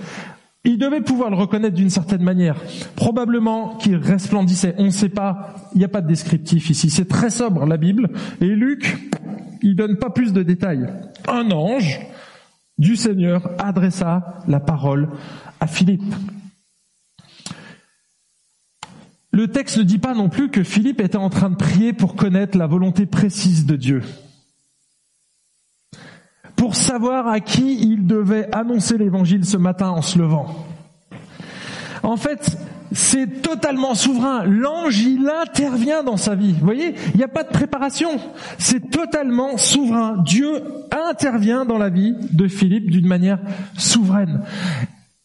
Il 0.64 0.78
devait 0.78 1.00
pouvoir 1.00 1.30
le 1.30 1.36
reconnaître 1.36 1.74
d'une 1.74 1.90
certaine 1.90 2.22
manière. 2.22 2.56
Probablement 2.96 3.76
qu'il 3.76 3.96
resplendissait. 3.96 4.74
On 4.78 4.84
ne 4.84 4.90
sait 4.90 5.08
pas. 5.08 5.54
Il 5.74 5.78
n'y 5.78 5.84
a 5.84 5.88
pas 5.88 6.02
de 6.02 6.08
descriptif 6.08 6.68
ici. 6.68 6.90
C'est 6.90 7.08
très 7.08 7.30
sobre, 7.30 7.64
la 7.64 7.78
Bible. 7.78 8.10
Et 8.40 8.48
Luc, 8.48 8.96
il 9.62 9.74
donne 9.74 9.96
pas 9.96 10.10
plus 10.10 10.32
de 10.32 10.42
détails. 10.42 10.86
Un 11.28 11.50
ange 11.50 12.00
du 12.76 12.96
Seigneur 12.96 13.50
adressa 13.58 14.38
la 14.48 14.60
parole 14.60 15.08
à 15.60 15.66
Philippe. 15.66 16.14
Le 19.32 19.48
texte 19.48 19.78
ne 19.78 19.82
dit 19.84 19.98
pas 19.98 20.14
non 20.14 20.28
plus 20.28 20.50
que 20.50 20.64
Philippe 20.64 21.00
était 21.00 21.16
en 21.16 21.30
train 21.30 21.50
de 21.50 21.56
prier 21.56 21.92
pour 21.92 22.16
connaître 22.16 22.58
la 22.58 22.66
volonté 22.66 23.06
précise 23.06 23.64
de 23.64 23.76
Dieu 23.76 24.02
pour 26.60 26.76
savoir 26.76 27.26
à 27.26 27.40
qui 27.40 27.78
il 27.80 28.06
devait 28.06 28.46
annoncer 28.54 28.98
l'évangile 28.98 29.46
ce 29.46 29.56
matin 29.56 29.88
en 29.88 30.02
se 30.02 30.18
levant. 30.18 30.66
En 32.02 32.18
fait, 32.18 32.54
c'est 32.92 33.40
totalement 33.40 33.94
souverain. 33.94 34.44
L'ange, 34.44 35.00
il 35.00 35.26
intervient 35.26 36.02
dans 36.02 36.18
sa 36.18 36.34
vie. 36.34 36.52
Vous 36.52 36.66
voyez, 36.66 36.94
il 37.14 37.16
n'y 37.16 37.24
a 37.24 37.28
pas 37.28 37.44
de 37.44 37.48
préparation. 37.48 38.10
C'est 38.58 38.90
totalement 38.90 39.56
souverain. 39.56 40.22
Dieu 40.22 40.62
intervient 41.08 41.64
dans 41.64 41.78
la 41.78 41.88
vie 41.88 42.14
de 42.30 42.46
Philippe 42.46 42.90
d'une 42.90 43.06
manière 43.06 43.38
souveraine. 43.78 44.42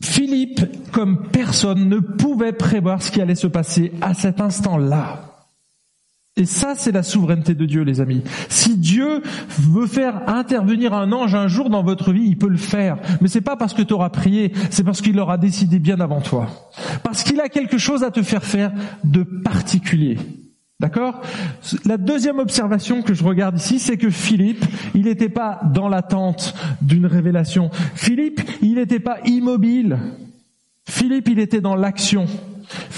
Philippe, 0.02 0.62
comme 0.94 1.28
personne, 1.34 1.90
ne 1.90 2.00
pouvait 2.00 2.54
prévoir 2.54 3.02
ce 3.02 3.12
qui 3.12 3.20
allait 3.20 3.36
se 3.36 3.48
passer 3.48 3.92
à 4.00 4.14
cet 4.14 4.40
instant-là. 4.40 5.35
Et 6.38 6.46
ça, 6.46 6.74
c'est 6.76 6.92
la 6.92 7.02
souveraineté 7.02 7.54
de 7.54 7.66
Dieu, 7.66 7.84
les 7.84 8.02
amis. 8.02 8.22
Si 8.50 8.78
Dieu 8.78 9.22
veut 9.58 9.88
faire 9.88 10.28
intervenir 10.28 10.94
un 10.94 11.14
ange 11.14 11.34
un 11.34 11.48
jour 11.48 11.70
dans 11.70 11.82
votre 11.82 12.12
vie, 12.12 12.26
il 12.26 12.38
peut 12.38 12.50
le 12.50 12.58
faire. 12.58 12.98
Mais 13.22 13.30
c'est 13.30 13.40
pas 13.40 13.56
parce 13.56 13.74
que 13.74 13.82
tu 13.82 13.94
auras 13.94 14.10
prié, 14.10 14.52
c'est 14.70 14.84
parce 14.84 15.00
qu'il 15.00 15.18
aura 15.18 15.38
décidé 15.38 15.80
bien 15.80 16.02
avant 16.02 16.20
toi. 16.20 16.50
Parce 17.04 17.24
qu'il 17.24 17.40
a 17.40 17.48
quelque 17.48 17.78
chose 17.78 18.04
à 18.04 18.12
te 18.12 18.22
faire 18.22 18.44
faire 18.44 18.74
de 19.06 19.24
particulier. 19.24 20.18
D'accord? 20.82 21.22
La 21.86 21.96
deuxième 21.96 22.40
observation 22.40 23.02
que 23.02 23.14
je 23.14 23.24
regarde 23.24 23.58
ici, 23.58 23.80
c'est 23.80 23.96
que 23.96 24.10
Philippe, 24.10 24.66
il 24.94 25.04
n'était 25.04 25.30
pas 25.30 25.62
dans 25.74 25.88
l'attente 25.88 26.54
d'une 26.82 27.06
révélation. 27.06 27.70
Philippe, 27.94 28.42
il 28.62 28.76
n'était 28.76 29.00
pas 29.00 29.20
immobile. 29.24 29.98
Philippe, 30.86 31.30
il 31.30 31.40
était 31.40 31.62
dans 31.62 31.76
l'action. 31.76 32.28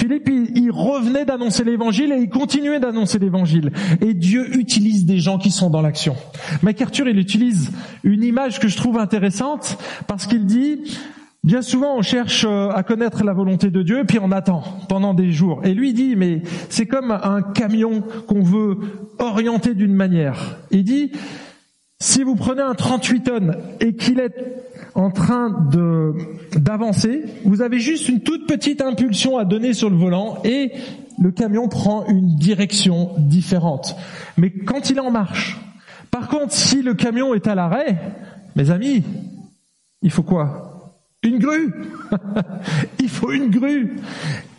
Philippe, 0.07 0.29
il, 0.55 0.71
revenait 0.71 1.25
d'annoncer 1.25 1.65
l'évangile 1.65 2.13
et 2.13 2.21
il 2.21 2.29
continuait 2.29 2.79
d'annoncer 2.79 3.19
l'évangile. 3.19 3.73
Et 3.99 4.13
Dieu 4.13 4.57
utilise 4.57 5.05
des 5.05 5.19
gens 5.19 5.37
qui 5.37 5.51
sont 5.51 5.69
dans 5.69 5.81
l'action. 5.81 6.15
MacArthur, 6.61 7.09
il 7.09 7.19
utilise 7.19 7.71
une 8.05 8.23
image 8.23 8.61
que 8.61 8.69
je 8.69 8.77
trouve 8.77 8.97
intéressante 8.99 9.77
parce 10.07 10.25
qu'il 10.25 10.45
dit, 10.45 10.97
Bien 11.43 11.61
souvent, 11.61 11.97
on 11.97 12.01
cherche 12.01 12.45
euh, 12.47 12.69
à 12.69 12.83
connaître 12.83 13.23
la 13.23 13.33
volonté 13.33 13.69
de 13.69 13.81
Dieu, 13.81 14.03
puis 14.05 14.17
on 14.21 14.31
attend 14.31 14.63
pendant 14.89 15.13
des 15.13 15.31
jours. 15.31 15.61
Et 15.63 15.73
lui 15.73 15.93
dit, 15.93 16.15
mais 16.15 16.41
c'est 16.69 16.87
comme 16.87 17.11
un 17.11 17.41
camion 17.41 18.01
qu'on 18.27 18.43
veut 18.43 18.77
orienter 19.19 19.73
d'une 19.73 19.93
manière. 19.93 20.57
Il 20.71 20.83
dit, 20.83 21.11
si 21.99 22.23
vous 22.23 22.35
prenez 22.35 22.61
un 22.61 22.73
38 22.73 23.23
tonnes 23.23 23.57
et 23.79 23.95
qu'il 23.95 24.19
est 24.19 24.35
en 24.97 25.11
train 25.11 25.51
de 25.71 26.15
d'avancer, 26.57 27.23
vous 27.45 27.61
avez 27.61 27.79
juste 27.79 28.09
une 28.09 28.21
toute 28.21 28.47
petite 28.47 28.81
impulsion 28.81 29.37
à 29.37 29.45
donner 29.45 29.73
sur 29.73 29.91
le 29.91 29.95
volant 29.95 30.39
et 30.43 30.71
le 31.19 31.31
camion 31.31 31.67
prend 31.69 32.05
une 32.07 32.35
direction 32.35 33.11
différente. 33.19 33.95
Mais 34.37 34.49
quand 34.49 34.89
il 34.89 34.97
est 34.97 35.01
en 35.01 35.11
marche, 35.11 35.57
par 36.09 36.27
contre, 36.27 36.51
si 36.51 36.81
le 36.81 36.95
camion 36.95 37.35
est 37.35 37.47
à 37.47 37.53
l'arrêt, 37.53 37.99
mes 38.55 38.71
amis, 38.71 39.03
il 40.01 40.09
faut 40.09 40.23
quoi? 40.23 40.66
Une 41.27 41.39
grue. 41.39 41.73
il 42.99 43.09
faut 43.09 43.31
une 43.31 43.49
grue. 43.49 43.97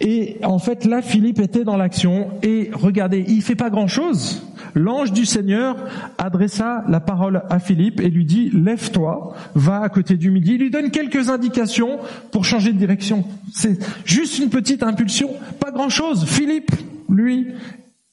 Et 0.00 0.38
en 0.44 0.58
fait, 0.58 0.84
là, 0.84 1.02
Philippe 1.02 1.40
était 1.40 1.64
dans 1.64 1.76
l'action. 1.76 2.28
Et 2.42 2.70
regardez, 2.72 3.24
il 3.26 3.42
fait 3.42 3.56
pas 3.56 3.70
grand 3.70 3.88
chose. 3.88 4.42
L'ange 4.74 5.12
du 5.12 5.26
Seigneur 5.26 5.76
adressa 6.18 6.84
la 6.88 7.00
parole 7.00 7.42
à 7.50 7.58
Philippe 7.58 8.00
et 8.00 8.08
lui 8.08 8.24
dit, 8.24 8.50
lève-toi, 8.50 9.34
va 9.54 9.80
à 9.80 9.88
côté 9.88 10.16
du 10.16 10.30
midi. 10.30 10.54
Il 10.54 10.60
lui 10.60 10.70
donne 10.70 10.90
quelques 10.90 11.30
indications 11.30 11.98
pour 12.30 12.44
changer 12.44 12.72
de 12.72 12.78
direction. 12.78 13.24
C'est 13.52 13.78
juste 14.04 14.38
une 14.38 14.50
petite 14.50 14.82
impulsion. 14.82 15.30
Pas 15.60 15.70
grand 15.70 15.88
chose. 15.88 16.24
Philippe, 16.26 16.70
lui, 17.08 17.48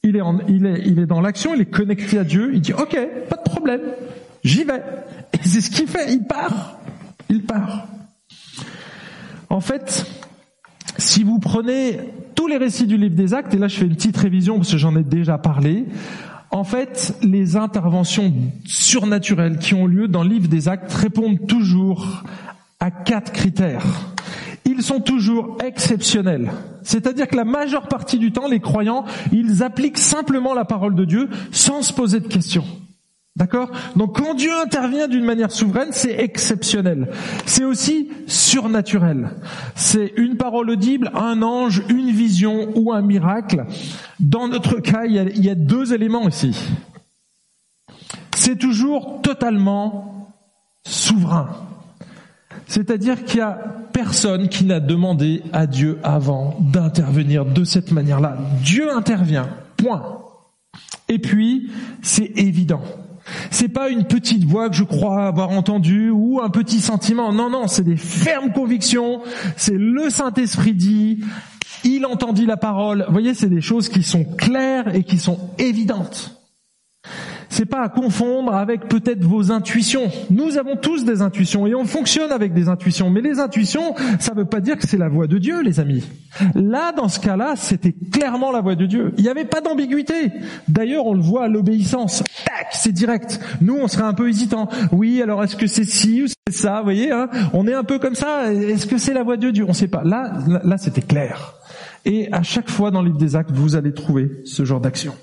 il 0.04 0.16
est, 0.16 0.22
il 0.48 0.66
est, 0.66 0.82
il 0.86 1.00
est 1.00 1.06
dans 1.06 1.22
l'action, 1.22 1.54
il 1.54 1.62
est 1.62 1.66
connecté 1.66 2.18
à 2.18 2.24
Dieu. 2.24 2.52
Il 2.54 2.62
dit, 2.62 2.74
OK, 2.74 2.98
pas 3.30 3.38
de 3.38 3.44
problème. 3.44 3.82
J'y 4.44 4.64
vais. 4.64 4.82
Et 5.34 5.40
c'est 5.44 5.62
ce 5.62 5.72
qu'il 5.72 5.88
fait. 5.88 6.14
Il 6.14 6.24
part. 6.24 6.80
Il 7.30 7.44
part. 7.44 7.88
En 9.50 9.62
fait, 9.62 10.06
si 10.98 11.24
vous 11.24 11.40
prenez 11.40 12.00
tous 12.36 12.48
les 12.48 12.58
récits 12.58 12.88
du 12.88 12.98
livre 12.98 13.16
des 13.16 13.34
actes, 13.34 13.54
et 13.54 13.58
là 13.58 13.68
je 13.68 13.78
fais 13.78 13.86
une 13.86 13.96
petite 13.96 14.18
révision 14.18 14.58
parce 14.58 14.72
que 14.72 14.78
j'en 14.78 14.96
ai 14.96 15.04
déjà 15.04 15.38
parlé, 15.38 15.86
En 16.52 16.64
fait, 16.64 17.14
les 17.22 17.58
interventions 17.58 18.34
surnaturelles 18.64 19.58
qui 19.58 19.74
ont 19.74 19.88
lieu 19.88 20.08
dans 20.08 20.24
le 20.24 20.30
livre 20.30 20.48
des 20.48 20.70
actes 20.70 20.94
répondent 20.94 21.46
toujours 21.48 22.24
à 22.80 22.92
quatre 22.92 23.34
critères. 23.34 23.84
Ils 24.64 24.82
sont 24.82 25.02
toujours 25.02 25.58
exceptionnels. 25.62 26.52
C'est-à-dire 26.82 27.28
que 27.28 27.36
la 27.36 27.44
majeure 27.44 27.90
partie 27.90 28.20
du 28.20 28.32
temps, 28.32 28.48
les 28.48 28.62
croyants, 28.62 29.04
ils 29.34 29.64
appliquent 29.64 29.98
simplement 29.98 30.54
la 30.54 30.64
parole 30.64 30.96
de 30.96 31.04
Dieu 31.04 31.30
sans 31.52 31.82
se 31.82 31.92
poser 31.92 32.22
de 32.22 32.28
questions. 32.28 32.66
D'accord? 33.38 33.70
Donc 33.98 34.16
quand 34.16 34.34
Dieu 34.34 34.52
intervient 34.64 35.10
d'une 35.10 35.26
manière 35.26 35.52
souveraine, 35.52 35.90
c'est 35.92 36.18
exceptionnel. 36.20 37.10
C'est 37.46 37.66
aussi 37.66 38.10
surnaturel. 38.28 39.32
C'est 39.76 40.14
une 40.16 40.38
parole 40.38 40.70
audible, 40.70 41.12
un 41.14 41.42
ange, 41.42 41.84
une 41.90 42.12
vision 42.12 42.70
ou 42.76 42.94
un 42.94 43.02
miracle. 43.02 43.66
Dans 44.22 44.48
notre 44.48 44.80
cas, 44.80 45.04
il 45.06 45.44
y 45.44 45.50
a, 45.50 45.56
deux 45.56 45.94
éléments 45.94 46.30
ici. 46.30 46.58
C'est 48.38 48.58
toujours 48.58 49.22
totalement 49.22 50.34
souverain. 50.86 51.50
C'est-à-dire 52.68 53.26
qu'il 53.26 53.40
y 53.40 53.42
a 53.42 53.60
personne 53.92 54.48
qui 54.48 54.64
n'a 54.64 54.80
demandé 54.80 55.44
à 55.52 55.68
Dieu 55.68 56.00
avant 56.04 56.58
d'intervenir 56.62 57.46
de 57.46 57.66
cette 57.66 57.92
manière-là. 57.92 58.38
Dieu 58.64 58.96
intervient. 58.96 59.50
Point. 59.76 60.20
Et 61.10 61.20
puis, 61.20 61.70
c'est 62.02 62.32
évident. 62.38 62.82
C'est 63.52 63.70
pas 63.70 63.90
une 63.90 64.06
petite 64.06 64.46
voix 64.46 64.70
que 64.70 64.76
je 64.76 64.84
crois 64.84 65.26
avoir 65.26 65.50
entendue 65.50 66.10
ou 66.10 66.42
un 66.42 66.50
petit 66.50 66.80
sentiment. 66.80 67.32
Non, 67.34 67.50
non, 67.50 67.68
c'est 67.68 67.84
des 67.84 67.98
fermes 67.98 68.52
convictions. 68.52 69.22
C'est 69.58 69.78
le 69.78 70.10
Saint-Esprit 70.10 70.74
dit. 70.74 71.20
Il 71.84 72.06
entendit 72.06 72.46
la 72.46 72.58
parole. 72.58 73.04
Vous 73.08 73.14
voyez, 73.14 73.34
c'est 73.34 73.50
des 73.50 73.62
choses 73.62 73.90
qui 73.90 74.02
sont 74.02 74.24
claires 74.24 74.96
et 74.96 75.04
qui 75.04 75.18
sont 75.18 75.40
évidentes. 75.60 76.45
C'est 77.50 77.66
pas 77.66 77.82
à 77.84 77.90
confondre 77.90 78.54
avec 78.54 78.88
peut-être 78.88 79.24
vos 79.24 79.52
intuitions. 79.52 80.12
Nous 80.30 80.58
avons 80.58 80.76
tous 80.76 81.06
des 81.06 81.22
intuitions 81.22 81.68
et 81.68 81.76
on 81.76 81.86
fonctionne 81.86 82.32
avec 82.32 82.54
des 82.54 82.70
intuitions. 82.70 83.10
Mais 83.10 83.22
les 83.22 83.40
intuitions, 83.40 83.96
ça 84.20 84.34
veut 84.34 84.46
pas 84.46 84.60
dire 84.60 84.78
que 84.78 84.88
c'est 84.88 84.98
la 84.98 85.10
voix 85.10 85.28
de 85.28 85.38
Dieu, 85.38 85.62
les 85.62 85.80
amis. 85.80 86.04
Là, 86.54 86.92
dans 86.92 87.08
ce 87.08 87.20
cas-là, 87.20 87.54
c'était 87.56 87.94
clairement 88.12 88.52
la 88.52 88.62
voix 88.62 88.76
de 88.76 88.86
Dieu. 88.86 89.14
Il 89.18 89.24
n'y 89.24 89.30
avait 89.30 89.46
pas 89.46 89.62
d'ambiguïté. 89.62 90.32
D'ailleurs, 90.68 91.06
on 91.06 91.14
le 91.14 91.22
voit 91.22 91.46
à 91.46 91.48
l'obéissance. 91.48 92.24
Tac, 92.46 92.68
c'est 92.72 92.92
direct. 92.92 93.40
Nous, 93.62 93.76
on 93.76 93.88
serait 93.88 94.04
un 94.04 94.14
peu 94.14 94.30
hésitant. 94.30 94.70
Oui, 94.92 95.22
alors 95.22 95.44
est-ce 95.44 95.56
que 95.56 95.68
c'est 95.68 95.86
ci 95.86 96.24
ou 96.24 96.28
c'est 96.28 96.54
ça 96.54 96.80
Vous 96.80 96.86
voyez, 96.86 97.12
hein? 97.12 97.30
On 97.54 97.68
est 97.68 97.74
un 97.74 97.84
peu 97.84 98.00
comme 98.00 98.16
ça. 98.16 98.54
Est-ce 98.54 98.86
que 98.86 98.98
c'est 98.98 99.14
la 99.14 99.24
voix 99.24 99.38
de 99.38 99.50
Dieu? 99.50 99.64
On 99.66 99.70
ne 99.70 99.74
sait 99.74 99.88
pas. 99.88 100.04
Là, 100.04 100.34
là, 100.64 100.78
c'était 100.78 101.02
clair. 101.02 101.56
Et 102.06 102.32
à 102.32 102.44
chaque 102.44 102.70
fois 102.70 102.92
dans 102.92 103.02
le 103.02 103.08
livre 103.08 103.18
des 103.18 103.36
actes, 103.36 103.52
vous 103.52 103.76
allez 103.76 103.94
trouver 103.94 104.30
ce 104.46 104.64
genre 104.64 104.80
d'action. 104.80 105.16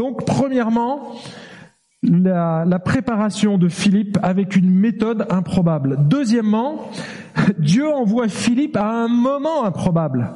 Donc, 0.00 0.24
premièrement, 0.24 1.14
la, 2.02 2.78
préparation 2.82 3.58
de 3.58 3.68
Philippe 3.68 4.16
avec 4.22 4.56
une 4.56 4.70
méthode 4.70 5.26
improbable. 5.28 5.98
Deuxièmement, 6.08 6.90
Dieu 7.58 7.86
envoie 7.86 8.28
Philippe 8.28 8.78
à 8.78 8.90
un 8.90 9.08
moment 9.08 9.66
improbable. 9.66 10.32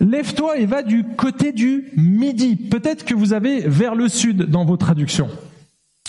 Lève-toi 0.00 0.56
et 0.56 0.64
va 0.64 0.82
du 0.82 1.04
côté 1.04 1.52
du 1.52 1.92
midi. 1.98 2.56
Peut-être 2.56 3.04
que 3.04 3.12
vous 3.12 3.34
avez 3.34 3.68
vers 3.68 3.94
le 3.94 4.08
sud 4.08 4.44
dans 4.44 4.64
vos 4.64 4.78
traductions. 4.78 5.28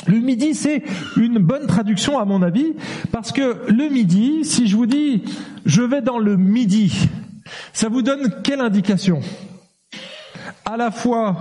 Le 0.07 0.19
midi, 0.19 0.55
c'est 0.55 0.81
une 1.17 1.39
bonne 1.39 1.67
traduction 1.67 2.17
à 2.17 2.23
mon 2.23 2.41
avis, 2.41 2.75
parce 3.11 3.33
que 3.33 3.57
le 3.67 3.89
midi, 3.89 4.45
si 4.45 4.67
je 4.67 4.77
vous 4.77 4.85
dis 4.85 5.21
je 5.65 5.81
vais 5.81 6.01
dans 6.01 6.17
le 6.17 6.37
midi, 6.37 7.09
ça 7.73 7.89
vous 7.89 8.03
donne 8.03 8.35
quelle 8.41 8.61
indication? 8.61 9.19
À 10.63 10.77
la 10.77 10.91
fois 10.91 11.35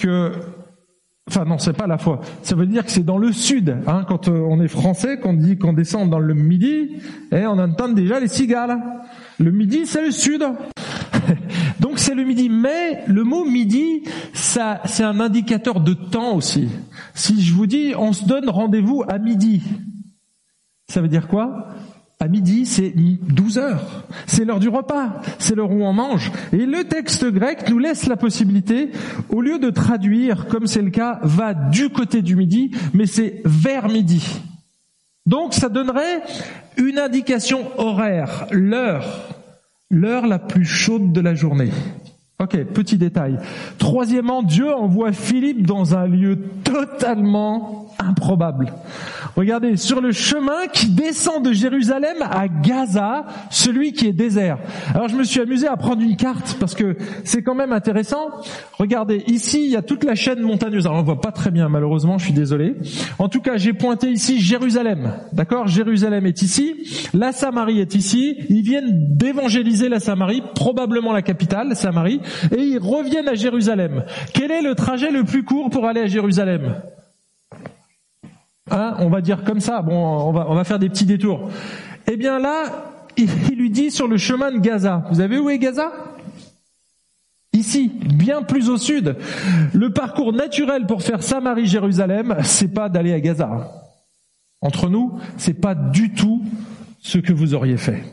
que 0.00 0.32
Enfin 1.30 1.44
non, 1.44 1.58
c'est 1.58 1.74
pas 1.74 1.86
la 1.86 1.96
foi. 1.96 2.20
Ça 2.42 2.56
veut 2.56 2.66
dire 2.66 2.84
que 2.84 2.90
c'est 2.90 3.04
dans 3.04 3.18
le 3.18 3.30
sud. 3.30 3.76
Hein, 3.86 4.04
quand 4.08 4.26
euh, 4.26 4.40
on 4.48 4.60
est 4.60 4.66
français, 4.66 5.20
qu'on 5.20 5.34
dit 5.34 5.58
qu'on 5.58 5.72
descend 5.72 6.10
dans 6.10 6.18
le 6.18 6.34
midi, 6.34 6.96
et 7.30 7.46
on 7.46 7.56
entend 7.56 7.88
déjà 7.88 8.18
les 8.18 8.26
cigales. 8.26 8.76
Le 9.38 9.52
midi, 9.52 9.86
c'est 9.86 10.04
le 10.04 10.10
sud. 10.10 10.42
Donc 11.80 12.00
c'est 12.00 12.16
le 12.16 12.24
midi. 12.24 12.48
Mais 12.48 13.04
le 13.06 13.22
mot 13.22 13.44
midi, 13.44 14.02
ça, 14.32 14.80
c'est 14.86 15.04
un 15.04 15.20
indicateur 15.20 15.80
de 15.80 15.94
temps 15.94 16.34
aussi. 16.34 16.68
Si 17.14 17.40
je 17.40 17.54
vous 17.54 17.66
dis, 17.66 17.94
on 17.96 18.12
se 18.12 18.24
donne 18.24 18.50
rendez-vous 18.50 19.04
à 19.06 19.18
midi, 19.18 19.62
ça 20.88 21.00
veut 21.00 21.08
dire 21.08 21.28
quoi? 21.28 21.68
À 22.22 22.28
midi, 22.28 22.66
c'est 22.66 22.92
12 22.94 23.56
heures. 23.56 24.04
C'est 24.26 24.44
l'heure 24.44 24.60
du 24.60 24.68
repas. 24.68 25.22
C'est 25.38 25.54
l'heure 25.54 25.70
où 25.70 25.82
on 25.82 25.94
mange. 25.94 26.30
Et 26.52 26.66
le 26.66 26.84
texte 26.84 27.24
grec 27.24 27.68
nous 27.70 27.78
laisse 27.78 28.06
la 28.06 28.16
possibilité, 28.16 28.90
au 29.30 29.40
lieu 29.40 29.58
de 29.58 29.70
traduire, 29.70 30.46
comme 30.46 30.66
c'est 30.66 30.82
le 30.82 30.90
cas, 30.90 31.18
va 31.22 31.54
du 31.54 31.88
côté 31.88 32.20
du 32.20 32.36
midi, 32.36 32.72
mais 32.92 33.06
c'est 33.06 33.40
vers 33.46 33.88
midi. 33.88 34.22
Donc 35.24 35.54
ça 35.54 35.70
donnerait 35.70 36.22
une 36.76 36.98
indication 36.98 37.66
horaire, 37.78 38.46
l'heure, 38.50 39.28
l'heure 39.90 40.26
la 40.26 40.38
plus 40.38 40.66
chaude 40.66 41.12
de 41.12 41.20
la 41.22 41.34
journée. 41.34 41.70
Ok, 42.38 42.56
petit 42.64 42.96
détail. 42.96 43.38
Troisièmement, 43.78 44.42
Dieu 44.42 44.74
envoie 44.74 45.12
Philippe 45.12 45.66
dans 45.66 45.94
un 45.94 46.06
lieu 46.06 46.38
totalement 46.64 47.88
improbable. 47.98 48.72
Regardez, 49.36 49.76
sur 49.76 50.00
le 50.00 50.12
chemin 50.12 50.66
qui 50.72 50.88
descend 50.88 51.44
de 51.44 51.52
Jérusalem 51.52 52.16
à 52.20 52.48
Gaza, 52.48 53.26
celui 53.50 53.92
qui 53.92 54.06
est 54.06 54.12
désert. 54.12 54.58
Alors 54.94 55.08
je 55.08 55.16
me 55.16 55.24
suis 55.24 55.40
amusé 55.40 55.66
à 55.66 55.76
prendre 55.76 56.02
une 56.02 56.16
carte 56.16 56.56
parce 56.58 56.74
que 56.74 56.96
c'est 57.24 57.42
quand 57.42 57.54
même 57.54 57.72
intéressant. 57.72 58.30
Regardez, 58.78 59.24
ici 59.26 59.64
il 59.64 59.70
y 59.70 59.76
a 59.76 59.82
toute 59.82 60.04
la 60.04 60.14
chaîne 60.14 60.40
montagneuse. 60.40 60.86
Alors 60.86 60.98
on 60.98 61.02
voit 61.02 61.20
pas 61.20 61.32
très 61.32 61.50
bien 61.50 61.68
malheureusement, 61.68 62.18
je 62.18 62.26
suis 62.26 62.34
désolé. 62.34 62.76
En 63.18 63.28
tout 63.28 63.40
cas, 63.40 63.56
j'ai 63.56 63.72
pointé 63.72 64.10
ici 64.10 64.40
Jérusalem. 64.40 65.12
D'accord? 65.32 65.66
Jérusalem 65.66 66.26
est 66.26 66.42
ici, 66.42 67.08
la 67.14 67.32
Samarie 67.32 67.80
est 67.80 67.94
ici. 67.94 68.36
Ils 68.48 68.62
viennent 68.62 69.16
d'évangéliser 69.16 69.88
la 69.88 70.00
Samarie, 70.00 70.42
probablement 70.54 71.12
la 71.12 71.22
capitale, 71.22 71.74
Samarie, 71.76 72.20
et 72.56 72.62
ils 72.62 72.78
reviennent 72.78 73.28
à 73.28 73.34
Jérusalem. 73.34 74.04
Quel 74.34 74.50
est 74.50 74.62
le 74.62 74.74
trajet 74.74 75.10
le 75.10 75.24
plus 75.24 75.44
court 75.44 75.70
pour 75.70 75.86
aller 75.86 76.00
à 76.00 76.06
Jérusalem? 76.06 76.74
Hein, 78.70 78.94
on 78.98 79.08
va 79.08 79.20
dire 79.20 79.44
comme 79.44 79.60
ça, 79.60 79.82
bon, 79.82 79.94
on 79.94 80.32
va, 80.32 80.46
on 80.48 80.54
va 80.54 80.64
faire 80.64 80.78
des 80.78 80.88
petits 80.88 81.06
détours. 81.06 81.50
Eh 82.06 82.16
bien 82.16 82.38
là, 82.38 82.90
il, 83.16 83.28
lui 83.56 83.70
dit 83.70 83.90
sur 83.90 84.08
le 84.08 84.16
chemin 84.16 84.52
de 84.52 84.58
Gaza. 84.58 85.04
Vous 85.10 85.16
savez 85.16 85.38
où 85.38 85.50
est 85.50 85.58
Gaza? 85.58 85.92
Ici, 87.52 87.88
bien 87.88 88.42
plus 88.42 88.68
au 88.70 88.76
sud. 88.76 89.16
Le 89.74 89.92
parcours 89.92 90.32
naturel 90.32 90.86
pour 90.86 91.02
faire 91.02 91.22
Samarie-Jérusalem, 91.22 92.36
c'est 92.42 92.72
pas 92.72 92.88
d'aller 92.88 93.12
à 93.12 93.20
Gaza. 93.20 93.72
Entre 94.60 94.88
nous, 94.88 95.18
c'est 95.36 95.60
pas 95.60 95.74
du 95.74 96.12
tout 96.12 96.42
ce 97.00 97.18
que 97.18 97.32
vous 97.32 97.54
auriez 97.54 97.76
fait. 97.76 98.04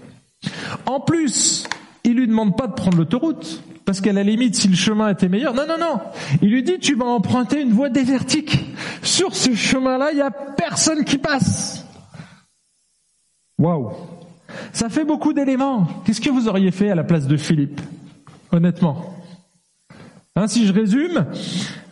En 0.85 0.99
plus, 0.99 1.67
il 2.03 2.15
lui 2.15 2.27
demande 2.27 2.57
pas 2.57 2.67
de 2.67 2.73
prendre 2.73 2.97
l'autoroute. 2.97 3.61
Parce 3.87 4.01
qu'à 4.01 4.11
la 4.11 4.21
limite, 4.21 4.53
si 4.53 4.67
le 4.67 4.75
chemin 4.75 5.07
était 5.11 5.29
meilleur, 5.29 5.53
non, 5.53 5.65
non, 5.65 5.77
non. 5.79 6.01
Il 6.41 6.49
lui 6.49 6.61
dit, 6.61 6.77
tu 6.77 6.95
vas 6.95 7.05
emprunter 7.05 7.61
une 7.61 7.71
voie 7.71 7.87
désertique. 7.87 8.65
Sur 9.01 9.33
ce 9.33 9.55
chemin-là, 9.55 10.09
il 10.11 10.15
n'y 10.15 10.21
a 10.21 10.29
personne 10.29 11.05
qui 11.05 11.17
passe. 11.17 11.85
Waouh. 13.57 13.93
Ça 14.73 14.89
fait 14.89 15.05
beaucoup 15.05 15.31
d'éléments. 15.31 15.87
Qu'est-ce 16.03 16.19
que 16.19 16.29
vous 16.29 16.49
auriez 16.49 16.71
fait 16.71 16.89
à 16.89 16.95
la 16.95 17.05
place 17.05 17.27
de 17.27 17.37
Philippe? 17.37 17.79
Honnêtement. 18.51 19.15
Hein, 20.35 20.47
si 20.47 20.67
je 20.67 20.73
résume, 20.73 21.25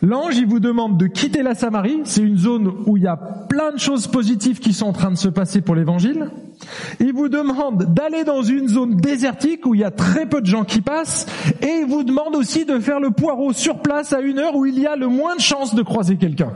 l'ange, 0.06 0.36
il 0.36 0.46
vous 0.46 0.60
demande 0.60 0.98
de 0.98 1.06
quitter 1.06 1.42
la 1.42 1.54
Samarie. 1.54 2.00
C'est 2.04 2.22
une 2.22 2.38
zone 2.38 2.72
où 2.86 2.96
il 2.96 3.02
y 3.02 3.06
a 3.06 3.16
plein 3.16 3.72
de 3.72 3.78
choses 3.78 4.06
positives 4.06 4.58
qui 4.58 4.72
sont 4.72 4.86
en 4.86 4.92
train 4.92 5.10
de 5.10 5.16
se 5.16 5.28
passer 5.28 5.60
pour 5.60 5.74
l'évangile. 5.74 6.30
Il 7.00 7.12
vous 7.12 7.28
demande 7.28 7.94
d'aller 7.94 8.24
dans 8.24 8.42
une 8.42 8.68
zone 8.68 8.96
désertique 8.96 9.66
où 9.66 9.74
il 9.74 9.80
y 9.80 9.84
a 9.84 9.90
très 9.90 10.26
peu 10.26 10.40
de 10.40 10.46
gens 10.46 10.64
qui 10.64 10.80
passent. 10.80 11.26
Et 11.62 11.80
il 11.82 11.86
vous 11.86 12.04
demande 12.04 12.34
aussi 12.34 12.64
de 12.64 12.78
faire 12.78 13.00
le 13.00 13.10
poireau 13.10 13.52
sur 13.52 13.82
place 13.82 14.12
à 14.12 14.20
une 14.20 14.38
heure 14.38 14.54
où 14.54 14.66
il 14.66 14.78
y 14.78 14.86
a 14.86 14.96
le 14.96 15.08
moins 15.08 15.36
de 15.36 15.40
chances 15.40 15.74
de 15.74 15.82
croiser 15.82 16.16
quelqu'un. 16.16 16.52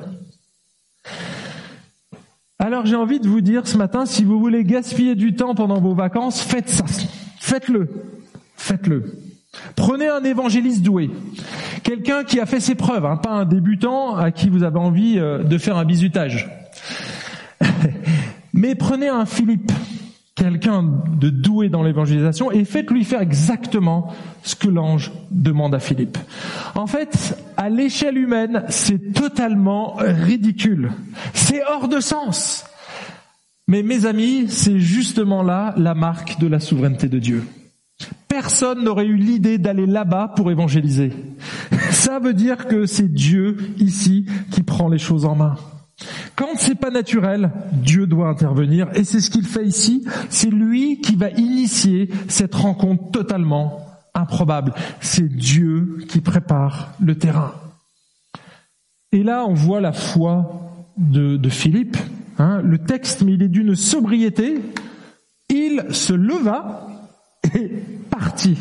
Alors 2.58 2.84
j'ai 2.84 2.96
envie 2.96 3.20
de 3.20 3.28
vous 3.28 3.40
dire 3.40 3.66
ce 3.66 3.76
matin, 3.78 4.04
si 4.04 4.22
vous 4.22 4.38
voulez 4.38 4.64
gaspiller 4.64 5.14
du 5.14 5.34
temps 5.34 5.54
pendant 5.54 5.80
vos 5.80 5.94
vacances, 5.94 6.42
faites 6.42 6.68
ça. 6.68 6.84
Faites-le. 7.38 7.88
Faites-le. 8.54 9.29
Prenez 9.74 10.08
un 10.08 10.22
évangéliste 10.22 10.82
doué, 10.82 11.10
quelqu'un 11.82 12.24
qui 12.24 12.38
a 12.38 12.46
fait 12.46 12.60
ses 12.60 12.74
preuves, 12.74 13.04
hein, 13.04 13.16
pas 13.16 13.30
un 13.30 13.44
débutant 13.44 14.16
à 14.16 14.30
qui 14.30 14.48
vous 14.48 14.62
avez 14.62 14.78
envie 14.78 15.18
euh, 15.18 15.42
de 15.42 15.58
faire 15.58 15.76
un 15.76 15.84
bizutage. 15.84 16.48
Mais 18.54 18.74
prenez 18.74 19.08
un 19.08 19.26
Philippe, 19.26 19.72
quelqu'un 20.36 20.84
de 21.18 21.30
doué 21.30 21.68
dans 21.68 21.82
l'évangélisation, 21.82 22.52
et 22.52 22.64
faites-lui 22.64 23.04
faire 23.04 23.20
exactement 23.20 24.12
ce 24.42 24.54
que 24.54 24.68
l'ange 24.68 25.12
demande 25.30 25.74
à 25.74 25.80
Philippe. 25.80 26.18
En 26.74 26.86
fait, 26.86 27.36
à 27.56 27.68
l'échelle 27.68 28.18
humaine, 28.18 28.64
c'est 28.68 29.12
totalement 29.12 29.96
ridicule. 29.98 30.92
C'est 31.34 31.62
hors 31.64 31.88
de 31.88 32.00
sens. 32.00 32.64
Mais 33.66 33.82
mes 33.82 34.06
amis, 34.06 34.46
c'est 34.48 34.80
justement 34.80 35.42
là 35.42 35.74
la 35.76 35.94
marque 35.94 36.40
de 36.40 36.46
la 36.46 36.60
souveraineté 36.60 37.08
de 37.08 37.18
Dieu. 37.18 37.44
Personne 38.40 38.84
n'aurait 38.84 39.04
eu 39.04 39.16
l'idée 39.16 39.58
d'aller 39.58 39.84
là-bas 39.84 40.32
pour 40.34 40.50
évangéliser. 40.50 41.12
Ça 41.90 42.18
veut 42.18 42.32
dire 42.32 42.68
que 42.68 42.86
c'est 42.86 43.12
Dieu 43.12 43.58
ici 43.76 44.24
qui 44.50 44.62
prend 44.62 44.88
les 44.88 44.96
choses 44.96 45.26
en 45.26 45.34
main. 45.34 45.56
Quand 46.36 46.48
c'est 46.56 46.74
pas 46.74 46.88
naturel, 46.88 47.50
Dieu 47.70 48.06
doit 48.06 48.28
intervenir 48.28 48.88
et 48.94 49.04
c'est 49.04 49.20
ce 49.20 49.28
qu'il 49.28 49.44
fait 49.44 49.66
ici. 49.66 50.06
C'est 50.30 50.48
lui 50.48 51.02
qui 51.02 51.16
va 51.16 51.28
initier 51.28 52.08
cette 52.28 52.54
rencontre 52.54 53.10
totalement 53.10 53.84
improbable. 54.14 54.72
C'est 55.02 55.28
Dieu 55.28 55.98
qui 56.08 56.22
prépare 56.22 56.94
le 56.98 57.18
terrain. 57.18 57.52
Et 59.12 59.22
là, 59.22 59.44
on 59.46 59.52
voit 59.52 59.82
la 59.82 59.92
foi 59.92 60.62
de, 60.96 61.38
Philippe. 61.50 61.98
Hein, 62.38 62.62
le 62.64 62.78
texte, 62.78 63.20
mais 63.20 63.34
il 63.34 63.42
est 63.42 63.48
d'une 63.48 63.74
sobriété. 63.74 64.62
Il 65.50 65.84
se 65.90 66.14
leva 66.14 66.86
et 67.54 67.68
partit. 68.10 68.58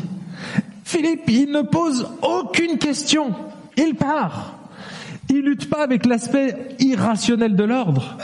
Philippe, 0.84 1.28
il 1.28 1.50
ne 1.52 1.62
pose 1.62 2.08
aucune 2.22 2.78
question. 2.78 3.34
Il 3.76 3.94
part. 3.94 4.58
Il 5.28 5.42
lutte 5.42 5.70
pas 5.70 5.82
avec 5.84 6.06
l'aspect 6.06 6.74
irrationnel 6.80 7.54
de 7.54 7.64
l'ordre. 7.64 8.18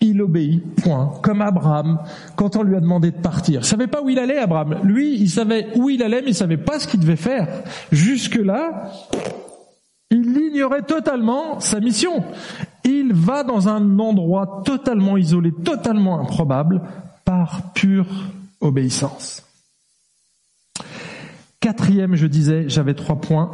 Il 0.00 0.20
obéit, 0.22 0.62
point. 0.82 1.14
Comme 1.22 1.40
Abraham, 1.40 1.98
quand 2.36 2.56
on 2.56 2.62
lui 2.62 2.76
a 2.76 2.80
demandé 2.80 3.10
de 3.10 3.16
partir. 3.16 3.60
Il 3.62 3.64
savait 3.64 3.86
pas 3.86 4.02
où 4.02 4.10
il 4.10 4.18
allait, 4.18 4.38
Abraham. 4.38 4.78
Lui, 4.84 5.16
il 5.16 5.30
savait 5.30 5.68
où 5.76 5.90
il 5.90 6.02
allait, 6.02 6.22
mais 6.22 6.30
il 6.30 6.34
savait 6.34 6.56
pas 6.56 6.78
ce 6.78 6.86
qu'il 6.86 7.00
devait 7.00 7.16
faire. 7.16 7.48
Jusque-là, 7.90 8.92
il 10.10 10.36
ignorait 10.36 10.82
totalement 10.82 11.58
sa 11.58 11.80
mission. 11.80 12.22
Il 12.84 13.12
va 13.12 13.42
dans 13.42 13.68
un 13.68 13.98
endroit 13.98 14.62
totalement 14.64 15.16
isolé, 15.16 15.52
totalement 15.64 16.20
improbable, 16.20 16.82
par 17.24 17.72
pure 17.72 18.06
obéissance. 18.60 19.43
Quatrième, 21.64 22.14
je 22.14 22.26
disais, 22.26 22.68
j'avais 22.68 22.92
trois 22.92 23.18
points, 23.18 23.50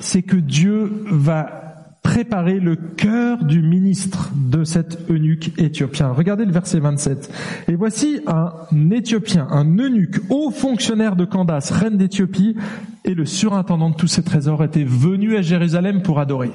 c'est 0.00 0.22
que 0.22 0.34
Dieu 0.34 1.04
va 1.08 1.92
préparer 2.02 2.58
le 2.58 2.74
cœur 2.74 3.44
du 3.44 3.62
ministre 3.62 4.32
de 4.34 4.64
cet 4.64 5.08
eunuque 5.08 5.52
éthiopien. 5.56 6.10
Regardez 6.10 6.44
le 6.44 6.50
verset 6.50 6.80
27. 6.80 7.32
Et 7.68 7.76
voici 7.76 8.18
un 8.26 8.50
Éthiopien, 8.90 9.46
un 9.48 9.78
eunuque, 9.78 10.16
haut 10.28 10.50
fonctionnaire 10.50 11.14
de 11.14 11.24
Candace, 11.24 11.70
reine 11.70 11.96
d'Éthiopie, 11.96 12.56
et 13.04 13.14
le 13.14 13.24
surintendant 13.24 13.90
de 13.90 13.94
tous 13.94 14.08
ses 14.08 14.24
trésors 14.24 14.64
était 14.64 14.82
venu 14.82 15.36
à 15.36 15.42
Jérusalem 15.42 16.02
pour 16.02 16.18
adorer. 16.18 16.50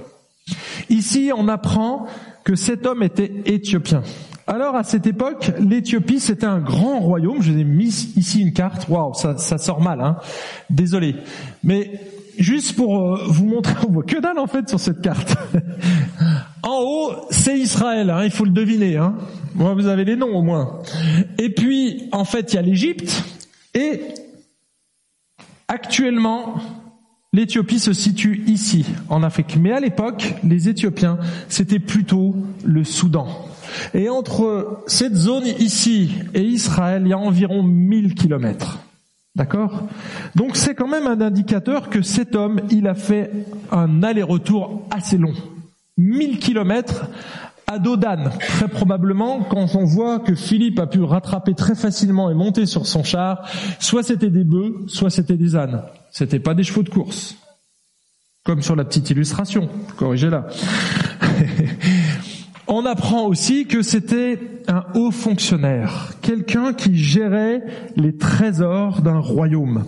Ici, 0.90 1.32
on 1.34 1.48
apprend 1.48 2.06
que 2.44 2.56
cet 2.56 2.86
homme 2.86 3.02
était 3.02 3.32
éthiopien. 3.46 4.04
Alors 4.48 4.76
à 4.76 4.84
cette 4.84 5.08
époque, 5.08 5.52
l'Éthiopie 5.60 6.20
c'était 6.20 6.46
un 6.46 6.60
grand 6.60 7.00
royaume. 7.00 7.42
Je 7.42 7.52
vous 7.52 7.60
ai 7.60 7.64
mis 7.64 8.12
ici 8.16 8.42
une 8.42 8.54
carte. 8.54 8.88
Waouh, 8.90 9.14
ça, 9.14 9.58
sort 9.58 9.82
mal. 9.82 10.02
Hein 10.02 10.18
Désolé, 10.70 11.16
mais 11.64 11.92
juste 12.38 12.76
pour 12.76 13.00
euh, 13.00 13.24
vous 13.28 13.46
montrer, 13.46 13.74
on 13.88 13.92
voit 13.92 14.04
que 14.04 14.20
dalle 14.20 14.40
en 14.40 14.48
fait 14.48 14.68
sur 14.68 14.80
cette 14.80 15.02
carte. 15.02 15.36
en 16.64 16.80
haut, 16.82 17.12
c'est 17.30 17.58
Israël, 17.58 18.10
hein, 18.10 18.24
il 18.24 18.32
faut 18.32 18.46
le 18.46 18.52
deviner. 18.52 18.98
Hein. 18.98 19.16
Moi, 19.56 19.74
vous 19.74 19.88
avez 19.88 20.06
les 20.06 20.16
noms 20.16 20.36
au 20.36 20.42
moins. 20.42 20.80
Et 21.38 21.50
puis, 21.50 22.10
en 22.12 22.24
fait, 22.24 22.54
il 22.54 22.56
y 22.56 22.60
a 22.60 22.62
l'Égypte. 22.62 23.24
Et 23.74 24.02
actuellement, 25.68 26.56
l'Éthiopie 27.34 27.80
se 27.80 27.94
situe 27.94 28.44
ici, 28.48 28.86
en 29.10 29.24
Afrique. 29.24 29.58
Mais 29.60 29.72
à 29.72 29.80
l'époque, 29.80 30.36
les 30.44 30.70
Éthiopiens, 30.70 31.18
c'était 31.50 31.80
plutôt 31.80 32.36
le 32.64 32.84
Soudan. 32.84 33.28
Et 33.94 34.10
entre 34.10 34.84
cette 34.88 35.16
zone 35.16 35.46
ici 35.60 36.12
et 36.34 36.44
Israël, 36.44 37.04
il 37.06 37.10
y 37.10 37.14
a 37.14 37.18
environ 37.18 37.64
1000 37.64 38.16
kilomètres. 38.16 38.80
D'accord? 39.36 39.84
Donc 40.36 40.58
c'est 40.58 40.76
quand 40.76 40.88
même 40.88 41.08
un 41.08 41.22
indicateur 41.22 41.90
que 41.90 42.02
cet 42.02 42.36
homme, 42.36 42.62
il 42.70 42.88
a 42.88 42.96
fait 42.96 43.32
un 43.72 44.04
aller-retour 44.04 44.88
assez 44.92 45.18
long. 45.18 45.34
1000 45.98 46.40
kilomètres 46.40 47.06
à 47.72 47.80
dos 47.80 47.96
d'âne. 47.96 48.32
Très 48.40 48.68
probablement, 48.68 49.44
quand 49.44 49.76
on 49.76 49.86
voit 49.86 50.20
que 50.20 50.36
Philippe 50.36 50.80
a 50.80 50.88
pu 50.88 51.02
rattraper 51.02 51.54
très 51.54 51.76
facilement 51.76 52.30
et 52.30 52.34
monter 52.34 52.66
sur 52.66 52.86
son 52.86 53.04
char, 53.04 53.48
soit 53.80 54.04
c'était 54.04 54.30
des 54.30 54.44
bœufs, 54.44 54.76
soit 54.88 55.10
c'était 55.10 55.38
des 55.38 55.56
ânes. 55.56 55.82
C'était 56.12 56.40
pas 56.40 56.54
des 56.54 56.64
chevaux 56.64 56.84
de 56.84 56.90
course. 56.90 57.38
Comme 58.44 58.62
sur 58.62 58.76
la 58.76 58.84
petite 58.84 59.10
illustration. 59.12 59.70
Corrigez-la. 59.96 60.48
On 62.74 62.86
apprend 62.86 63.26
aussi 63.26 63.66
que 63.66 63.82
c'était 63.82 64.40
un 64.70 64.86
haut 64.96 65.12
fonctionnaire, 65.12 66.14
quelqu'un 66.22 66.72
qui 66.72 66.96
gérait 66.96 67.66
les 67.98 68.16
trésors 68.16 69.02
d'un 69.02 69.20
royaume. 69.20 69.84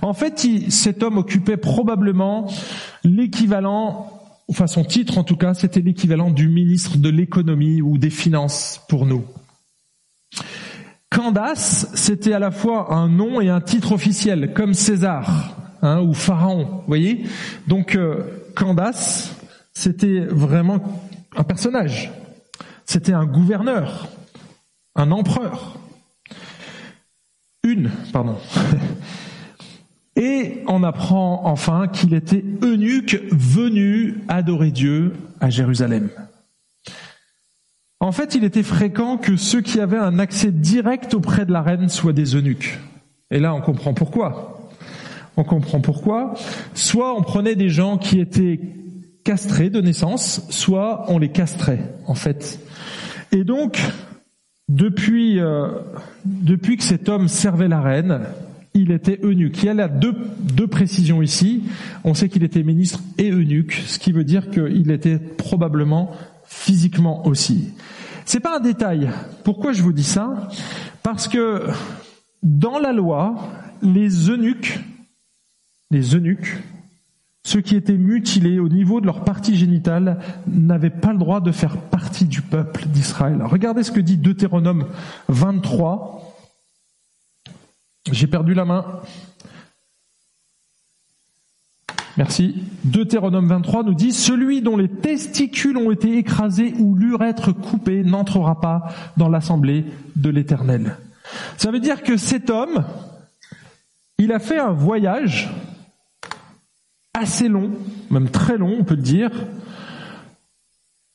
En 0.00 0.12
fait, 0.12 0.46
cet 0.68 1.02
homme 1.02 1.18
occupait 1.18 1.56
probablement 1.56 2.46
l'équivalent, 3.02 4.12
enfin 4.48 4.68
son 4.68 4.84
titre 4.84 5.18
en 5.18 5.24
tout 5.24 5.34
cas, 5.34 5.54
c'était 5.54 5.80
l'équivalent 5.80 6.30
du 6.30 6.48
ministre 6.48 6.98
de 6.98 7.08
l'économie 7.08 7.82
ou 7.82 7.98
des 7.98 8.10
finances 8.10 8.80
pour 8.88 9.06
nous. 9.06 9.24
Candace, 11.10 11.90
c'était 11.94 12.32
à 12.32 12.38
la 12.38 12.52
fois 12.52 12.94
un 12.94 13.08
nom 13.08 13.40
et 13.40 13.48
un 13.48 13.60
titre 13.60 13.90
officiel, 13.90 14.52
comme 14.54 14.74
César 14.74 15.56
hein, 15.82 16.00
ou 16.00 16.14
Pharaon, 16.14 16.64
vous 16.64 16.86
voyez. 16.86 17.24
Donc 17.66 17.96
euh, 17.96 18.22
Candace, 18.54 19.34
c'était 19.72 20.20
vraiment 20.20 20.80
un 21.36 21.42
personnage. 21.42 22.12
C'était 22.92 23.12
un 23.12 23.24
gouverneur, 23.24 24.08
un 24.96 25.12
empereur. 25.12 25.78
Une, 27.62 27.88
pardon. 28.12 28.34
Et 30.16 30.64
on 30.66 30.82
apprend 30.82 31.42
enfin 31.44 31.86
qu'il 31.86 32.14
était 32.14 32.44
eunuque 32.64 33.22
venu 33.30 34.24
adorer 34.26 34.72
Dieu 34.72 35.12
à 35.38 35.50
Jérusalem. 35.50 36.10
En 38.00 38.10
fait, 38.10 38.34
il 38.34 38.42
était 38.42 38.64
fréquent 38.64 39.18
que 39.18 39.36
ceux 39.36 39.60
qui 39.60 39.78
avaient 39.78 39.96
un 39.96 40.18
accès 40.18 40.50
direct 40.50 41.14
auprès 41.14 41.46
de 41.46 41.52
la 41.52 41.62
reine 41.62 41.88
soient 41.88 42.12
des 42.12 42.34
eunuques. 42.34 42.76
Et 43.30 43.38
là, 43.38 43.54
on 43.54 43.60
comprend 43.60 43.94
pourquoi. 43.94 44.68
On 45.36 45.44
comprend 45.44 45.80
pourquoi. 45.80 46.34
Soit 46.74 47.16
on 47.16 47.22
prenait 47.22 47.54
des 47.54 47.68
gens 47.68 47.98
qui 47.98 48.18
étaient 48.18 48.58
castrés 49.24 49.70
de 49.70 49.80
naissance, 49.80 50.46
soit 50.50 51.04
on 51.08 51.18
les 51.18 51.30
castrait, 51.30 51.80
en 52.06 52.14
fait. 52.14 52.60
Et 53.32 53.44
donc, 53.44 53.80
depuis, 54.68 55.40
euh, 55.40 55.68
depuis 56.24 56.76
que 56.76 56.84
cet 56.84 57.08
homme 57.08 57.28
servait 57.28 57.68
la 57.68 57.80
reine, 57.80 58.20
il 58.74 58.92
était 58.92 59.18
eunuque. 59.22 59.62
Il 59.62 59.66
y 59.66 59.68
a 59.68 59.74
là 59.74 59.88
deux, 59.88 60.14
deux 60.38 60.68
précisions 60.68 61.22
ici. 61.22 61.64
On 62.04 62.14
sait 62.14 62.28
qu'il 62.28 62.44
était 62.44 62.62
ministre 62.62 63.00
et 63.18 63.30
eunuque, 63.30 63.82
ce 63.86 63.98
qui 63.98 64.12
veut 64.12 64.24
dire 64.24 64.50
qu'il 64.50 64.90
était 64.90 65.18
probablement 65.18 66.12
physiquement 66.44 67.26
aussi. 67.26 67.72
C'est 68.24 68.40
pas 68.40 68.56
un 68.58 68.60
détail. 68.60 69.10
Pourquoi 69.44 69.72
je 69.72 69.82
vous 69.82 69.92
dis 69.92 70.04
ça? 70.04 70.48
Parce 71.02 71.26
que 71.26 71.66
dans 72.42 72.78
la 72.78 72.92
loi, 72.92 73.36
les 73.82 74.30
eunuques, 74.30 74.78
les 75.90 76.14
eunuques 76.14 76.58
ceux 77.42 77.60
qui 77.60 77.74
étaient 77.74 77.96
mutilés 77.96 78.58
au 78.58 78.68
niveau 78.68 79.00
de 79.00 79.06
leur 79.06 79.24
partie 79.24 79.56
génitale 79.56 80.18
n'avaient 80.46 80.90
pas 80.90 81.12
le 81.12 81.18
droit 81.18 81.40
de 81.40 81.52
faire 81.52 81.78
partie 81.78 82.26
du 82.26 82.42
peuple 82.42 82.86
d'Israël. 82.86 83.42
Regardez 83.42 83.82
ce 83.82 83.92
que 83.92 84.00
dit 84.00 84.18
Deutéronome 84.18 84.86
23. 85.28 86.36
J'ai 88.12 88.26
perdu 88.26 88.54
la 88.54 88.64
main. 88.64 88.84
Merci. 92.16 92.62
Deutéronome 92.84 93.48
23 93.48 93.84
nous 93.84 93.94
dit, 93.94 94.12
celui 94.12 94.60
dont 94.60 94.76
les 94.76 94.88
testicules 94.88 95.78
ont 95.78 95.90
été 95.90 96.18
écrasés 96.18 96.74
ou 96.78 96.94
l'urètre 96.94 97.52
coupé 97.52 98.02
n'entrera 98.02 98.60
pas 98.60 98.88
dans 99.16 99.28
l'assemblée 99.28 99.86
de 100.16 100.28
l'Éternel. 100.28 100.98
Ça 101.56 101.70
veut 101.70 101.80
dire 101.80 102.02
que 102.02 102.18
cet 102.18 102.50
homme, 102.50 102.84
il 104.18 104.32
a 104.32 104.38
fait 104.38 104.58
un 104.58 104.72
voyage 104.72 105.48
assez 107.20 107.48
long, 107.48 107.70
même 108.10 108.30
très 108.30 108.56
long, 108.56 108.76
on 108.80 108.84
peut 108.84 108.96
le 108.96 109.02
dire, 109.02 109.30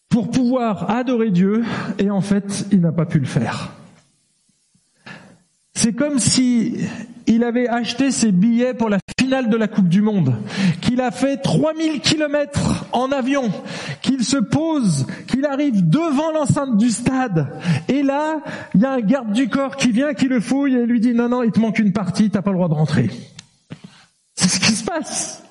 pour 0.09 0.29
pouvoir 0.29 0.91
adorer 0.91 1.31
Dieu, 1.31 1.63
et 1.97 2.09
en 2.09 2.21
fait, 2.21 2.67
il 2.71 2.81
n'a 2.81 2.91
pas 2.91 3.05
pu 3.05 3.19
le 3.19 3.25
faire. 3.25 3.73
C'est 5.73 5.93
comme 5.93 6.19
si 6.19 6.77
il 7.27 7.43
avait 7.43 7.67
acheté 7.67 8.11
ses 8.11 8.31
billets 8.31 8.75
pour 8.75 8.87
la 8.87 8.99
finale 9.19 9.49
de 9.49 9.57
la 9.57 9.67
Coupe 9.67 9.89
du 9.89 10.01
Monde, 10.01 10.35
qu'il 10.81 11.01
a 11.01 11.09
fait 11.09 11.37
3000 11.37 11.99
kilomètres 12.01 12.85
en 12.91 13.11
avion, 13.11 13.51
qu'il 14.01 14.23
se 14.23 14.37
pose, 14.37 15.07
qu'il 15.27 15.45
arrive 15.45 15.89
devant 15.89 16.31
l'enceinte 16.31 16.77
du 16.77 16.91
stade, 16.91 17.47
et 17.87 18.03
là, 18.03 18.41
il 18.75 18.81
y 18.81 18.85
a 18.85 18.93
un 18.93 19.01
garde 19.01 19.31
du 19.31 19.49
corps 19.49 19.75
qui 19.75 19.91
vient, 19.91 20.13
qui 20.13 20.27
le 20.27 20.39
fouille 20.39 20.75
et 20.75 20.85
lui 20.85 20.99
dit 20.99 21.13
non, 21.13 21.29
non, 21.29 21.41
il 21.41 21.51
te 21.51 21.59
manque 21.59 21.79
une 21.79 21.93
partie, 21.93 22.29
t'as 22.29 22.43
pas 22.43 22.51
le 22.51 22.57
droit 22.57 22.69
de 22.69 22.75
rentrer. 22.75 23.09
C'est 24.35 24.49
ce 24.49 24.59
qui 24.59 24.73
se 24.73 24.83
passe. 24.83 25.44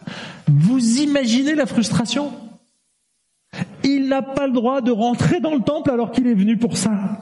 Vous 0.49 0.99
imaginez 0.99 1.55
la 1.55 1.67
frustration? 1.67 2.33
Il 3.83 4.09
n'a 4.09 4.23
pas 4.23 4.47
le 4.47 4.53
droit 4.53 4.81
de 4.81 4.91
rentrer 4.91 5.41
dans 5.41 5.55
le 5.55 5.63
temple 5.63 5.91
alors 5.91 6.13
qu'il 6.13 6.27
est 6.27 6.35
venu 6.35 6.57
pour 6.57 6.77
ça. 6.77 7.21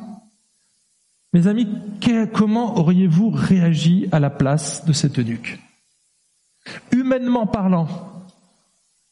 Mes 1.32 1.46
amis, 1.46 1.66
comment 2.32 2.76
auriez-vous 2.78 3.30
réagi 3.30 4.08
à 4.12 4.20
la 4.20 4.30
place 4.30 4.85
de 4.85 4.92
cet 4.92 5.18
eunuque 5.18 5.58
Humainement 6.92 7.46
parlant, 7.46 7.88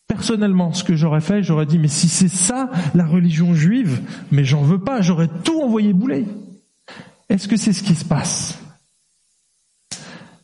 personnellement, 0.06 0.72
ce 0.72 0.84
que 0.84 0.96
j'aurais 0.96 1.20
fait, 1.20 1.42
j'aurais 1.42 1.66
dit, 1.66 1.78
mais 1.78 1.88
si 1.88 2.08
c'est 2.08 2.28
ça 2.28 2.70
la 2.94 3.06
religion 3.06 3.54
juive, 3.54 4.02
mais 4.30 4.44
j'en 4.44 4.62
veux 4.62 4.80
pas, 4.80 5.00
j'aurais 5.00 5.28
tout 5.44 5.60
envoyé 5.60 5.92
bouler. 5.92 6.26
Est-ce 7.28 7.48
que 7.48 7.56
c'est 7.56 7.72
ce 7.72 7.82
qui 7.82 7.94
se 7.94 8.04
passe? 8.04 8.58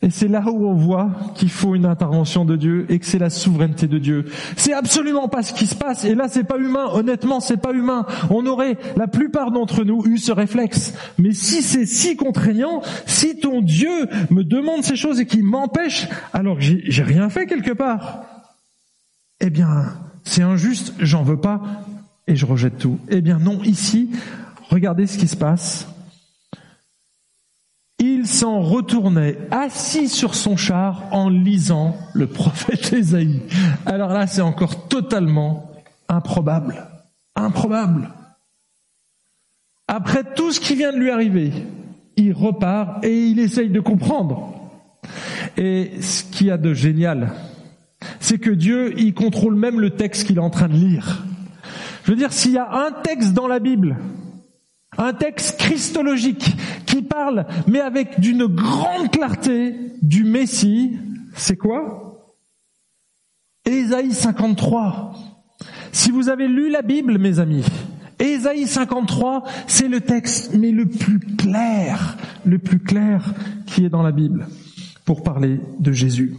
Et 0.07 0.09
c'est 0.09 0.29
là 0.29 0.41
où 0.49 0.65
on 0.65 0.73
voit 0.73 1.09
qu'il 1.35 1.49
faut 1.49 1.75
une 1.75 1.85
intervention 1.85 2.45
de 2.45 2.55
Dieu 2.55 2.85
et 2.87 2.97
que 2.97 3.05
c'est 3.05 3.19
la 3.19 3.29
souveraineté 3.29 3.87
de 3.87 3.97
Dieu. 3.97 4.23
C'est 4.55 4.71
absolument 4.71 5.27
pas 5.27 5.43
ce 5.43 5.53
qui 5.53 5.67
se 5.67 5.75
passe. 5.75 6.05
Et 6.05 6.15
là, 6.15 6.29
c'est 6.29 6.45
pas 6.45 6.57
humain. 6.57 6.87
Honnêtement, 6.93 7.41
c'est 7.41 7.57
pas 7.57 7.73
humain. 7.73 8.05
On 8.29 8.45
aurait, 8.45 8.77
la 8.95 9.07
plupart 9.07 9.51
d'entre 9.51 9.83
nous, 9.83 10.05
eu 10.05 10.17
ce 10.17 10.31
réflexe. 10.31 10.93
Mais 11.17 11.33
si 11.33 11.61
c'est 11.61 11.85
si 11.85 12.15
contraignant, 12.15 12.81
si 13.05 13.37
ton 13.37 13.59
Dieu 13.59 14.07
me 14.29 14.45
demande 14.45 14.81
ces 14.85 14.95
choses 14.95 15.19
et 15.19 15.25
qu'il 15.25 15.43
m'empêche, 15.43 16.07
alors 16.31 16.55
j'ai 16.61 17.03
rien 17.03 17.27
fait 17.27 17.45
quelque 17.45 17.73
part, 17.73 18.21
eh 19.41 19.49
bien, 19.49 19.87
c'est 20.23 20.41
injuste, 20.41 20.93
j'en 20.99 21.23
veux 21.23 21.41
pas 21.41 21.61
et 22.27 22.37
je 22.37 22.45
rejette 22.45 22.77
tout. 22.77 22.97
Eh 23.09 23.19
bien, 23.19 23.39
non, 23.39 23.61
ici, 23.63 24.09
regardez 24.69 25.05
ce 25.05 25.17
qui 25.17 25.27
se 25.27 25.35
passe 25.35 25.89
s'en 28.27 28.61
retournait 28.61 29.37
assis 29.51 30.09
sur 30.09 30.35
son 30.35 30.57
char 30.57 31.03
en 31.11 31.29
lisant 31.29 31.95
le 32.13 32.27
prophète 32.27 32.93
Ésaïe. 32.93 33.41
Alors 33.85 34.09
là, 34.09 34.27
c'est 34.27 34.41
encore 34.41 34.87
totalement 34.87 35.71
improbable. 36.09 36.85
Improbable. 37.35 38.09
Après 39.87 40.23
tout 40.35 40.51
ce 40.51 40.59
qui 40.59 40.75
vient 40.75 40.91
de 40.91 40.97
lui 40.97 41.09
arriver, 41.09 41.51
il 42.17 42.33
repart 42.33 43.03
et 43.03 43.27
il 43.27 43.39
essaye 43.39 43.69
de 43.69 43.79
comprendre. 43.79 44.53
Et 45.55 46.01
ce 46.01 46.23
qu'il 46.23 46.47
y 46.47 46.51
a 46.51 46.57
de 46.57 46.73
génial, 46.73 47.31
c'est 48.19 48.37
que 48.37 48.51
Dieu, 48.51 48.93
il 48.99 49.13
contrôle 49.13 49.55
même 49.55 49.79
le 49.79 49.91
texte 49.91 50.27
qu'il 50.27 50.37
est 50.37 50.41
en 50.41 50.49
train 50.49 50.67
de 50.67 50.73
lire. 50.73 51.23
Je 52.03 52.11
veux 52.11 52.17
dire, 52.17 52.33
s'il 52.33 52.53
y 52.53 52.57
a 52.57 52.69
un 52.69 52.91
texte 52.91 53.33
dans 53.33 53.47
la 53.47 53.59
Bible 53.59 53.97
un 54.97 55.13
texte 55.13 55.59
christologique 55.59 56.55
qui 56.87 57.03
parle, 57.03 57.45
mais 57.67 57.81
avec 57.81 58.19
d'une 58.19 58.47
grande 58.47 59.11
clarté, 59.11 59.75
du 60.01 60.23
Messie. 60.23 60.97
C'est 61.35 61.57
quoi? 61.57 62.33
Ésaïe 63.65 64.13
53. 64.13 65.13
Si 65.91 66.09
vous 66.09 66.29
avez 66.29 66.47
lu 66.47 66.69
la 66.69 66.81
Bible, 66.81 67.19
mes 67.19 67.39
amis, 67.39 67.65
Ésaïe 68.19 68.65
53, 68.65 69.43
c'est 69.67 69.87
le 69.87 70.01
texte, 70.01 70.55
mais 70.55 70.71
le 70.71 70.87
plus 70.87 71.19
clair, 71.19 72.17
le 72.45 72.57
plus 72.57 72.79
clair 72.79 73.33
qui 73.67 73.85
est 73.85 73.89
dans 73.89 74.01
la 74.01 74.11
Bible 74.11 74.47
pour 75.05 75.21
parler 75.21 75.59
de 75.79 75.91
Jésus. 75.91 76.35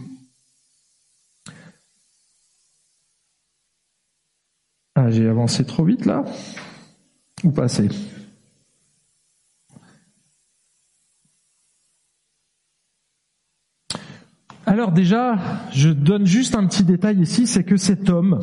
Ah, 4.95 5.09
j'ai 5.11 5.29
avancé 5.29 5.63
trop 5.63 5.85
vite 5.85 6.05
là? 6.05 6.25
Ou 7.45 7.51
pas 7.51 7.63
assez? 7.63 7.87
Alors 14.69 14.91
déjà, 14.91 15.35
je 15.71 15.89
donne 15.89 16.27
juste 16.27 16.53
un 16.53 16.67
petit 16.67 16.83
détail 16.83 17.19
ici, 17.19 17.47
c'est 17.47 17.63
que 17.63 17.75
cet 17.75 18.07
homme, 18.07 18.39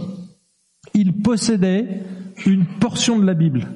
il 0.92 1.22
possédait 1.22 2.02
une 2.44 2.66
portion 2.66 3.16
de 3.16 3.24
la 3.24 3.34
Bible, 3.34 3.68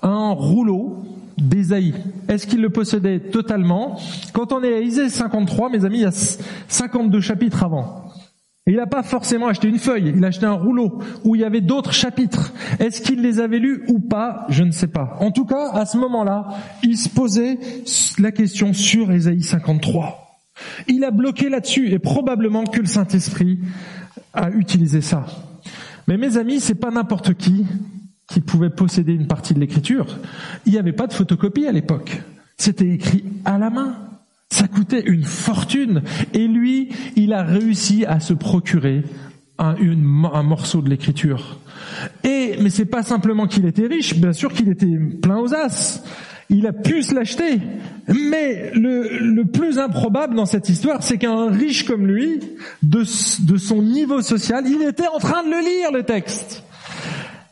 un 0.00 0.30
rouleau 0.30 1.04
d'Ésaïe. 1.36 1.92
Est-ce 2.28 2.46
qu'il 2.46 2.62
le 2.62 2.70
possédait 2.70 3.20
totalement? 3.20 4.00
Quand 4.32 4.52
on 4.52 4.62
est 4.62 4.72
à 4.72 4.80
Isaïe 4.80 5.10
53, 5.10 5.68
mes 5.68 5.84
amis, 5.84 5.98
il 5.98 6.04
y 6.04 6.06
a 6.06 6.32
52 6.66 7.20
chapitres 7.20 7.62
avant. 7.62 8.10
Il 8.66 8.76
n'a 8.76 8.86
pas 8.86 9.02
forcément 9.02 9.46
acheté 9.46 9.68
une 9.68 9.78
feuille, 9.78 10.14
il 10.16 10.24
a 10.24 10.28
acheté 10.28 10.46
un 10.46 10.52
rouleau 10.52 11.02
où 11.24 11.34
il 11.34 11.42
y 11.42 11.44
avait 11.44 11.60
d'autres 11.60 11.92
chapitres. 11.92 12.54
Est-ce 12.78 13.02
qu'il 13.02 13.20
les 13.20 13.38
avait 13.38 13.58
lus 13.58 13.84
ou 13.88 13.98
pas? 13.98 14.46
Je 14.48 14.64
ne 14.64 14.70
sais 14.70 14.88
pas. 14.88 15.18
En 15.20 15.30
tout 15.30 15.44
cas, 15.44 15.72
à 15.72 15.84
ce 15.84 15.98
moment-là, 15.98 16.48
il 16.82 16.96
se 16.96 17.10
posait 17.10 17.58
la 18.18 18.32
question 18.32 18.72
sur 18.72 19.12
Ésaïe 19.12 19.42
53. 19.42 20.25
Il 20.88 21.04
a 21.04 21.10
bloqué 21.10 21.48
là-dessus 21.48 21.90
et 21.90 21.98
probablement 21.98 22.64
que 22.64 22.80
le 22.80 22.86
Saint-Esprit 22.86 23.58
a 24.32 24.50
utilisé 24.50 25.00
ça. 25.00 25.26
Mais 26.08 26.16
mes 26.16 26.36
amis, 26.36 26.60
c'est 26.60 26.74
pas 26.74 26.90
n'importe 26.90 27.34
qui 27.34 27.66
qui 28.28 28.40
pouvait 28.40 28.70
posséder 28.70 29.12
une 29.12 29.28
partie 29.28 29.54
de 29.54 29.60
l'écriture. 29.60 30.18
Il 30.66 30.72
n'y 30.72 30.78
avait 30.78 30.92
pas 30.92 31.06
de 31.06 31.12
photocopie 31.12 31.66
à 31.66 31.72
l'époque. 31.72 32.22
C'était 32.56 32.88
écrit 32.88 33.24
à 33.44 33.58
la 33.58 33.70
main. 33.70 33.96
Ça 34.50 34.68
coûtait 34.68 35.02
une 35.06 35.24
fortune. 35.24 36.02
Et 36.32 36.46
lui, 36.48 36.88
il 37.14 37.32
a 37.32 37.42
réussi 37.42 38.04
à 38.04 38.20
se 38.20 38.32
procurer 38.32 39.04
un, 39.58 39.74
morceau 40.42 40.82
de 40.82 40.88
l'écriture. 40.88 41.58
Et, 42.24 42.56
mais 42.60 42.70
c'est 42.70 42.84
pas 42.84 43.02
simplement 43.02 43.46
qu'il 43.46 43.64
était 43.64 43.86
riche, 43.86 44.14
bien 44.16 44.32
sûr 44.32 44.52
qu'il 44.52 44.68
était 44.68 44.98
plein 45.22 45.38
aux 45.38 45.54
as 45.54 46.02
il 46.48 46.66
a 46.66 46.72
pu 46.72 47.02
se 47.02 47.14
l'acheter. 47.14 47.60
Mais 48.08 48.70
le, 48.74 49.42
plus 49.44 49.78
improbable 49.78 50.34
dans 50.34 50.46
cette 50.46 50.68
histoire, 50.68 51.02
c'est 51.02 51.18
qu'un 51.18 51.50
riche 51.50 51.84
comme 51.84 52.06
lui, 52.06 52.40
de, 52.82 53.00
de 53.00 53.56
son 53.56 53.82
niveau 53.82 54.20
social, 54.22 54.64
il 54.66 54.82
était 54.82 55.08
en 55.08 55.18
train 55.18 55.42
de 55.42 55.50
le 55.50 55.60
lire, 55.60 55.92
le 55.92 56.02
texte. 56.04 56.62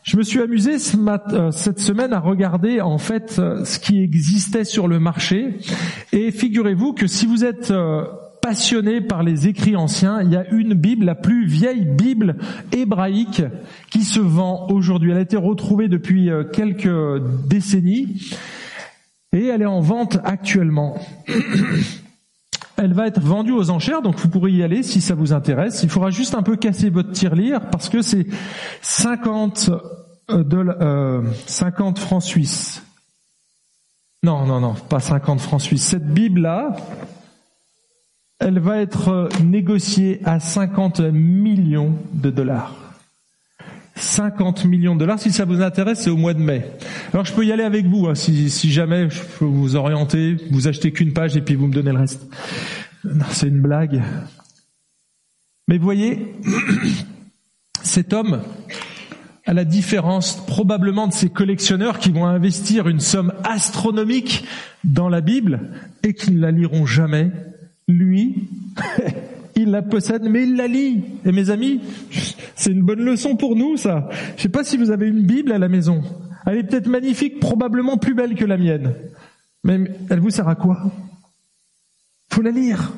Je 0.05 0.17
me 0.17 0.21
suis 0.21 0.39
amusé 0.39 0.75
euh, 0.75 1.51
cette 1.51 1.79
semaine 1.79 2.13
à 2.13 2.19
regarder 2.19 2.79
en 2.79 2.99
fait 2.99 3.37
euh, 3.39 3.65
ce 3.65 3.79
qui 3.79 4.03
existait 4.03 4.63
sur 4.63 4.87
le 4.87 4.99
marché. 4.99 5.57
Et 6.13 6.29
figurez-vous 6.29 6.93
que 6.93 7.07
si 7.07 7.25
vous 7.25 7.43
êtes 7.43 7.71
euh, 7.71 8.03
passionné 8.39 9.01
par 9.01 9.23
les 9.23 9.47
écrits 9.47 9.75
anciens, 9.75 10.21
il 10.21 10.31
y 10.31 10.35
a 10.35 10.47
une 10.51 10.75
Bible, 10.75 11.05
la 11.05 11.15
plus 11.15 11.47
vieille 11.47 11.85
Bible 11.85 12.35
hébraïque 12.71 13.41
qui 13.89 14.03
se 14.03 14.19
vend 14.19 14.67
aujourd'hui. 14.69 15.09
Elle 15.09 15.17
a 15.17 15.21
été 15.21 15.37
retrouvée 15.37 15.87
depuis 15.87 16.29
quelques 16.53 17.23
décennies 17.49 18.21
et 19.35 19.47
elle 19.47 19.61
est 19.61 19.65
en 19.65 19.81
vente 19.81 20.17
actuellement. 20.23 20.97
Elle 22.77 22.93
va 22.93 23.07
être 23.07 23.21
vendue 23.21 23.53
aux 23.53 23.69
enchères, 23.69 24.01
donc 24.01 24.19
vous 24.19 24.27
pourrez 24.27 24.51
y 24.51 24.61
aller 24.61 24.83
si 24.83 24.99
ça 24.99 25.15
vous 25.15 25.31
intéresse. 25.31 25.81
Il 25.83 25.89
faudra 25.89 26.09
juste 26.09 26.35
un 26.35 26.43
peu 26.43 26.57
casser 26.57 26.89
votre 26.89 27.13
tirelire 27.13 27.69
parce 27.69 27.87
que 27.87 28.01
c'est 28.01 28.27
50 28.81 29.69
euh, 30.31 31.23
50 31.45 31.97
euh, 31.97 32.01
francs 32.01 32.23
suisses. 32.23 32.83
Non, 34.23 34.45
non, 34.45 34.59
non, 34.59 34.73
pas 34.73 34.99
50 34.99 35.39
francs 35.39 35.61
suisses. 35.61 35.85
Cette 35.85 36.07
Bible-là, 36.07 36.75
elle 38.39 38.59
va 38.59 38.79
être 38.79 39.29
négociée 39.43 40.19
à 40.25 40.39
50 40.39 40.99
millions 40.99 41.93
de 42.11 42.29
dollars. 42.29 42.84
50 43.95 44.65
millions 44.65 44.93
de 44.93 44.99
dollars. 44.99 45.19
Si 45.19 45.31
ça 45.31 45.45
vous 45.45 45.61
intéresse, 45.61 46.01
c'est 46.01 46.09
au 46.09 46.17
mois 46.17 46.33
de 46.33 46.41
mai. 46.41 46.65
Alors 47.13 47.25
je 47.25 47.33
peux 47.33 47.45
y 47.45 47.51
aller 47.51 47.63
avec 47.63 47.85
vous, 47.85 48.07
hein, 48.07 48.15
si, 48.15 48.49
jamais 48.71 49.09
je 49.09 49.21
peux 49.39 49.45
vous 49.45 49.75
orienter, 49.75 50.37
vous 50.51 50.67
achetez 50.67 50.91
qu'une 50.91 51.13
page 51.13 51.37
et 51.37 51.41
puis 51.41 51.55
vous 51.55 51.67
me 51.67 51.73
donnez 51.73 51.91
le 51.91 51.99
reste. 51.99 52.27
C'est 53.29 53.47
une 53.47 53.61
blague. 53.61 54.01
Mais 55.67 55.77
voyez, 55.77 56.33
cet 57.83 58.13
homme, 58.13 58.41
à 59.45 59.53
la 59.53 59.63
différence 59.63 60.45
probablement 60.45 61.07
de 61.07 61.13
ces 61.13 61.29
collectionneurs 61.29 61.99
qui 61.99 62.11
vont 62.11 62.25
investir 62.25 62.87
une 62.87 62.99
somme 62.99 63.33
astronomique 63.43 64.43
dans 64.83 65.07
la 65.07 65.21
Bible 65.21 65.71
et 66.03 66.13
qui 66.13 66.31
ne 66.31 66.41
la 66.41 66.51
liront 66.51 66.85
jamais, 66.85 67.31
lui, 67.87 68.49
il 69.55 69.71
la 69.71 69.81
possède, 69.81 70.23
mais 70.23 70.43
il 70.43 70.55
la 70.55 70.67
lit. 70.67 71.03
Et 71.25 71.31
mes 71.31 71.49
amis, 71.49 71.81
c'est 72.55 72.71
une 72.71 72.83
bonne 72.83 73.03
leçon 73.03 73.35
pour 73.35 73.55
nous, 73.55 73.77
ça. 73.77 74.09
Je 74.37 74.43
sais 74.43 74.49
pas 74.49 74.63
si 74.63 74.77
vous 74.77 74.91
avez 74.91 75.07
une 75.07 75.23
Bible 75.23 75.51
à 75.51 75.57
la 75.57 75.69
maison. 75.69 76.03
Elle 76.45 76.57
est 76.57 76.63
peut-être 76.63 76.87
magnifique, 76.87 77.39
probablement 77.39 77.97
plus 77.97 78.13
belle 78.13 78.35
que 78.35 78.45
la 78.45 78.57
mienne. 78.57 78.93
Mais 79.63 79.79
elle 80.09 80.19
vous 80.19 80.29
sert 80.29 80.47
à 80.47 80.55
quoi? 80.55 80.77
Faut 82.31 82.41
la 82.41 82.51
lire. 82.51 82.93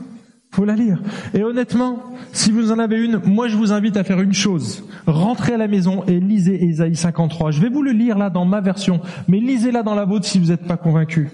Faut 0.51 0.65
la 0.65 0.75
lire. 0.75 1.01
Et 1.33 1.43
honnêtement, 1.43 2.01
si 2.33 2.51
vous 2.51 2.71
en 2.71 2.79
avez 2.79 3.03
une, 3.03 3.21
moi 3.25 3.47
je 3.47 3.55
vous 3.55 3.73
invite 3.73 3.95
à 3.97 4.03
faire 4.03 4.21
une 4.21 4.33
chose. 4.33 4.83
Rentrez 5.05 5.53
à 5.53 5.57
la 5.57 5.67
maison 5.67 6.03
et 6.05 6.19
lisez 6.19 6.63
Ésaïe 6.63 6.95
53. 6.95 7.51
Je 7.51 7.61
vais 7.61 7.69
vous 7.69 7.83
le 7.83 7.91
lire 7.91 8.17
là 8.17 8.29
dans 8.29 8.45
ma 8.45 8.61
version, 8.61 9.01
mais 9.27 9.39
lisez-la 9.39 9.83
dans 9.83 9.93
la 9.93 10.05
vôtre 10.05 10.25
si 10.25 10.39
vous 10.39 10.47
n'êtes 10.47 10.65
pas 10.65 10.77
convaincu. 10.77 11.29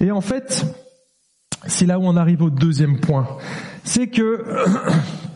Et 0.00 0.10
en 0.10 0.20
fait, 0.20 0.64
c'est 1.66 1.86
là 1.86 1.98
où 1.98 2.04
on 2.04 2.16
arrive 2.16 2.42
au 2.42 2.50
deuxième 2.50 3.00
point 3.00 3.26
c'est 3.86 4.08
que 4.08 4.44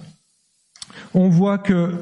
on 1.14 1.28
voit 1.28 1.59
que 1.59 1.94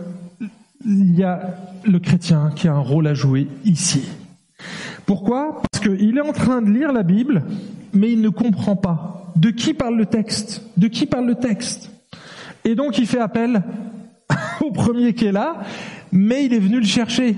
il 0.85 1.15
y 1.15 1.23
a 1.23 1.55
le 1.85 1.99
chrétien 1.99 2.51
qui 2.55 2.69
a 2.69 2.73
un 2.73 2.81
rôle 2.81 3.07
à 3.07 3.15
jouer 3.15 3.49
ici. 3.65 4.09
Pourquoi? 5.07 5.63
Parce 5.71 5.85
qu'il 5.85 6.17
est 6.17 6.23
en 6.23 6.33
train 6.33 6.63
de 6.63 6.71
lire 6.71 6.93
la 6.93 7.03
Bible, 7.03 7.45
mais 7.93 8.13
il 8.13 8.21
ne 8.21 8.29
comprend 8.29 8.77
pas. 8.77 9.33
De 9.37 9.51
qui 9.51 9.75
parle 9.75 9.97
le 9.97 10.07
texte? 10.07 10.63
De 10.77 10.89
qui 10.89 11.07
parle 11.07 11.27
le 11.27 11.35
texte? 11.35 11.91
Et 12.65 12.75
donc 12.75 12.99
il 12.99 13.07
fait 13.07 13.21
appel 13.21 13.63
au 14.61 14.71
premier 14.71 15.15
qui 15.15 15.27
est 15.27 15.33
là, 15.33 15.61
mais 16.13 16.45
il 16.45 16.55
est 16.55 16.59
venu 16.59 16.81
le 16.81 16.87
chercher. 16.87 17.37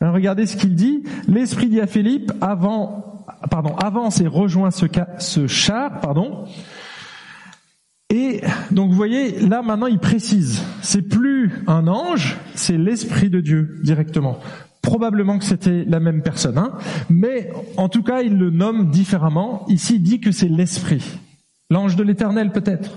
regardez 0.00 0.46
ce 0.46 0.56
qu'il 0.56 0.74
dit. 0.74 1.02
L'esprit 1.28 1.68
dit 1.68 1.80
à 1.80 1.86
Philippe, 1.86 2.32
avant, 2.40 3.24
pardon, 3.50 3.74
avance 3.76 4.20
et 4.20 4.26
rejoint 4.26 4.70
ce, 4.70 4.86
ce 5.18 5.46
char, 5.46 6.00
pardon. 6.00 6.46
Et 8.10 8.40
donc 8.70 8.90
vous 8.90 8.96
voyez, 8.96 9.40
là 9.40 9.62
maintenant 9.62 9.88
il 9.88 9.98
précise, 9.98 10.62
c'est 10.80 11.02
plus 11.02 11.52
un 11.66 11.88
ange, 11.88 12.36
c'est 12.54 12.76
l'Esprit 12.76 13.30
de 13.30 13.40
Dieu 13.40 13.80
directement. 13.82 14.38
Probablement 14.80 15.38
que 15.38 15.44
c'était 15.44 15.84
la 15.84 15.98
même 15.98 16.22
personne, 16.22 16.56
hein 16.56 16.74
mais 17.10 17.50
en 17.76 17.88
tout 17.88 18.04
cas 18.04 18.22
il 18.22 18.36
le 18.38 18.50
nomme 18.50 18.90
différemment. 18.90 19.66
Ici 19.68 19.96
il 19.96 20.02
dit 20.02 20.20
que 20.20 20.30
c'est 20.30 20.48
l'Esprit. 20.48 21.02
L'ange 21.68 21.96
de 21.96 22.04
l'Éternel 22.04 22.52
peut-être. 22.52 22.96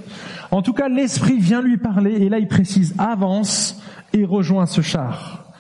En 0.52 0.62
tout 0.62 0.74
cas 0.74 0.90
l'Esprit 0.90 1.40
vient 1.40 1.64
lui 1.64 1.78
parler 1.78 2.12
et 2.12 2.30
là 2.30 2.38
il 2.38 2.48
précise, 2.48 2.94
avance 3.00 3.82
et 4.14 4.26
rejoint 4.26 4.68
ce 4.68 4.82
char. 4.82 5.52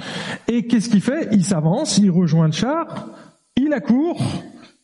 Et 0.47 0.67
qu'est-ce 0.67 0.89
qu'il 0.89 1.01
fait? 1.01 1.27
Il 1.31 1.43
s'avance, 1.43 1.97
il 1.97 2.11
rejoint 2.11 2.45
le 2.45 2.53
char, 2.53 3.09
il 3.57 3.73
accourt, 3.73 4.21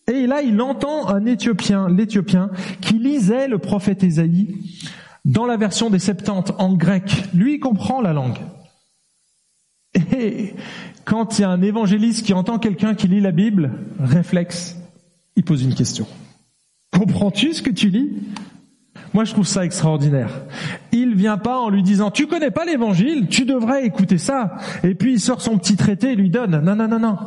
et 0.08 0.28
là, 0.28 0.42
il 0.42 0.62
entend 0.62 1.08
un 1.08 1.26
Éthiopien, 1.26 1.90
l'Éthiopien, 1.90 2.52
qui 2.82 2.96
lisait 2.96 3.48
le 3.48 3.58
prophète 3.58 4.04
Ésaïe 4.04 4.56
dans 5.26 5.46
la 5.46 5.58
version 5.58 5.90
des 5.90 6.00
Septante 6.00 6.54
en 6.60 6.74
grec. 6.74 7.24
Lui, 7.34 7.56
il 7.56 7.60
comprend 7.60 8.02
la 8.02 8.14
langue. 8.14 8.38
Et 10.16 10.54
quand 11.06 11.38
il 11.38 11.42
y 11.42 11.46
a 11.46 11.50
un 11.50 11.62
évangéliste 11.62 12.26
qui 12.26 12.34
entend 12.34 12.60
quelqu'un 12.60 12.94
qui 12.94 13.08
lit 13.08 13.22
la 13.22 13.32
Bible, 13.32 13.72
réflexe, 14.00 14.78
il 15.36 15.44
pose 15.44 15.64
une 15.64 15.74
question. 15.74 16.06
Comprends-tu 16.92 17.54
ce 17.54 17.62
que 17.62 17.72
tu 17.72 17.90
lis? 17.90 18.12
Moi, 19.14 19.24
je 19.24 19.32
trouve 19.32 19.48
ça 19.48 19.66
extraordinaire. 19.66 20.30
Il 20.92 21.16
vient 21.16 21.38
pas 21.38 21.60
en 21.60 21.70
lui 21.70 21.84
disant, 21.84 22.12
tu 22.12 22.28
connais 22.28 22.52
pas 22.52 22.66
l'évangile, 22.66 23.28
tu 23.28 23.46
devrais 23.46 23.86
écouter 23.86 24.18
ça. 24.18 24.58
Et 24.84 24.94
puis 24.94 25.14
il 25.14 25.20
sort 25.20 25.42
son 25.42 25.58
petit 25.58 25.78
traité 25.78 26.12
et 26.12 26.16
lui 26.16 26.30
donne. 26.30 26.60
Non, 26.62 26.76
non, 26.76 26.88
non, 26.88 27.00
non. 27.00 27.18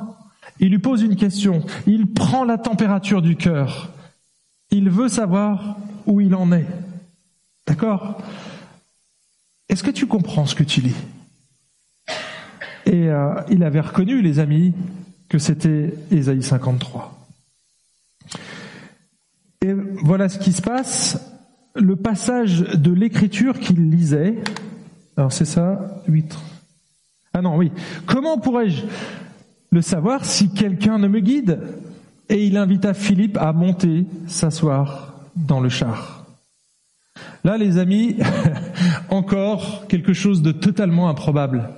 Il 0.60 0.70
lui 0.70 0.78
pose 0.78 1.02
une 1.02 1.16
question. 1.16 1.64
Il 1.86 2.12
prend 2.12 2.44
la 2.44 2.58
température 2.58 3.22
du 3.22 3.36
cœur. 3.36 3.92
Il 4.70 4.90
veut 4.90 5.08
savoir 5.08 5.76
où 6.06 6.20
il 6.20 6.34
en 6.34 6.52
est. 6.52 6.66
D'accord? 7.66 8.20
Est-ce 9.68 9.82
que 9.82 9.90
tu 9.90 10.06
comprends 10.06 10.46
ce 10.46 10.54
que 10.54 10.64
tu 10.64 10.80
lis? 10.80 10.96
Et 12.86 13.08
euh, 13.08 13.34
il 13.50 13.62
avait 13.62 13.80
reconnu, 13.80 14.22
les 14.22 14.38
amis, 14.38 14.72
que 15.28 15.38
c'était 15.38 15.94
Ésaïe 16.10 16.42
53. 16.42 17.14
Et 19.62 19.74
voilà 20.02 20.28
ce 20.28 20.38
qui 20.38 20.52
se 20.52 20.62
passe. 20.62 21.34
Le 21.74 21.96
passage 21.96 22.60
de 22.60 22.90
l'écriture 22.90 23.60
qu'il 23.60 23.90
lisait, 23.90 24.36
alors 25.16 25.32
c'est 25.32 25.44
ça, 25.44 26.02
8. 26.08 26.36
Ah 27.34 27.42
non, 27.42 27.56
oui. 27.56 27.70
Comment 28.06 28.38
pourrais-je 28.38 28.82
le 29.70 29.82
savoir 29.82 30.24
si 30.24 30.50
quelqu'un 30.50 30.98
ne 30.98 31.08
me 31.08 31.20
guide. 31.20 31.60
Et 32.28 32.44
il 32.44 32.56
invita 32.56 32.94
Philippe 32.94 33.38
à 33.38 33.52
monter, 33.52 34.06
s'asseoir 34.26 35.14
dans 35.34 35.60
le 35.60 35.68
char. 35.68 36.26
Là, 37.44 37.56
les 37.56 37.78
amis, 37.78 38.16
encore 39.10 39.86
quelque 39.88 40.12
chose 40.12 40.42
de 40.42 40.52
totalement 40.52 41.08
improbable. 41.08 41.70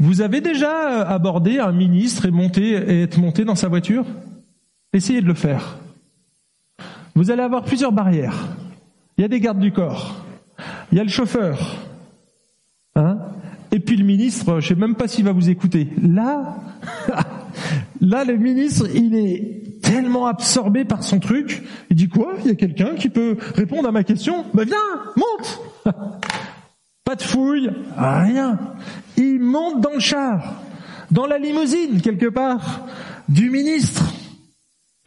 Vous 0.00 0.20
avez 0.20 0.40
déjà 0.40 1.02
abordé 1.02 1.58
un 1.58 1.72
ministre 1.72 2.26
et 2.26 2.30
monté 2.30 2.70
et 2.70 3.02
être 3.02 3.18
monté 3.18 3.44
dans 3.44 3.54
sa 3.54 3.68
voiture? 3.68 4.04
Essayez 4.92 5.20
de 5.20 5.26
le 5.26 5.34
faire. 5.34 5.78
Vous 7.14 7.30
allez 7.30 7.42
avoir 7.42 7.64
plusieurs 7.64 7.92
barrières. 7.92 8.48
Il 9.16 9.22
y 9.22 9.24
a 9.24 9.28
des 9.28 9.40
gardes 9.40 9.58
du 9.58 9.72
corps. 9.72 10.24
Il 10.90 10.98
y 10.98 11.00
a 11.00 11.04
le 11.04 11.10
chauffeur. 11.10 11.87
Et 13.70 13.80
puis 13.80 13.96
le 13.96 14.04
ministre, 14.04 14.60
je 14.60 14.68
sais 14.68 14.74
même 14.74 14.94
pas 14.94 15.08
s'il 15.08 15.24
va 15.24 15.32
vous 15.32 15.50
écouter. 15.50 15.88
Là, 16.02 16.56
là, 18.00 18.24
le 18.24 18.36
ministre, 18.36 18.86
il 18.94 19.14
est 19.14 19.80
tellement 19.82 20.26
absorbé 20.26 20.84
par 20.84 21.02
son 21.02 21.18
truc. 21.18 21.62
Il 21.90 21.96
dit 21.96 22.08
quoi? 22.08 22.34
Il 22.40 22.48
y 22.48 22.50
a 22.50 22.54
quelqu'un 22.54 22.94
qui 22.94 23.08
peut 23.08 23.36
répondre 23.54 23.88
à 23.88 23.92
ma 23.92 24.04
question? 24.04 24.44
Ben 24.54 24.64
viens, 24.64 24.76
monte. 25.16 25.60
pas 27.04 27.14
de 27.14 27.22
fouille, 27.22 27.70
rien. 27.96 28.58
Il 29.16 29.40
monte 29.40 29.80
dans 29.80 29.92
le 29.92 30.00
char, 30.00 30.62
dans 31.10 31.26
la 31.26 31.38
limousine 31.38 32.00
quelque 32.00 32.28
part 32.28 32.86
du 33.28 33.50
ministre. 33.50 34.04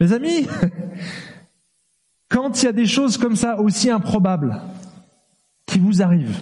Mes 0.00 0.12
amis, 0.12 0.46
quand 2.28 2.62
il 2.62 2.66
y 2.66 2.68
a 2.68 2.72
des 2.72 2.86
choses 2.86 3.18
comme 3.18 3.36
ça 3.36 3.60
aussi 3.60 3.90
improbables 3.90 4.60
qui 5.66 5.78
vous 5.78 6.02
arrivent, 6.02 6.40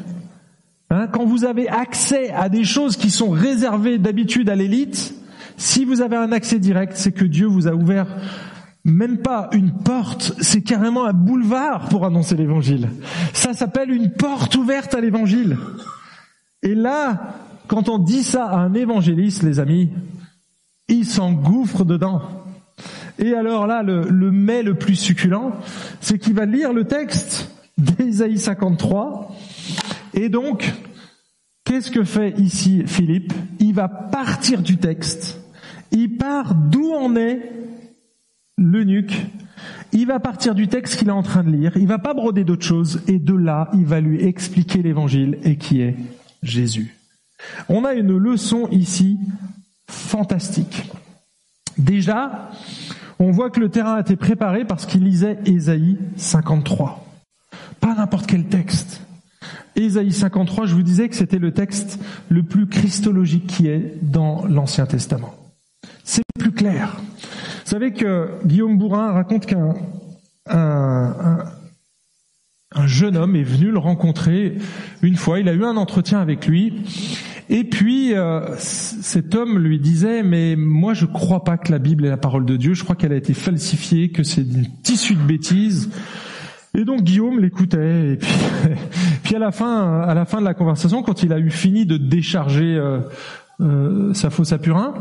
Hein, 0.92 1.06
quand 1.06 1.24
vous 1.24 1.44
avez 1.44 1.68
accès 1.68 2.30
à 2.30 2.48
des 2.48 2.64
choses 2.64 2.96
qui 2.96 3.10
sont 3.10 3.30
réservées 3.30 3.98
d'habitude 3.98 4.50
à 4.50 4.56
l'élite, 4.56 5.14
si 5.56 5.84
vous 5.84 6.00
avez 6.00 6.16
un 6.16 6.32
accès 6.32 6.58
direct, 6.58 6.94
c'est 6.96 7.12
que 7.12 7.24
Dieu 7.24 7.46
vous 7.46 7.68
a 7.68 7.74
ouvert 7.74 8.08
même 8.84 9.18
pas 9.18 9.50
une 9.52 9.72
porte, 9.72 10.32
c'est 10.40 10.62
carrément 10.62 11.04
un 11.04 11.12
boulevard 11.12 11.88
pour 11.90 12.06
annoncer 12.06 12.34
l'évangile. 12.34 12.88
Ça 13.32 13.52
s'appelle 13.52 13.90
une 13.90 14.10
porte 14.10 14.56
ouverte 14.56 14.94
à 14.94 15.00
l'évangile. 15.00 15.58
Et 16.62 16.74
là, 16.74 17.36
quand 17.68 17.88
on 17.88 17.98
dit 17.98 18.24
ça 18.24 18.46
à 18.46 18.56
un 18.56 18.74
évangéliste, 18.74 19.44
les 19.44 19.60
amis, 19.60 19.90
il 20.88 21.04
s'engouffre 21.04 21.84
dedans. 21.84 22.22
Et 23.18 23.34
alors 23.34 23.66
là, 23.66 23.82
le, 23.82 24.08
le 24.08 24.32
mets 24.32 24.62
le 24.62 24.74
plus 24.74 24.96
succulent, 24.96 25.52
c'est 26.00 26.18
qu'il 26.18 26.34
va 26.34 26.46
lire 26.46 26.72
le 26.72 26.84
texte 26.84 27.50
d'Ésaïe 27.78 28.38
53, 28.38 29.36
et 30.14 30.28
donc, 30.28 30.72
qu'est-ce 31.64 31.90
que 31.90 32.04
fait 32.04 32.38
ici 32.38 32.82
Philippe? 32.86 33.32
Il 33.58 33.74
va 33.74 33.88
partir 33.88 34.62
du 34.62 34.76
texte. 34.76 35.40
Il 35.92 36.16
part 36.16 36.54
d'où 36.54 36.92
en 36.92 37.16
est 37.16 37.52
l'eunuque. 38.56 39.26
Il 39.92 40.06
va 40.06 40.20
partir 40.20 40.54
du 40.54 40.68
texte 40.68 40.96
qu'il 40.96 41.08
est 41.08 41.12
en 41.12 41.22
train 41.22 41.42
de 41.42 41.50
lire. 41.50 41.76
Il 41.76 41.86
va 41.86 41.98
pas 41.98 42.14
broder 42.14 42.44
d'autres 42.44 42.64
choses. 42.64 43.02
Et 43.08 43.18
de 43.18 43.34
là, 43.34 43.70
il 43.74 43.84
va 43.84 44.00
lui 44.00 44.22
expliquer 44.22 44.82
l'évangile 44.82 45.38
et 45.42 45.56
qui 45.56 45.80
est 45.80 45.96
Jésus. 46.42 46.96
On 47.68 47.84
a 47.84 47.94
une 47.94 48.16
leçon 48.16 48.68
ici 48.70 49.18
fantastique. 49.88 50.90
Déjà, 51.78 52.50
on 53.18 53.30
voit 53.30 53.50
que 53.50 53.60
le 53.60 53.68
terrain 53.68 53.94
a 53.94 54.00
été 54.00 54.16
préparé 54.16 54.64
parce 54.64 54.86
qu'il 54.86 55.04
lisait 55.04 55.38
Ésaïe 55.44 55.98
53. 56.16 57.06
Pas 57.80 57.94
n'importe 57.94 58.26
quel 58.26 58.44
texte. 58.44 59.02
Ésaïe 59.76 60.12
53, 60.12 60.66
je 60.66 60.74
vous 60.74 60.82
disais 60.82 61.08
que 61.08 61.16
c'était 61.16 61.38
le 61.38 61.52
texte 61.52 61.98
le 62.28 62.42
plus 62.42 62.66
christologique 62.66 63.46
qui 63.46 63.68
est 63.68 63.96
dans 64.02 64.44
l'Ancien 64.46 64.86
Testament. 64.86 65.34
C'est 66.04 66.22
plus 66.38 66.52
clair. 66.52 67.00
Vous 67.64 67.70
savez 67.70 67.92
que 67.92 68.30
Guillaume 68.44 68.78
Bourrin 68.78 69.12
raconte 69.12 69.46
qu'un 69.46 69.74
un, 70.46 71.44
jeune 72.86 73.16
homme 73.16 73.36
est 73.36 73.44
venu 73.44 73.70
le 73.70 73.78
rencontrer 73.78 74.56
une 75.02 75.16
fois, 75.16 75.40
il 75.40 75.48
a 75.48 75.52
eu 75.52 75.64
un 75.64 75.76
entretien 75.76 76.20
avec 76.20 76.46
lui, 76.46 76.82
et 77.48 77.64
puis 77.64 78.14
euh, 78.14 78.56
cet 78.56 79.34
homme 79.34 79.58
lui 79.58 79.78
disait, 79.78 80.22
mais 80.22 80.56
moi 80.56 80.94
je 80.94 81.06
crois 81.06 81.44
pas 81.44 81.58
que 81.58 81.72
la 81.72 81.78
Bible 81.78 82.06
est 82.06 82.10
la 82.10 82.16
parole 82.16 82.44
de 82.44 82.56
Dieu, 82.56 82.74
je 82.74 82.84
crois 82.84 82.96
qu'elle 82.96 83.12
a 83.12 83.16
été 83.16 83.34
falsifiée, 83.34 84.10
que 84.10 84.22
c'est 84.22 84.42
une 84.42 84.68
tissu 84.82 85.14
de 85.14 85.22
bêtises. 85.22 85.90
Et 86.76 86.84
donc 86.84 87.02
Guillaume 87.02 87.40
l'écoutait 87.40 88.12
et 88.12 88.16
puis, 88.16 88.32
puis 89.30 89.36
à 89.36 89.38
la 89.38 89.52
fin, 89.52 90.40
de 90.40 90.44
la 90.44 90.54
conversation, 90.54 91.04
quand 91.04 91.22
il 91.22 91.32
a 91.32 91.38
eu 91.38 91.52
fini 91.52 91.86
de 91.86 91.96
décharger 91.96 92.74
euh, 92.74 92.98
euh, 93.60 94.12
sa 94.12 94.28
fausse 94.28 94.52
à 94.52 94.58
Purin 94.58 94.92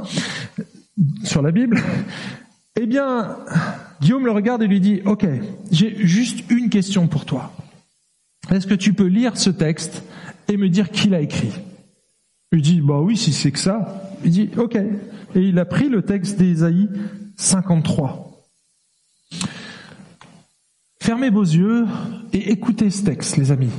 sur 1.23 1.41
la 1.41 1.49
Bible, 1.49 1.81
eh 2.79 2.85
bien 2.85 3.37
Guillaume 4.01 4.25
le 4.27 4.31
regarde 4.31 4.61
et 4.61 4.67
lui 4.67 4.81
dit 4.81 5.01
"Ok, 5.05 5.25
j'ai 5.71 5.95
juste 6.05 6.43
une 6.51 6.69
question 6.69 7.07
pour 7.07 7.25
toi. 7.25 7.51
Est-ce 8.51 8.67
que 8.67 8.75
tu 8.75 8.93
peux 8.93 9.07
lire 9.07 9.35
ce 9.35 9.49
texte 9.49 10.03
et 10.47 10.57
me 10.57 10.69
dire 10.69 10.91
qui 10.91 11.09
l'a 11.09 11.21
écrit? 11.21 11.53
Il 12.51 12.61
dit 12.61 12.81
"Bah 12.81 12.99
oui, 12.99 13.17
si 13.17 13.33
c'est 13.33 13.51
que 13.51 13.57
ça." 13.57 14.11
Il 14.23 14.29
dit 14.29 14.51
"Ok." 14.57 14.75
Et 14.75 15.41
il 15.41 15.57
a 15.57 15.65
pris 15.65 15.89
le 15.89 16.03
texte 16.03 16.37
d'Ésaïe 16.37 16.87
53. 17.35 18.45
Fermez 21.01 21.31
vos 21.31 21.41
yeux 21.41 21.87
et 22.31 22.51
écoutez 22.51 22.91
ce 22.91 23.03
texte, 23.03 23.37
les 23.37 23.51
amis. 23.51 23.71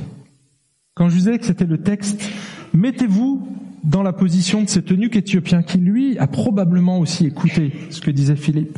Quand 1.01 1.09
je 1.09 1.15
disais 1.15 1.39
que 1.39 1.45
c'était 1.47 1.65
le 1.65 1.79
texte, 1.79 2.29
mettez-vous 2.75 3.47
dans 3.83 4.03
la 4.03 4.13
position 4.13 4.61
de 4.61 4.69
cet 4.69 4.91
eunuque 4.91 5.15
éthiopien 5.15 5.63
qui, 5.63 5.79
lui, 5.79 6.15
a 6.19 6.27
probablement 6.27 6.99
aussi 6.99 7.25
écouté 7.25 7.73
ce 7.89 8.01
que 8.01 8.11
disait 8.11 8.35
Philippe. 8.35 8.77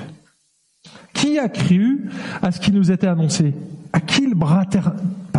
Qui 1.11 1.37
a 1.37 1.49
cru 1.49 2.05
à 2.41 2.53
ce 2.53 2.61
qui 2.61 2.71
nous 2.71 2.91
était 2.91 3.07
annoncé? 3.07 3.53
À 3.91 3.99
qui 3.99 4.25
le 4.25 4.35
bras 4.35 4.65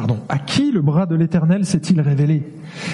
pardon, 0.07 0.21
à 0.29 0.39
qui 0.39 0.71
le 0.71 0.83
bras 0.83 1.07
de 1.07 1.15
l'Éternel 1.15 1.65
s'est-il 1.65 1.99
révélé? 1.99 2.43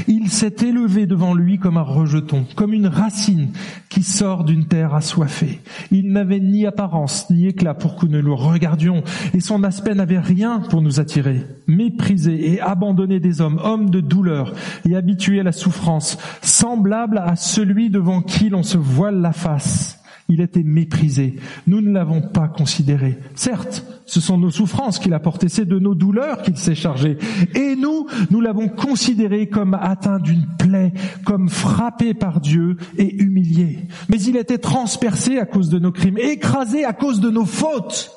Il 0.06 0.30
s'est 0.30 0.54
élevé 0.62 1.06
devant 1.06 1.34
lui 1.34 1.58
comme 1.58 1.76
un 1.76 1.82
rejeton, 1.82 2.46
comme 2.54 2.72
une 2.72 2.86
racine 2.86 3.48
qui 3.88 4.04
sort 4.04 4.44
d'une 4.44 4.66
terre 4.66 4.94
assoiffée. 4.94 5.60
Il 5.90 6.12
n'avait 6.12 6.38
ni 6.38 6.66
apparence 6.66 7.28
ni 7.28 7.48
éclat 7.48 7.74
pour 7.74 7.96
que 7.96 8.06
nous 8.06 8.22
le 8.22 8.32
regardions, 8.32 9.02
et 9.34 9.40
son 9.40 9.64
aspect 9.64 9.96
n'avait 9.96 10.20
rien 10.20 10.60
pour 10.60 10.82
nous 10.82 11.00
attirer. 11.00 11.44
Méprisé 11.66 12.52
et 12.52 12.60
abandonné 12.60 13.18
des 13.18 13.40
hommes, 13.40 13.60
homme 13.64 13.90
de 13.90 14.00
douleur 14.00 14.52
et 14.88 14.94
habitué 14.94 15.40
à 15.40 15.42
la 15.42 15.50
souffrance, 15.50 16.16
semblable 16.42 17.18
à 17.18 17.34
celui 17.34 17.90
devant 17.90 18.22
qui 18.22 18.50
l'on 18.50 18.62
se 18.62 18.78
voile 18.78 19.20
la 19.20 19.32
face. 19.32 19.99
Il 20.30 20.40
était 20.40 20.62
méprisé. 20.62 21.34
Nous 21.66 21.80
ne 21.80 21.90
l'avons 21.90 22.22
pas 22.22 22.46
considéré. 22.46 23.18
Certes, 23.34 23.84
ce 24.06 24.20
sont 24.20 24.38
nos 24.38 24.52
souffrances 24.52 25.00
qu'il 25.00 25.12
a 25.12 25.18
portées, 25.18 25.48
c'est 25.48 25.64
de 25.64 25.80
nos 25.80 25.96
douleurs 25.96 26.42
qu'il 26.42 26.56
s'est 26.56 26.76
chargé. 26.76 27.18
Et 27.56 27.74
nous, 27.74 28.06
nous 28.30 28.40
l'avons 28.40 28.68
considéré 28.68 29.48
comme 29.48 29.74
atteint 29.74 30.20
d'une 30.20 30.46
plaie, 30.56 30.92
comme 31.24 31.48
frappé 31.48 32.14
par 32.14 32.40
Dieu 32.40 32.76
et 32.96 33.12
humilié. 33.12 33.80
Mais 34.08 34.22
il 34.22 34.36
était 34.36 34.58
transpercé 34.58 35.38
à 35.38 35.46
cause 35.46 35.68
de 35.68 35.80
nos 35.80 35.90
crimes, 35.90 36.18
écrasé 36.18 36.84
à 36.84 36.92
cause 36.92 37.20
de 37.20 37.30
nos 37.30 37.44
fautes. 37.44 38.12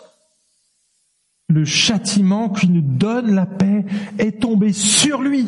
Le 1.49 1.65
châtiment 1.65 2.49
qui 2.49 2.69
nous 2.69 2.81
donne 2.81 3.33
la 3.33 3.47
paix 3.47 3.85
est 4.19 4.39
tombé 4.39 4.71
sur 4.71 5.21
lui. 5.21 5.47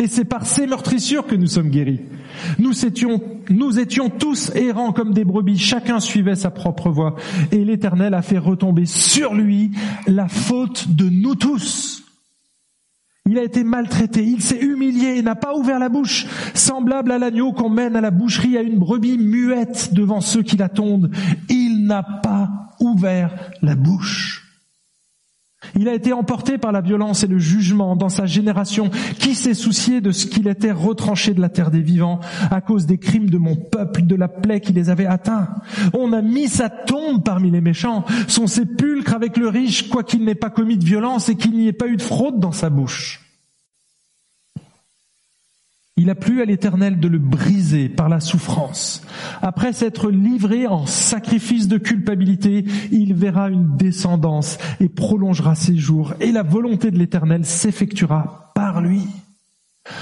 Et 0.00 0.08
c'est 0.08 0.24
par 0.24 0.46
ces 0.46 0.66
meurtrissures 0.66 1.26
que 1.26 1.34
nous 1.34 1.46
sommes 1.46 1.68
guéris. 1.68 2.00
Nous 2.58 2.86
étions, 2.86 4.08
tous 4.08 4.50
errants 4.54 4.92
comme 4.92 5.12
des 5.12 5.26
brebis, 5.26 5.58
chacun 5.58 6.00
suivait 6.00 6.36
sa 6.36 6.50
propre 6.50 6.88
voie. 6.88 7.16
Et 7.52 7.66
l'Éternel 7.66 8.14
a 8.14 8.22
fait 8.22 8.38
retomber 8.38 8.86
sur 8.86 9.34
lui 9.34 9.72
la 10.06 10.26
faute 10.26 10.88
de 10.88 11.04
nous 11.04 11.34
tous. 11.34 12.02
Il 13.26 13.38
a 13.38 13.44
été 13.44 13.62
maltraité, 13.62 14.24
il 14.24 14.40
s'est 14.40 14.60
humilié 14.60 15.18
et 15.18 15.22
n'a 15.22 15.34
pas 15.34 15.54
ouvert 15.54 15.78
la 15.78 15.90
bouche, 15.90 16.26
semblable 16.54 17.12
à 17.12 17.18
l'agneau 17.18 17.52
qu'on 17.52 17.68
mène 17.68 17.94
à 17.94 18.00
la 18.00 18.10
boucherie 18.10 18.56
à 18.56 18.62
une 18.62 18.78
brebis 18.78 19.18
muette 19.18 19.92
devant 19.92 20.22
ceux 20.22 20.42
qui 20.42 20.56
l'attendent. 20.56 21.14
Il 21.50 21.84
n'a 21.84 22.02
pas 22.02 22.70
ouvert 22.80 23.36
la 23.60 23.74
bouche. 23.74 24.39
Il 25.78 25.88
a 25.88 25.94
été 25.94 26.12
emporté 26.12 26.58
par 26.58 26.72
la 26.72 26.80
violence 26.80 27.24
et 27.24 27.26
le 27.26 27.38
jugement 27.38 27.96
dans 27.96 28.08
sa 28.08 28.26
génération. 28.26 28.90
Qui 29.18 29.34
s'est 29.34 29.54
soucié 29.54 30.00
de 30.00 30.12
ce 30.12 30.26
qu'il 30.26 30.48
était 30.48 30.72
retranché 30.72 31.34
de 31.34 31.40
la 31.40 31.48
terre 31.48 31.70
des 31.70 31.80
vivants 31.80 32.20
à 32.50 32.60
cause 32.60 32.86
des 32.86 32.98
crimes 32.98 33.30
de 33.30 33.38
mon 33.38 33.56
peuple, 33.56 34.02
de 34.02 34.14
la 34.14 34.28
plaie 34.28 34.60
qui 34.60 34.72
les 34.72 34.90
avait 34.90 35.06
atteints 35.06 35.48
On 35.94 36.12
a 36.12 36.22
mis 36.22 36.48
sa 36.48 36.68
tombe 36.68 37.22
parmi 37.24 37.50
les 37.50 37.60
méchants, 37.60 38.04
son 38.28 38.46
sépulcre 38.46 39.14
avec 39.14 39.36
le 39.36 39.48
riche, 39.48 39.88
quoiqu'il 39.88 40.24
n'ait 40.24 40.34
pas 40.34 40.50
commis 40.50 40.78
de 40.78 40.84
violence 40.84 41.28
et 41.28 41.36
qu'il 41.36 41.52
n'y 41.52 41.68
ait 41.68 41.72
pas 41.72 41.88
eu 41.88 41.96
de 41.96 42.02
fraude 42.02 42.40
dans 42.40 42.52
sa 42.52 42.70
bouche. 42.70 43.29
Il 45.96 46.08
a 46.08 46.14
plu 46.14 46.40
à 46.40 46.44
l'Éternel 46.44 46.98
de 46.98 47.08
le 47.08 47.18
briser 47.18 47.88
par 47.88 48.08
la 48.08 48.20
souffrance. 48.20 49.02
Après 49.42 49.72
s'être 49.72 50.10
livré 50.10 50.66
en 50.66 50.86
sacrifice 50.86 51.68
de 51.68 51.78
culpabilité, 51.78 52.64
il 52.90 53.12
verra 53.14 53.50
une 53.50 53.76
descendance 53.76 54.56
et 54.80 54.88
prolongera 54.88 55.54
ses 55.54 55.76
jours, 55.76 56.14
et 56.20 56.32
la 56.32 56.42
volonté 56.42 56.90
de 56.90 56.98
l'Éternel 56.98 57.44
s'effectuera 57.44 58.52
par 58.54 58.80
lui. 58.80 59.06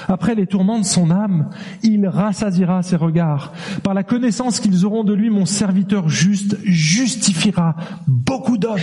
Après 0.07 0.35
les 0.35 0.47
tourments 0.47 0.79
de 0.79 0.85
son 0.85 1.11
âme, 1.11 1.51
il 1.83 2.07
rassasira 2.07 2.83
ses 2.83 2.97
regards. 2.97 3.53
Par 3.83 3.95
la 3.95 4.03
connaissance 4.03 4.61
qu'ils 4.61 4.85
auront 4.85 5.05
de 5.05 5.15
lui, 5.15 5.31
mon 5.31 5.47
serviteur 5.47 6.09
juste 6.09 6.59
justifiera 6.65 7.77
beaucoup 8.07 8.59
d'hommes 8.59 8.79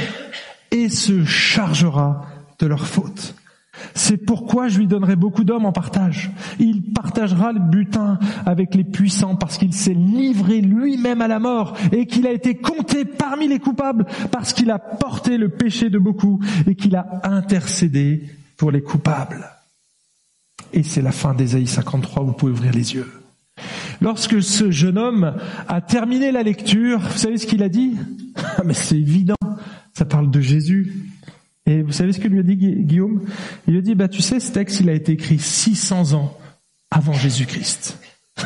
et 0.71 0.89
se 0.89 1.23
chargera 1.23 2.25
de 2.59 2.67
leurs 2.67 2.87
fautes. 2.87 3.35
C'est 3.93 4.17
pourquoi 4.17 4.67
je 4.67 4.79
lui 4.79 4.87
donnerai 4.87 5.15
beaucoup 5.15 5.43
d'hommes 5.43 5.65
en 5.65 5.71
partage. 5.71 6.31
Il 6.59 6.93
partagera 6.93 7.51
le 7.51 7.59
butin 7.59 8.19
avec 8.45 8.75
les 8.75 8.83
puissants 8.83 9.35
parce 9.35 9.57
qu'il 9.57 9.73
s'est 9.73 9.93
livré 9.93 10.61
lui-même 10.61 11.21
à 11.21 11.27
la 11.27 11.39
mort 11.39 11.75
et 11.91 12.05
qu'il 12.05 12.27
a 12.27 12.31
été 12.31 12.55
compté 12.55 13.05
parmi 13.05 13.47
les 13.47 13.59
coupables 13.59 14.05
parce 14.31 14.53
qu'il 14.53 14.71
a 14.71 14.79
porté 14.79 15.37
le 15.37 15.49
péché 15.49 15.89
de 15.89 15.99
beaucoup 15.99 16.39
et 16.67 16.75
qu'il 16.75 16.95
a 16.95 17.21
intercédé 17.23 18.23
pour 18.57 18.71
les 18.71 18.81
coupables. 18.81 19.49
Et 20.73 20.83
c'est 20.83 21.01
la 21.01 21.11
fin 21.11 21.33
d'Ésaïe 21.33 21.67
53, 21.67 22.23
vous 22.23 22.33
pouvez 22.33 22.51
ouvrir 22.51 22.73
les 22.73 22.95
yeux. 22.95 23.09
Lorsque 24.01 24.43
ce 24.43 24.71
jeune 24.71 24.97
homme 24.97 25.35
a 25.67 25.81
terminé 25.81 26.31
la 26.31 26.43
lecture, 26.43 26.99
vous 26.99 27.17
savez 27.17 27.37
ce 27.37 27.47
qu'il 27.47 27.63
a 27.63 27.69
dit? 27.69 27.95
Ah, 28.35 28.63
Mais 28.65 28.73
c'est 28.73 28.97
évident, 28.97 29.35
ça 29.93 30.05
parle 30.05 30.29
de 30.29 30.41
Jésus. 30.41 30.93
Et 31.67 31.81
vous 31.81 31.91
savez 31.91 32.13
ce 32.13 32.19
que 32.19 32.27
lui 32.27 32.39
a 32.39 32.43
dit 32.43 32.55
Guillaume? 32.55 33.21
Il 33.67 33.73
lui 33.73 33.79
a 33.79 33.81
dit, 33.81 33.95
bah, 33.95 34.07
tu 34.07 34.21
sais, 34.21 34.39
ce 34.39 34.51
texte, 34.51 34.81
il 34.81 34.89
a 34.89 34.93
été 34.93 35.13
écrit 35.13 35.39
600 35.39 36.13
ans 36.13 36.37
avant 36.91 37.13
Jésus-Christ. 37.13 37.99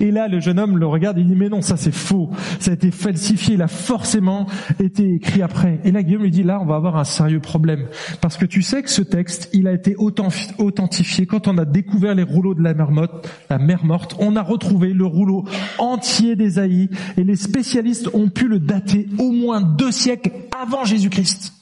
Et 0.00 0.10
là, 0.10 0.28
le 0.28 0.40
jeune 0.40 0.58
homme 0.58 0.78
le 0.78 0.86
regarde, 0.86 1.18
il 1.18 1.26
dit, 1.26 1.34
mais 1.34 1.48
non, 1.48 1.60
ça 1.60 1.76
c'est 1.76 1.92
faux, 1.92 2.30
ça 2.60 2.70
a 2.70 2.74
été 2.74 2.90
falsifié, 2.90 3.54
il 3.54 3.62
a 3.62 3.68
forcément 3.68 4.46
été 4.80 5.14
écrit 5.14 5.42
après. 5.42 5.80
Et 5.84 5.90
là, 5.90 6.02
Guillaume 6.02 6.22
lui 6.22 6.30
dit, 6.30 6.44
là, 6.44 6.60
on 6.62 6.66
va 6.66 6.76
avoir 6.76 6.96
un 6.96 7.04
sérieux 7.04 7.40
problème. 7.40 7.88
Parce 8.20 8.36
que 8.36 8.46
tu 8.46 8.62
sais 8.62 8.82
que 8.82 8.90
ce 8.90 9.02
texte, 9.02 9.50
il 9.52 9.66
a 9.66 9.72
été 9.72 9.96
authentifié 9.96 11.26
quand 11.26 11.48
on 11.48 11.58
a 11.58 11.64
découvert 11.64 12.14
les 12.14 12.22
rouleaux 12.22 12.54
de 12.54 12.62
la 12.62 12.74
mer 12.74 12.90
morte, 12.90 13.28
la 13.50 13.58
mer 13.58 13.84
morte, 13.84 14.16
on 14.18 14.36
a 14.36 14.42
retrouvé 14.42 14.92
le 14.92 15.04
rouleau 15.04 15.44
entier 15.78 16.36
d'Ésaïe, 16.36 16.88
et 17.16 17.24
les 17.24 17.36
spécialistes 17.36 18.08
ont 18.14 18.28
pu 18.28 18.48
le 18.48 18.60
dater 18.60 19.08
au 19.18 19.32
moins 19.32 19.60
deux 19.60 19.92
siècles 19.92 20.30
avant 20.58 20.84
Jésus-Christ. 20.84 21.55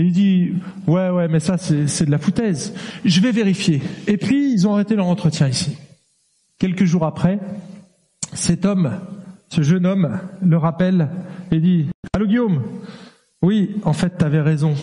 Et 0.00 0.04
il 0.04 0.12
dit, 0.12 0.54
ouais, 0.86 1.10
ouais, 1.10 1.28
mais 1.28 1.40
ça, 1.40 1.58
c'est 1.58 2.06
de 2.06 2.10
la 2.10 2.16
foutaise. 2.16 2.72
Je 3.04 3.20
vais 3.20 3.32
vérifier. 3.32 3.82
Et 4.06 4.16
puis, 4.16 4.50
ils 4.50 4.66
ont 4.66 4.72
arrêté 4.72 4.96
leur 4.96 5.04
entretien 5.04 5.46
ici. 5.46 5.76
Quelques 6.58 6.86
jours 6.86 7.04
après, 7.04 7.38
cet 8.32 8.64
homme, 8.64 8.98
ce 9.50 9.60
jeune 9.60 9.84
homme, 9.84 10.18
le 10.40 10.56
rappelle 10.56 11.10
et 11.50 11.60
dit, 11.60 11.88
allô 12.14 12.26
Guillaume, 12.26 12.62
oui, 13.42 13.76
en 13.84 13.92
fait, 13.92 14.16
tu 14.16 14.24
avais 14.24 14.40
raison 14.40 14.74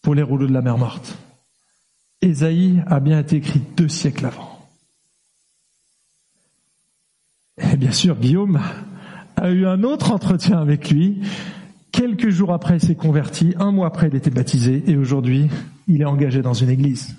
pour 0.00 0.14
les 0.14 0.22
rouleaux 0.22 0.46
de 0.46 0.52
la 0.52 0.62
mer 0.62 0.78
morte. 0.78 1.18
Ésaïe 2.22 2.84
a 2.86 3.00
bien 3.00 3.18
été 3.18 3.34
écrit 3.34 3.62
deux 3.76 3.88
siècles 3.88 4.26
avant. 4.26 4.64
Et 7.58 7.76
bien 7.76 7.90
sûr, 7.90 8.14
Guillaume 8.14 8.60
a 9.34 9.50
eu 9.50 9.66
un 9.66 9.82
autre 9.82 10.12
entretien 10.12 10.60
avec 10.60 10.88
lui 10.88 11.20
Quelques 12.00 12.30
jours 12.30 12.54
après, 12.54 12.78
il 12.78 12.80
s'est 12.80 12.94
converti. 12.94 13.52
Un 13.58 13.72
mois 13.72 13.88
après, 13.88 14.08
il 14.08 14.16
était 14.16 14.30
baptisé. 14.30 14.82
Et 14.86 14.96
aujourd'hui, 14.96 15.50
il 15.86 16.00
est 16.00 16.06
engagé 16.06 16.40
dans 16.40 16.54
une 16.54 16.70
église. 16.70 17.14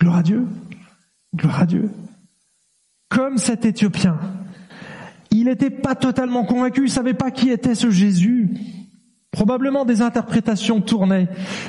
Gloire 0.00 0.16
à 0.16 0.22
Dieu. 0.24 0.48
Gloire 1.36 1.60
à 1.60 1.64
Dieu. 1.64 1.90
Comme 3.08 3.38
cet 3.38 3.64
Éthiopien. 3.64 4.18
Il 5.30 5.44
n'était 5.44 5.70
pas 5.70 5.94
totalement 5.94 6.44
convaincu. 6.44 6.86
Il 6.86 6.90
savait 6.90 7.14
pas 7.14 7.30
qui 7.30 7.50
était 7.50 7.76
ce 7.76 7.88
Jésus. 7.88 8.50
Probablement 9.30 9.84
des 9.84 10.02
interprétations 10.02 10.80
tournaient. 10.80 11.28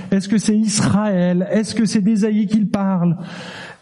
Est-ce 0.09 0.27
que 0.27 0.39
c'est 0.39 0.57
Israël? 0.57 1.47
Est-ce 1.51 1.75
que 1.75 1.85
c'est 1.85 2.01
d'Ésaïe 2.01 2.47
qu'il 2.47 2.71
parle? 2.71 3.19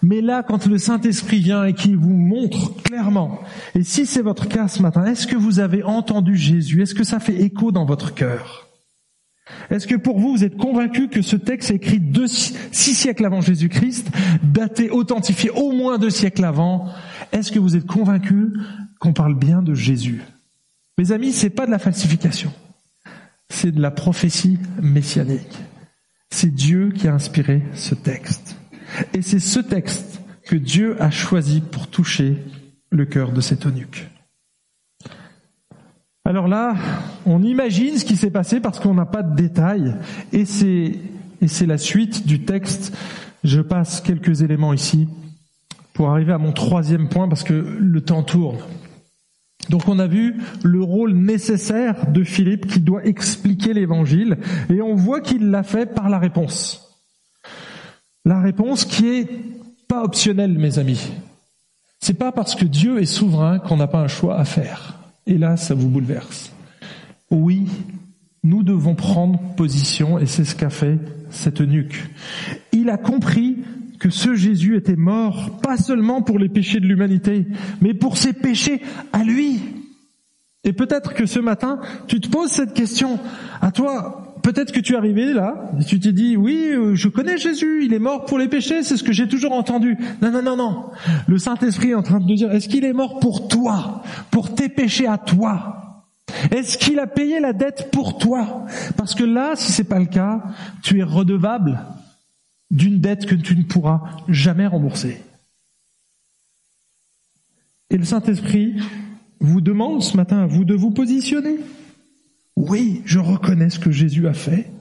Mais 0.04 0.20
là, 0.20 0.44
quand 0.44 0.66
le 0.66 0.78
Saint-Esprit 0.78 1.40
vient 1.40 1.64
et 1.64 1.74
qu'il 1.74 1.96
vous 1.96 2.18
montre 2.18 2.76
clairement, 2.84 3.40
et 3.74 3.84
si 3.84 4.06
c'est 4.06 4.22
votre 4.22 4.50
cas 4.50 4.68
ce 4.68 4.82
matin, 4.82 5.06
est-ce 5.06 5.28
que 5.28 5.38
vous 5.38 5.62
avez 5.62 5.82
entendu 5.84 6.36
Jésus? 6.36 6.82
Est-ce 6.82 6.94
que 6.94 7.06
ça 7.06 7.22
fait 7.22 7.42
écho 7.42 7.72
dans 7.72 7.86
votre 7.86 8.14
cœur? 8.14 8.65
Est-ce 9.70 9.88
que 9.88 9.96
pour 9.96 10.20
vous, 10.20 10.32
vous 10.32 10.44
êtes 10.44 10.58
convaincu 10.58 11.08
que 11.08 11.22
ce 11.22 11.36
texte 11.36 11.72
est 11.72 11.76
écrit 11.76 12.02
six 12.28 12.96
siècles 12.96 13.26
avant 13.26 13.42
Jésus-Christ, 13.42 14.10
daté, 14.44 14.90
authentifié 14.90 15.50
au 15.52 15.72
moins 15.72 15.98
deux 15.98 16.10
siècles 16.10 16.46
avant? 16.46 16.90
Est-ce 17.32 17.52
que 17.52 17.60
vous 17.60 17.76
êtes 17.76 17.86
convaincu 17.86 18.54
qu'on 19.00 19.14
parle 19.14 19.36
bien 19.36 19.62
de 19.62 19.74
Jésus? 19.74 20.22
Mes 20.98 21.12
amis, 21.12 21.32
c'est 21.32 21.50
pas 21.50 21.66
de 21.66 21.72
la 21.72 21.80
falsification, 21.80 22.52
c'est 23.50 23.72
de 23.72 23.82
la 23.82 23.92
prophétie 23.92 24.58
messianique. 24.82 25.58
C'est 26.32 26.54
Dieu 26.54 26.92
qui 26.92 27.08
a 27.08 27.14
inspiré 27.14 27.64
ce 27.74 27.96
texte. 27.96 28.58
Et 29.14 29.22
c'est 29.22 29.40
ce 29.40 29.60
texte 29.60 30.22
que 30.46 30.56
Dieu 30.56 31.02
a 31.02 31.12
choisi 31.12 31.62
pour 31.62 31.88
toucher 31.88 32.38
le 32.90 33.06
cœur 33.06 33.32
de 33.32 33.42
cet 33.42 33.66
eunuque. 33.66 34.08
Alors 36.28 36.48
là, 36.48 36.76
on 37.28 37.44
imagine 37.44 38.00
ce 38.00 38.04
qui 38.04 38.16
s'est 38.16 38.32
passé 38.32 38.60
parce 38.60 38.80
qu'on 38.80 38.96
n'a 38.96 39.06
pas 39.06 39.22
de 39.22 39.36
détails. 39.36 39.96
Et 40.34 40.46
c'est, 40.46 41.00
et 41.42 41.48
c'est 41.48 41.68
la 41.68 41.78
suite 41.78 42.26
du 42.26 42.42
texte. 42.42 42.98
Je 43.44 43.62
passe 43.62 44.02
quelques 44.02 44.42
éléments 44.42 44.74
ici 44.74 45.08
pour 45.94 46.10
arriver 46.10 46.34
à 46.34 46.40
mon 46.40 46.52
troisième 46.52 47.10
point 47.10 47.30
parce 47.30 47.44
que 47.44 47.54
le 47.54 48.02
temps 48.02 48.24
tourne. 48.24 48.58
Donc 49.70 49.88
on 49.88 50.00
a 50.00 50.08
vu 50.08 50.36
le 50.64 50.82
rôle 50.82 51.14
nécessaire 51.14 52.12
de 52.12 52.24
Philippe 52.24 52.68
qui 52.68 52.80
doit 52.80 53.06
expliquer 53.06 53.74
l'évangile 53.74 54.38
et 54.70 54.82
on 54.82 54.96
voit 54.96 55.22
qu'il 55.22 55.52
l'a 55.52 55.64
fait 55.64 55.86
par 55.86 56.10
la 56.10 56.18
réponse. 56.18 57.00
La 58.26 58.42
réponse 58.42 58.86
qui 58.86 59.08
est 59.08 59.30
pas 59.88 60.04
optionnelle, 60.04 60.58
mes 60.58 60.80
amis. 60.80 61.12
C'est 62.00 62.16
pas 62.16 62.32
parce 62.32 62.56
que 62.56 62.66
Dieu 62.66 63.00
est 63.00 63.06
souverain 63.06 63.60
qu'on 63.60 63.78
n'a 63.78 63.88
pas 63.88 64.02
un 64.02 64.08
choix 64.08 64.38
à 64.38 64.46
faire. 64.46 65.05
Et 65.28 65.38
là, 65.38 65.58
ça 65.58 65.74
vous 65.74 65.90
bouleverse. 65.90 66.54
Oui, 67.32 67.68
nous 68.44 68.64
devons 68.64 68.96
prendre 68.96 69.40
position 69.56 70.20
et 70.20 70.28
c'est 70.28 70.46
ce 70.46 70.56
qu'a 70.56 70.70
fait 70.70 71.00
cet 71.30 71.62
eunuque. 71.62 72.10
Il 72.72 72.90
a 72.90 72.98
compris 72.98 73.58
que 74.00 74.10
ce 74.10 74.36
Jésus 74.36 74.78
était 74.78 74.96
mort 74.96 75.60
pas 75.62 75.78
seulement 75.78 76.22
pour 76.22 76.38
les 76.38 76.50
péchés 76.50 76.80
de 76.80 76.86
l'humanité, 76.86 77.48
mais 77.82 77.94
pour 77.94 78.18
ses 78.18 78.34
péchés 78.34 78.82
à 79.14 79.24
lui. 79.24 79.62
Et 80.64 80.74
peut-être 80.74 81.14
que 81.14 81.26
ce 81.26 81.40
matin, 81.40 81.80
tu 82.08 82.20
te 82.20 82.30
poses 82.30 82.52
cette 82.52 82.74
question. 82.74 83.20
À 83.62 83.72
toi, 83.72 84.25
peut-être 84.46 84.72
que 84.72 84.80
tu 84.80 84.94
es 84.94 84.96
arrivé 84.96 85.34
là, 85.34 85.72
et 85.80 85.84
tu 85.84 86.00
t'es 86.00 86.12
dit, 86.12 86.38
oui, 86.38 86.68
euh, 86.68 86.94
je 86.94 87.08
connais 87.08 87.36
Jésus, 87.36 87.84
il 87.84 87.94
est 87.94 88.00
mort 88.00 88.26
pour 88.26 88.38
les 88.38 88.48
péchés, 88.48 88.84
c'est 88.84 88.96
ce 88.96 89.04
que 89.04 89.12
j'ai 89.12 89.28
toujours 89.28 89.54
entendu. 89.54 89.98
Non, 90.22 90.30
non, 90.30 90.44
non, 90.44 90.56
non. 90.56 90.86
Le 91.28 91.40
Saint-Esprit 91.40 91.90
est 91.90 91.96
en 91.96 92.04
train 92.04 92.20
de 92.20 92.26
nous 92.26 92.36
dire, 92.36 92.52
est-ce 92.52 92.70
qu'il 92.70 92.86
est 92.86 92.94
mort 92.94 93.20
pour 93.20 93.48
toi 93.48 94.04
pour 94.30 94.54
tes 94.54 94.70
péchés 94.70 95.08
à 95.08 95.18
toi? 95.18 96.04
Est-ce 96.52 96.78
qu'il 96.78 97.00
a 97.00 97.08
payé 97.08 97.40
la 97.40 97.54
dette 97.54 97.90
pour 97.92 98.20
toi? 98.20 98.68
Parce 98.98 99.16
que 99.16 99.24
là, 99.24 99.54
si 99.56 99.72
c'est 99.72 99.84
pas 99.84 100.00
le 100.00 100.06
cas, 100.06 100.44
tu 100.84 101.00
es 101.00 101.04
redevable 101.04 101.80
d'une 102.70 103.00
dette 103.00 103.26
que 103.26 103.36
tu 103.36 103.58
ne 103.58 103.64
pourras 103.64 104.02
jamais 104.28 104.68
rembourser. 104.68 105.24
Et 107.90 107.98
le 107.98 108.06
Saint-Esprit 108.06 108.76
vous 109.40 109.62
demande 109.62 110.04
ce 110.04 110.16
matin 110.16 110.38
à 110.38 110.46
vous 110.46 110.66
de 110.66 110.76
vous 110.76 110.92
positionner. 110.92 111.58
Oui, 112.56 113.02
je 113.06 113.20
reconnais 113.20 113.70
ce 113.70 113.80
que 113.80 113.92
Jésus 113.92 114.28
a 114.28 114.34
fait. 114.34 114.72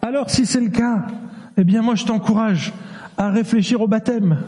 Alors 0.00 0.30
si 0.30 0.46
c'est 0.46 0.60
le 0.60 0.70
cas, 0.70 1.06
eh 1.56 1.64
bien 1.64 1.82
moi 1.82 1.94
je 1.94 2.04
t'encourage 2.04 2.72
à 3.18 3.30
réfléchir 3.30 3.82
au 3.82 3.88
baptême, 3.88 4.38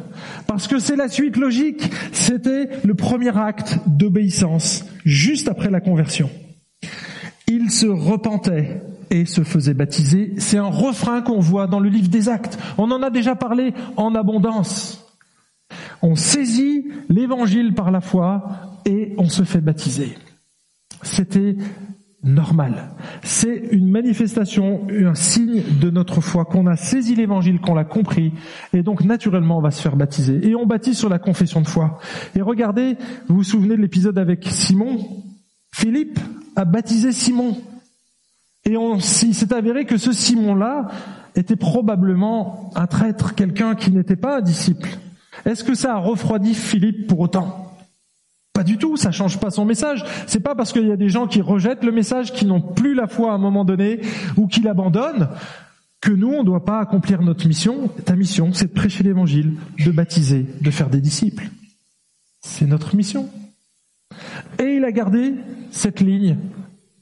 parce 0.47 0.67
que 0.67 0.79
c'est 0.79 0.97
la 0.97 1.09
suite 1.09 1.37
logique. 1.37 1.91
C'était 2.13 2.71
le 2.83 2.95
premier 2.95 3.37
acte 3.37 3.79
d'obéissance, 3.87 4.85
juste 5.05 5.49
après 5.49 5.71
la 5.71 5.81
conversion. 5.81 6.31
Il 7.47 7.71
se 7.71 7.87
repentait 7.87 8.81
et 9.11 9.27
se 9.27 9.45
faisait 9.45 9.75
baptiser. 9.75 10.33
C'est 10.39 10.57
un 10.57 10.71
refrain 10.71 11.21
qu'on 11.21 11.41
voit 11.41 11.67
dans 11.67 11.81
le 11.81 11.91
livre 11.91 12.09
des 12.09 12.29
actes. 12.29 12.59
On 12.79 12.91
en 12.91 13.03
a 13.03 13.11
déjà 13.11 13.35
parlé 13.35 13.75
en 13.97 14.15
abondance. 14.15 15.05
On 16.01 16.17
saisit 16.17 16.87
l'évangile 17.09 17.75
par 17.75 17.91
la 17.91 18.01
foi 18.01 18.45
et 18.87 19.15
on 19.19 19.29
se 19.29 19.43
fait 19.43 19.61
baptiser. 19.61 20.17
C'était 21.05 21.57
normal. 22.25 22.95
C'est 23.23 23.69
une 23.71 23.91
manifestation, 23.91 24.87
un 24.91 25.15
signe 25.15 25.63
de 25.81 25.91
notre 25.91 26.21
foi 26.21 26.45
qu'on 26.45 26.67
a 26.67 26.77
saisi 26.77 27.15
l'évangile, 27.15 27.61
qu'on 27.61 27.75
l'a 27.75 27.85
compris, 27.85 28.33
et 28.73 28.83
donc 28.83 29.05
naturellement 29.05 29.59
on 29.59 29.61
va 29.61 29.71
se 29.71 29.83
faire 29.83 29.97
baptiser. 29.97 30.47
Et 30.47 30.55
on 30.55 30.67
baptise 30.67 30.99
sur 30.99 31.11
la 31.11 31.19
confession 31.19 31.61
de 31.61 31.69
foi. 31.69 31.99
Et 32.35 32.41
regardez, 32.41 32.97
vous 33.29 33.37
vous 33.37 33.45
souvenez 33.45 33.77
de 33.77 33.83
l'épisode 33.83 34.19
avec 34.19 34.47
Simon? 34.49 34.99
Philippe 35.73 36.19
a 36.57 36.65
baptisé 36.65 37.13
Simon. 37.13 37.57
Et 38.65 38.79
on 38.79 38.99
s'est 38.99 39.53
avéré 39.53 39.85
que 39.85 39.99
ce 39.99 40.13
Simon-là 40.13 40.89
était 41.37 41.57
probablement 41.57 42.71
un 42.75 42.87
traître, 42.87 43.35
quelqu'un 43.35 43.75
qui 43.75 43.91
n'était 43.91 44.17
pas 44.17 44.39
un 44.39 44.41
disciple. 44.41 44.89
Est-ce 45.45 45.65
que 45.65 45.75
ça 45.75 45.95
a 45.95 45.99
refroidi 45.99 46.55
Philippe 46.55 47.07
pour 47.07 47.21
autant? 47.21 47.64
Pas 48.55 48.63
du 48.63 48.79
tout, 48.79 48.97
ça 48.97 49.11
change 49.11 49.39
pas 49.41 49.51
son 49.51 49.65
message. 49.65 50.05
C'est 50.29 50.41
pas 50.41 50.55
parce 50.55 50.73
qu'il 50.73 50.87
y 50.87 50.93
a 50.93 50.97
des 50.97 51.09
gens 51.09 51.27
qui 51.27 51.43
rejettent 51.43 51.83
le 51.83 51.91
message, 51.91 52.33
qui 52.33 52.47
n'ont 52.47 52.61
plus 52.61 52.95
la 52.95 53.09
foi 53.09 53.33
à 53.33 53.35
un 53.35 53.39
moment 53.39 53.65
donné, 53.65 54.01
ou 54.37 54.47
qui 54.47 54.61
l'abandonnent, 54.61 55.29
que 56.01 56.13
nous, 56.13 56.33
on 56.33 56.45
doit 56.45 56.65
pas 56.65 56.79
accomplir 56.79 57.21
notre 57.21 57.49
mission. 57.49 57.89
Ta 58.05 58.15
mission, 58.15 58.53
c'est 58.53 58.69
de 58.69 58.73
prêcher 58.73 59.03
l'évangile, 59.03 59.57
de 59.85 59.91
baptiser, 59.91 60.47
de 60.61 60.71
faire 60.71 60.89
des 60.89 61.01
disciples. 61.01 61.51
C'est 62.43 62.67
notre 62.67 62.95
mission. 62.95 63.29
Et 64.61 64.77
il 64.77 64.85
a 64.85 64.93
gardé 64.93 65.35
cette 65.73 65.99
ligne, 65.99 66.37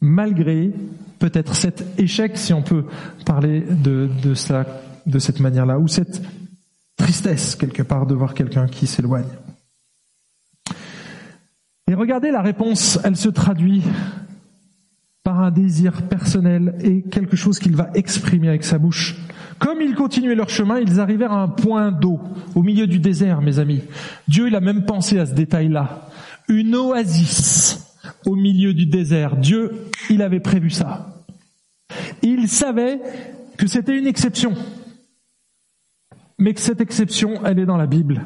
malgré 0.01 0.71
peut-être 1.19 1.55
cet 1.55 1.85
échec, 1.99 2.39
si 2.39 2.55
on 2.55 2.63
peut 2.63 2.87
parler 3.27 3.61
de, 3.61 4.09
de 4.23 4.33
ça 4.33 4.65
de 5.05 5.19
cette 5.19 5.41
manière-là, 5.41 5.79
ou 5.79 5.87
cette 5.87 6.23
tristesse 6.97 7.57
quelque 7.57 7.83
part 7.83 8.07
de 8.07 8.15
voir 8.15 8.33
quelqu'un 8.33 8.69
qui 8.69 8.87
s'éloigne. 8.87 9.27
Et 11.91 11.95
regardez 11.95 12.31
la 12.31 12.43
réponse, 12.43 12.99
elle 13.05 13.17
se 13.17 13.29
traduit 13.29 13.83
par 15.23 15.41
un 15.41 15.51
désir 15.51 16.03
personnel 16.03 16.75
et 16.83 17.03
quelque 17.03 17.37
chose 17.37 17.59
qu'il 17.59 17.77
va 17.77 17.91
exprimer 17.95 18.49
avec 18.49 18.65
sa 18.65 18.79
bouche. 18.79 19.17
Comme 19.59 19.81
ils 19.81 19.95
continuaient 19.95 20.35
leur 20.35 20.51
chemin, 20.51 20.81
ils 20.81 20.99
arrivèrent 20.99 21.33
à 21.33 21.43
un 21.43 21.49
point 21.49 21.93
d'eau 21.93 22.21
au 22.55 22.63
milieu 22.63 22.87
du 22.87 22.99
désert, 22.99 23.41
mes 23.41 23.59
amis. 23.59 23.83
Dieu, 24.27 24.49
il 24.49 24.57
a 24.57 24.61
même 24.61 24.85
pensé 24.85 25.19
à 25.19 25.27
ce 25.27 25.35
détail-là. 25.35 26.09
Une 26.49 26.75
oasis 26.75 27.95
au 28.27 28.35
milieu 28.35 28.75
du 28.75 28.87
désert. 28.87 29.37
Dieu, 29.37 29.73
il 30.11 30.23
avait 30.23 30.41
prévu 30.41 30.71
ça. 30.71 31.15
Il 32.23 32.49
savait 32.49 33.01
que 33.57 33.67
c'était 33.67 33.97
une 33.97 34.07
exception 34.07 34.55
mais 36.43 36.55
que 36.55 36.61
cette 36.61 36.81
exception, 36.81 37.47
elle 37.47 37.61
est 37.61 37.67
dans 37.67 37.77
la 37.77 37.87
Bible. 37.87 38.23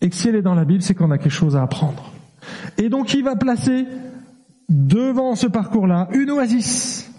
Et 0.00 0.10
que 0.10 0.16
si 0.16 0.28
elle 0.28 0.34
est 0.34 0.42
dans 0.42 0.56
la 0.56 0.64
Bible, 0.64 0.82
c'est 0.82 0.94
qu'on 0.94 1.12
a 1.12 1.18
quelque 1.18 1.30
chose 1.30 1.56
à 1.56 1.62
apprendre. 1.62 2.12
Et 2.78 2.88
donc 2.88 3.14
il 3.14 3.24
va 3.24 3.36
placer 3.36 3.86
devant 4.68 5.34
ce 5.34 5.46
parcours-là 5.46 6.08
une 6.12 6.30
oasis. 6.30 7.10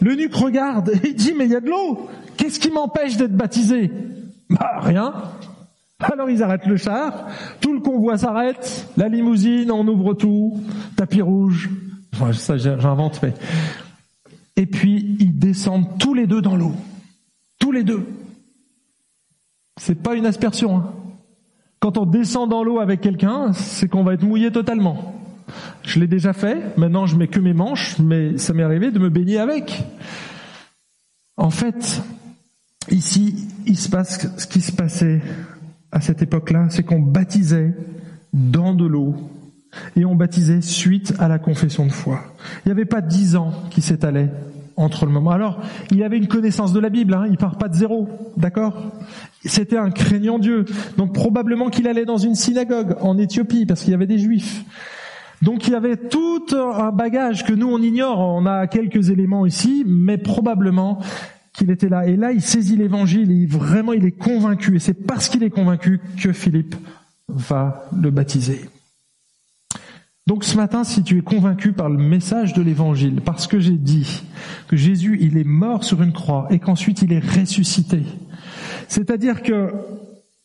Le 0.00 0.14
nuque 0.14 0.34
regarde 0.34 0.92
et 1.04 1.12
dit, 1.12 1.34
mais 1.36 1.44
il 1.46 1.52
y 1.52 1.56
a 1.56 1.60
de 1.60 1.68
l'eau. 1.68 2.08
Qu'est-ce 2.36 2.58
qui 2.58 2.70
m'empêche 2.70 3.16
d'être 3.16 3.36
baptisé? 3.36 3.90
Bah 4.48 4.78
rien. 4.80 5.12
Alors 6.00 6.30
ils 6.30 6.42
arrêtent 6.42 6.66
le 6.66 6.76
char, 6.76 7.26
tout 7.60 7.74
le 7.74 7.80
convoi 7.80 8.16
s'arrête, 8.16 8.88
la 8.96 9.08
limousine, 9.08 9.70
on 9.70 9.86
ouvre 9.86 10.14
tout, 10.14 10.58
tapis 10.96 11.20
rouge. 11.20 11.68
Ça 12.32 12.56
j'invente, 12.56 13.20
mais... 13.22 13.34
Et 14.56 14.66
puis 14.66 15.16
ils 15.20 15.38
descendent 15.38 15.98
tous 15.98 16.14
les 16.14 16.26
deux 16.26 16.40
dans 16.40 16.56
l'eau. 16.56 16.72
Tous 17.58 17.72
les 17.72 17.84
deux. 17.84 18.06
C'est 19.78 20.02
pas 20.02 20.14
une 20.14 20.26
aspersion. 20.26 20.78
Hein. 20.78 20.92
Quand 21.80 21.96
on 21.96 22.04
descend 22.04 22.50
dans 22.50 22.62
l'eau 22.62 22.78
avec 22.78 23.00
quelqu'un, 23.00 23.52
c'est 23.54 23.88
qu'on 23.88 24.04
va 24.04 24.12
être 24.12 24.22
mouillé 24.22 24.52
totalement. 24.52 25.14
Je 25.82 25.98
l'ai 25.98 26.06
déjà 26.06 26.34
fait. 26.34 26.76
Maintenant, 26.76 27.06
je 27.06 27.16
mets 27.16 27.26
que 27.26 27.40
mes 27.40 27.54
manches, 27.54 27.98
mais 27.98 28.36
ça 28.36 28.52
m'est 28.52 28.62
arrivé 28.62 28.90
de 28.90 28.98
me 28.98 29.08
baigner 29.08 29.38
avec. 29.38 29.82
En 31.38 31.48
fait, 31.48 32.02
ici, 32.90 33.48
il 33.66 33.78
se 33.78 33.88
passe 33.88 34.28
ce 34.36 34.46
qui 34.46 34.60
se 34.60 34.72
passait 34.72 35.22
à 35.90 36.00
cette 36.00 36.22
époque-là, 36.22 36.66
c'est 36.68 36.82
qu'on 36.82 37.00
baptisait 37.00 37.74
dans 38.32 38.74
de 38.74 38.86
l'eau 38.86 39.16
et 39.96 40.04
on 40.04 40.14
baptisait 40.14 40.60
suite 40.60 41.14
à 41.18 41.28
la 41.28 41.38
confession 41.38 41.86
de 41.86 41.92
foi. 41.92 42.20
Il 42.58 42.68
n'y 42.68 42.72
avait 42.72 42.84
pas 42.84 43.00
dix 43.00 43.36
ans 43.36 43.52
qui 43.70 43.80
s'étalaient 43.80 44.30
entre 44.80 45.06
le 45.06 45.12
moment. 45.12 45.30
Alors, 45.30 45.60
il 45.90 46.02
avait 46.02 46.16
une 46.16 46.28
connaissance 46.28 46.72
de 46.72 46.80
la 46.80 46.88
Bible, 46.88 47.14
hein, 47.14 47.26
il 47.30 47.36
part 47.36 47.56
pas 47.56 47.68
de 47.68 47.74
zéro, 47.74 48.08
d'accord? 48.36 48.82
C'était 49.44 49.76
un 49.76 49.90
craignant 49.90 50.38
Dieu. 50.38 50.64
Donc 50.96 51.14
probablement 51.14 51.68
qu'il 51.68 51.86
allait 51.86 52.04
dans 52.04 52.18
une 52.18 52.34
synagogue 52.34 52.96
en 53.00 53.18
Éthiopie, 53.18 53.66
parce 53.66 53.82
qu'il 53.82 53.92
y 53.92 53.94
avait 53.94 54.06
des 54.06 54.18
juifs. 54.18 54.64
Donc 55.42 55.66
il 55.66 55.72
y 55.72 55.74
avait 55.74 55.96
tout 55.96 56.46
un 56.52 56.92
bagage 56.92 57.44
que 57.44 57.52
nous 57.52 57.68
on 57.68 57.80
ignore, 57.80 58.18
on 58.18 58.44
a 58.46 58.66
quelques 58.66 59.08
éléments 59.10 59.46
ici, 59.46 59.84
mais 59.86 60.18
probablement 60.18 61.00
qu'il 61.54 61.70
était 61.70 61.88
là. 61.88 62.06
Et 62.06 62.16
là, 62.16 62.32
il 62.32 62.42
saisit 62.42 62.76
l'évangile 62.76 63.30
et 63.30 63.46
vraiment 63.46 63.92
il 63.92 64.04
est 64.04 64.18
convaincu. 64.18 64.76
Et 64.76 64.78
c'est 64.78 65.06
parce 65.06 65.28
qu'il 65.28 65.42
est 65.42 65.50
convaincu 65.50 66.00
que 66.22 66.32
Philippe 66.32 66.74
va 67.28 67.84
le 67.96 68.10
baptiser. 68.10 68.60
Donc 70.30 70.44
ce 70.44 70.56
matin, 70.56 70.84
si 70.84 71.02
tu 71.02 71.18
es 71.18 71.22
convaincu 71.22 71.72
par 71.72 71.90
le 71.90 71.98
message 71.98 72.52
de 72.52 72.62
l'évangile, 72.62 73.20
parce 73.20 73.48
que 73.48 73.58
j'ai 73.58 73.76
dit 73.76 74.22
que 74.68 74.76
Jésus, 74.76 75.18
il 75.20 75.36
est 75.36 75.44
mort 75.44 75.82
sur 75.82 76.02
une 76.02 76.12
croix 76.12 76.46
et 76.50 76.60
qu'ensuite 76.60 77.02
il 77.02 77.12
est 77.12 77.18
ressuscité, 77.18 78.02
c'est-à-dire 78.86 79.42
que 79.42 79.72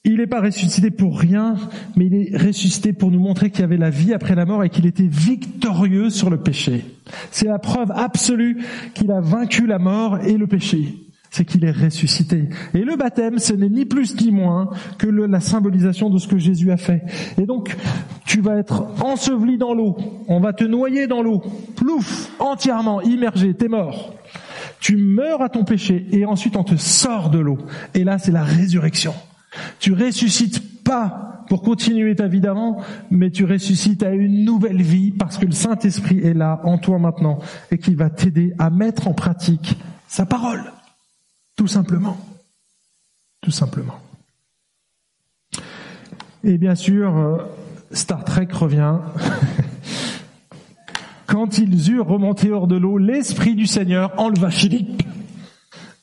il 0.04 0.16
n'est 0.16 0.26
pas 0.26 0.42
ressuscité 0.42 0.90
pour 0.90 1.20
rien, 1.20 1.58
mais 1.96 2.08
il 2.08 2.16
est 2.16 2.36
ressuscité 2.36 2.94
pour 2.94 3.12
nous 3.12 3.20
montrer 3.20 3.52
qu'il 3.52 3.62
y 3.62 3.64
avait 3.64 3.78
la 3.78 3.92
vie 3.92 4.12
après 4.12 4.34
la 4.34 4.48
mort 4.48 4.64
et 4.64 4.72
qu'il 4.72 4.88
était 4.88 5.06
victorieux 5.06 6.10
sur 6.10 6.32
le 6.32 6.38
péché. 6.38 6.84
C'est 7.30 7.48
la 7.48 7.60
preuve 7.60 7.92
absolue 7.92 8.64
qu'il 8.96 9.12
a 9.12 9.22
vaincu 9.22 9.68
la 9.68 9.78
mort 9.78 10.18
et 10.18 10.36
le 10.36 10.48
péché 10.48 11.05
c'est 11.36 11.44
qu'il 11.44 11.66
est 11.66 11.72
ressuscité. 11.72 12.48
Et 12.74 12.80
le 12.80 12.96
baptême, 12.96 13.40
ce 13.40 13.54
n'est 13.54 13.68
ni 13.68 13.84
plus 13.84 14.16
ni 14.22 14.32
moins 14.32 14.70
que 14.98 15.08
la 15.08 15.42
symbolisation 15.42 16.10
de 16.10 16.18
ce 16.18 16.30
que 16.30 16.38
Jésus 16.38 16.72
a 16.72 16.78
fait. 16.78 17.04
Et 17.38 17.46
donc, 17.46 17.76
tu 18.26 18.40
vas 18.40 18.56
être 18.56 18.88
enseveli 19.04 19.58
dans 19.58 19.74
l'eau, 19.74 19.98
on 20.30 20.40
va 20.40 20.54
te 20.54 20.64
noyer 20.64 21.08
dans 21.08 21.22
l'eau, 21.22 21.44
plouf, 21.76 22.32
entièrement 22.40 23.02
immergé, 23.02 23.54
t'es 23.54 23.68
mort. 23.68 24.16
Tu 24.80 24.96
meurs 24.96 25.42
à 25.42 25.50
ton 25.50 25.66
péché 25.66 26.06
et 26.12 26.26
ensuite 26.26 26.56
on 26.56 26.64
te 26.64 26.78
sort 26.78 27.30
de 27.30 27.40
l'eau. 27.40 27.58
Et 27.94 28.06
là, 28.06 28.18
c'est 28.18 28.32
la 28.32 28.44
résurrection. 28.44 29.14
Tu 29.80 29.92
ressuscites 29.92 30.84
pas 30.86 31.44
pour 31.50 31.64
continuer 31.64 32.16
ta 32.16 32.28
vie 32.28 32.40
d'avant, 32.40 32.78
mais 33.12 33.30
tu 33.30 33.44
ressuscites 33.44 34.04
à 34.04 34.12
une 34.12 34.46
nouvelle 34.46 34.82
vie 34.82 35.12
parce 35.12 35.38
que 35.38 35.46
le 35.46 35.52
Saint-Esprit 35.52 36.20
est 36.20 36.34
là 36.34 36.62
en 36.64 36.78
toi 36.78 36.98
maintenant 36.98 37.40
et 37.72 37.78
qui 37.78 37.94
va 37.94 38.10
t'aider 38.10 38.54
à 38.58 38.70
mettre 38.70 39.10
en 39.10 39.14
pratique 39.14 39.76
sa 40.08 40.26
parole. 40.26 40.75
Tout 41.56 41.68
simplement. 41.68 42.18
Tout 43.42 43.52
simplement. 43.52 44.00
Et 46.44 46.58
bien 46.58 46.76
sûr, 46.76 47.18
euh, 47.18 47.38
Star 47.92 48.24
Trek 48.24 48.48
revient. 48.52 48.96
Quand 51.28 51.58
ils 51.58 51.92
eurent 51.92 52.08
remonté 52.08 52.52
hors 52.52 52.68
de 52.68 52.76
l'eau, 52.76 52.98
l'Esprit 52.98 53.56
du 53.56 53.66
Seigneur 53.66 54.14
enleva 54.18 54.52
Philippe. 54.52 55.04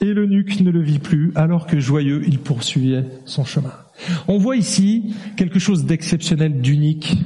Et 0.01 0.13
le 0.13 0.27
nuque 0.27 0.61
ne 0.61 0.71
le 0.71 0.83
vit 0.83 0.99
plus, 0.99 1.33
alors 1.37 1.67
que 1.67 1.79
joyeux, 1.79 2.25
il 2.27 2.41
poursuivait 2.41 3.05
son 3.25 3.45
chemin. 3.45 3.73
On 4.27 4.39
voit 4.39 4.57
ici 4.57 5.15
quelque 5.37 5.61
chose 5.61 5.85
d'exceptionnel, 5.85 6.61
d'unique, 6.61 7.19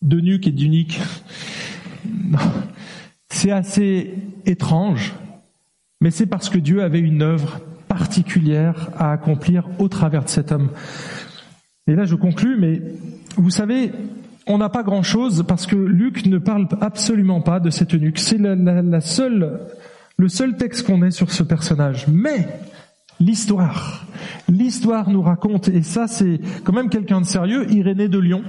de 0.00 0.20
nuque 0.20 0.46
et 0.46 0.52
d'unique. 0.52 1.00
C'est 3.30 3.50
assez 3.50 4.14
étrange, 4.46 5.12
mais 6.04 6.10
c'est 6.10 6.26
parce 6.26 6.50
que 6.50 6.58
Dieu 6.58 6.82
avait 6.82 7.00
une 7.00 7.22
œuvre 7.22 7.60
particulière 7.88 8.90
à 8.98 9.10
accomplir 9.10 9.66
au 9.78 9.88
travers 9.88 10.22
de 10.22 10.28
cet 10.28 10.52
homme. 10.52 10.68
Et 11.86 11.94
là, 11.94 12.04
je 12.04 12.14
conclus, 12.14 12.58
mais 12.58 12.82
vous 13.38 13.48
savez, 13.48 13.90
on 14.46 14.58
n'a 14.58 14.68
pas 14.68 14.82
grand-chose 14.82 15.46
parce 15.48 15.66
que 15.66 15.76
Luc 15.76 16.26
ne 16.26 16.36
parle 16.36 16.68
absolument 16.82 17.40
pas 17.40 17.58
de 17.58 17.70
cette 17.70 17.94
eunuque. 17.94 18.18
C'est 18.18 18.36
le 18.36 20.28
seul 20.28 20.56
texte 20.58 20.86
qu'on 20.86 21.02
ait 21.02 21.10
sur 21.10 21.32
ce 21.32 21.42
personnage. 21.42 22.06
Mais 22.06 22.48
l'histoire, 23.18 24.04
l'histoire 24.46 25.08
nous 25.08 25.22
raconte, 25.22 25.68
et 25.68 25.82
ça 25.82 26.06
c'est 26.06 26.38
quand 26.64 26.74
même 26.74 26.90
quelqu'un 26.90 27.22
de 27.22 27.26
sérieux, 27.26 27.72
Irénée 27.72 28.08
de 28.08 28.18
Lyon. 28.18 28.42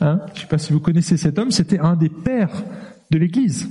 Hein 0.00 0.20
Je 0.28 0.32
ne 0.32 0.38
sais 0.38 0.46
pas 0.46 0.56
si 0.56 0.72
vous 0.72 0.80
connaissez 0.80 1.18
cet 1.18 1.38
homme, 1.38 1.50
c'était 1.50 1.78
un 1.78 1.94
des 1.94 2.08
pères 2.08 2.64
de 3.10 3.18
l'Église. 3.18 3.68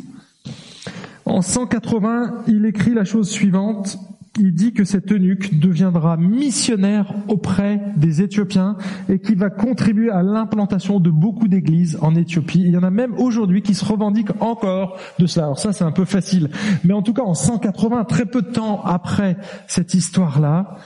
En 1.25 1.41
180, 1.41 2.43
il 2.47 2.65
écrit 2.65 2.93
la 2.93 3.05
chose 3.05 3.29
suivante 3.29 3.97
il 4.39 4.53
dit 4.53 4.73
que 4.73 4.85
cet 4.85 5.11
eunuque 5.11 5.59
deviendra 5.59 6.15
missionnaire 6.15 7.13
auprès 7.27 7.81
des 7.97 8.21
Éthiopiens 8.21 8.77
et 9.09 9.19
qui 9.19 9.35
va 9.35 9.49
contribuer 9.49 10.09
à 10.09 10.23
l'implantation 10.23 11.01
de 11.01 11.09
beaucoup 11.09 11.49
d'églises 11.49 11.97
en 12.01 12.15
Éthiopie. 12.15 12.61
il 12.61 12.71
y 12.71 12.77
en 12.77 12.83
a 12.83 12.91
même 12.91 13.13
aujourd'hui 13.17 13.61
qui 13.61 13.73
se 13.73 13.83
revendiquent 13.83 14.41
encore 14.41 14.97
de 15.19 15.25
ça. 15.25 15.43
Alors 15.43 15.59
ça, 15.59 15.73
c'est 15.73 15.83
un 15.83 15.91
peu 15.91 16.05
facile. 16.05 16.49
Mais 16.85 16.93
en 16.93 17.01
tout 17.01 17.13
cas, 17.13 17.23
en 17.23 17.33
180, 17.33 18.05
très 18.05 18.25
peu 18.25 18.41
de 18.41 18.51
temps 18.51 18.81
après 18.85 19.35
cette 19.67 19.93
histoire-là, 19.93 20.77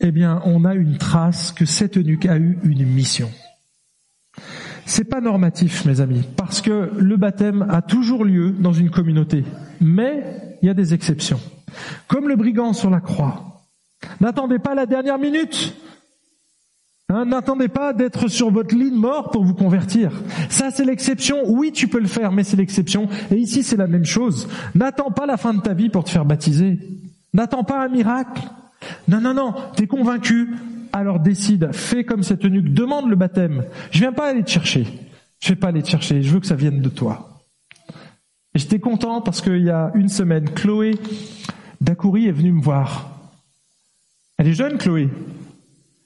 eh 0.00 0.10
bien, 0.12 0.42
on 0.44 0.64
a 0.66 0.74
une 0.74 0.98
trace 0.98 1.52
que 1.52 1.64
cet 1.64 1.96
eunuque 1.96 2.26
a 2.26 2.36
eu 2.36 2.58
une 2.64 2.84
mission. 2.84 3.30
C'est 4.84 5.04
pas 5.04 5.20
normatif, 5.20 5.86
mes 5.86 6.00
amis, 6.00 6.22
parce 6.36 6.60
que 6.60 6.90
le 6.98 7.16
baptême 7.16 7.66
a 7.70 7.80
toujours 7.80 8.24
lieu 8.24 8.50
dans 8.50 8.72
une 8.72 8.90
communauté. 8.90 9.44
Mais 9.80 10.56
il 10.62 10.66
y 10.66 10.70
a 10.70 10.74
des 10.74 10.94
exceptions. 10.94 11.40
Comme 12.08 12.28
le 12.28 12.36
brigand 12.36 12.72
sur 12.72 12.90
la 12.90 13.00
croix. 13.00 13.66
N'attendez 14.20 14.58
pas 14.58 14.74
la 14.74 14.86
dernière 14.86 15.18
minute. 15.18 15.74
Hein, 17.08 17.24
n'attendez 17.24 17.68
pas 17.68 17.92
d'être 17.92 18.28
sur 18.28 18.50
votre 18.50 18.74
lit 18.74 18.92
mort 18.92 19.30
pour 19.30 19.44
vous 19.44 19.54
convertir. 19.54 20.12
Ça, 20.48 20.70
c'est 20.70 20.84
l'exception. 20.84 21.38
Oui, 21.46 21.72
tu 21.72 21.88
peux 21.88 21.98
le 21.98 22.06
faire, 22.06 22.30
mais 22.30 22.44
c'est 22.44 22.56
l'exception. 22.56 23.08
Et 23.32 23.36
ici, 23.36 23.64
c'est 23.64 23.76
la 23.76 23.88
même 23.88 24.04
chose. 24.04 24.48
N'attends 24.76 25.10
pas 25.10 25.26
la 25.26 25.36
fin 25.36 25.52
de 25.52 25.60
ta 25.60 25.74
vie 25.74 25.88
pour 25.88 26.04
te 26.04 26.10
faire 26.10 26.24
baptiser. 26.24 26.78
N'attends 27.34 27.64
pas 27.64 27.84
un 27.84 27.88
miracle. 27.88 28.42
Non, 29.08 29.20
non, 29.20 29.34
non. 29.34 29.54
T'es 29.74 29.88
convaincu. 29.88 30.54
Alors 30.92 31.18
décide. 31.18 31.70
Fais 31.72 32.04
comme 32.04 32.22
cette 32.22 32.44
eunuque. 32.44 32.72
Demande 32.72 33.08
le 33.08 33.16
baptême. 33.16 33.64
Je 33.90 33.98
viens 33.98 34.12
pas 34.12 34.28
aller 34.28 34.44
te 34.44 34.50
chercher. 34.50 34.86
Je 35.40 35.48
vais 35.48 35.56
pas 35.56 35.68
aller 35.68 35.82
te 35.82 35.88
chercher. 35.88 36.22
Je 36.22 36.32
veux 36.32 36.40
que 36.40 36.46
ça 36.46 36.54
vienne 36.54 36.80
de 36.80 36.88
toi. 36.88 37.29
J'étais 38.54 38.80
content 38.80 39.20
parce 39.20 39.40
qu'il 39.40 39.62
y 39.62 39.70
a 39.70 39.92
une 39.94 40.08
semaine, 40.08 40.50
Chloé 40.50 40.98
Dacoury 41.80 42.26
est 42.26 42.32
venue 42.32 42.52
me 42.52 42.60
voir. 42.60 43.10
Elle 44.36 44.48
est 44.48 44.54
jeune, 44.54 44.76
Chloé. 44.76 45.08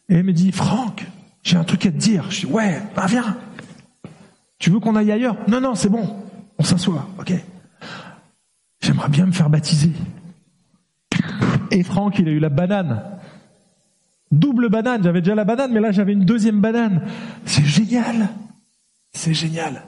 Et 0.08 0.14
elle 0.14 0.24
me 0.24 0.32
dit, 0.32 0.52
Franck, 0.52 1.06
j'ai 1.42 1.56
un 1.56 1.64
truc 1.64 1.86
à 1.86 1.90
te 1.90 1.96
dire. 1.96 2.30
Je 2.30 2.40
dis, 2.40 2.46
ouais, 2.46 2.80
bah 2.94 3.06
viens. 3.06 3.36
Tu 4.58 4.70
veux 4.70 4.80
qu'on 4.80 4.96
aille 4.96 5.10
ailleurs? 5.10 5.36
Non, 5.48 5.60
non, 5.60 5.74
c'est 5.74 5.88
bon. 5.88 6.16
On 6.58 6.62
s'assoit, 6.62 7.08
ok. 7.18 7.32
J'aimerais 8.80 9.08
bien 9.08 9.26
me 9.26 9.32
faire 9.32 9.50
baptiser. 9.50 9.92
Et 11.70 11.82
Franck, 11.82 12.18
il 12.18 12.28
a 12.28 12.32
eu 12.32 12.38
la 12.38 12.50
banane. 12.50 13.02
Double 14.30 14.68
banane. 14.68 15.02
J'avais 15.02 15.22
déjà 15.22 15.34
la 15.34 15.44
banane, 15.44 15.72
mais 15.72 15.80
là, 15.80 15.90
j'avais 15.90 16.12
une 16.12 16.24
deuxième 16.24 16.60
banane. 16.60 17.02
C'est 17.46 17.64
génial. 17.64 18.28
C'est 19.12 19.34
génial. 19.34 19.82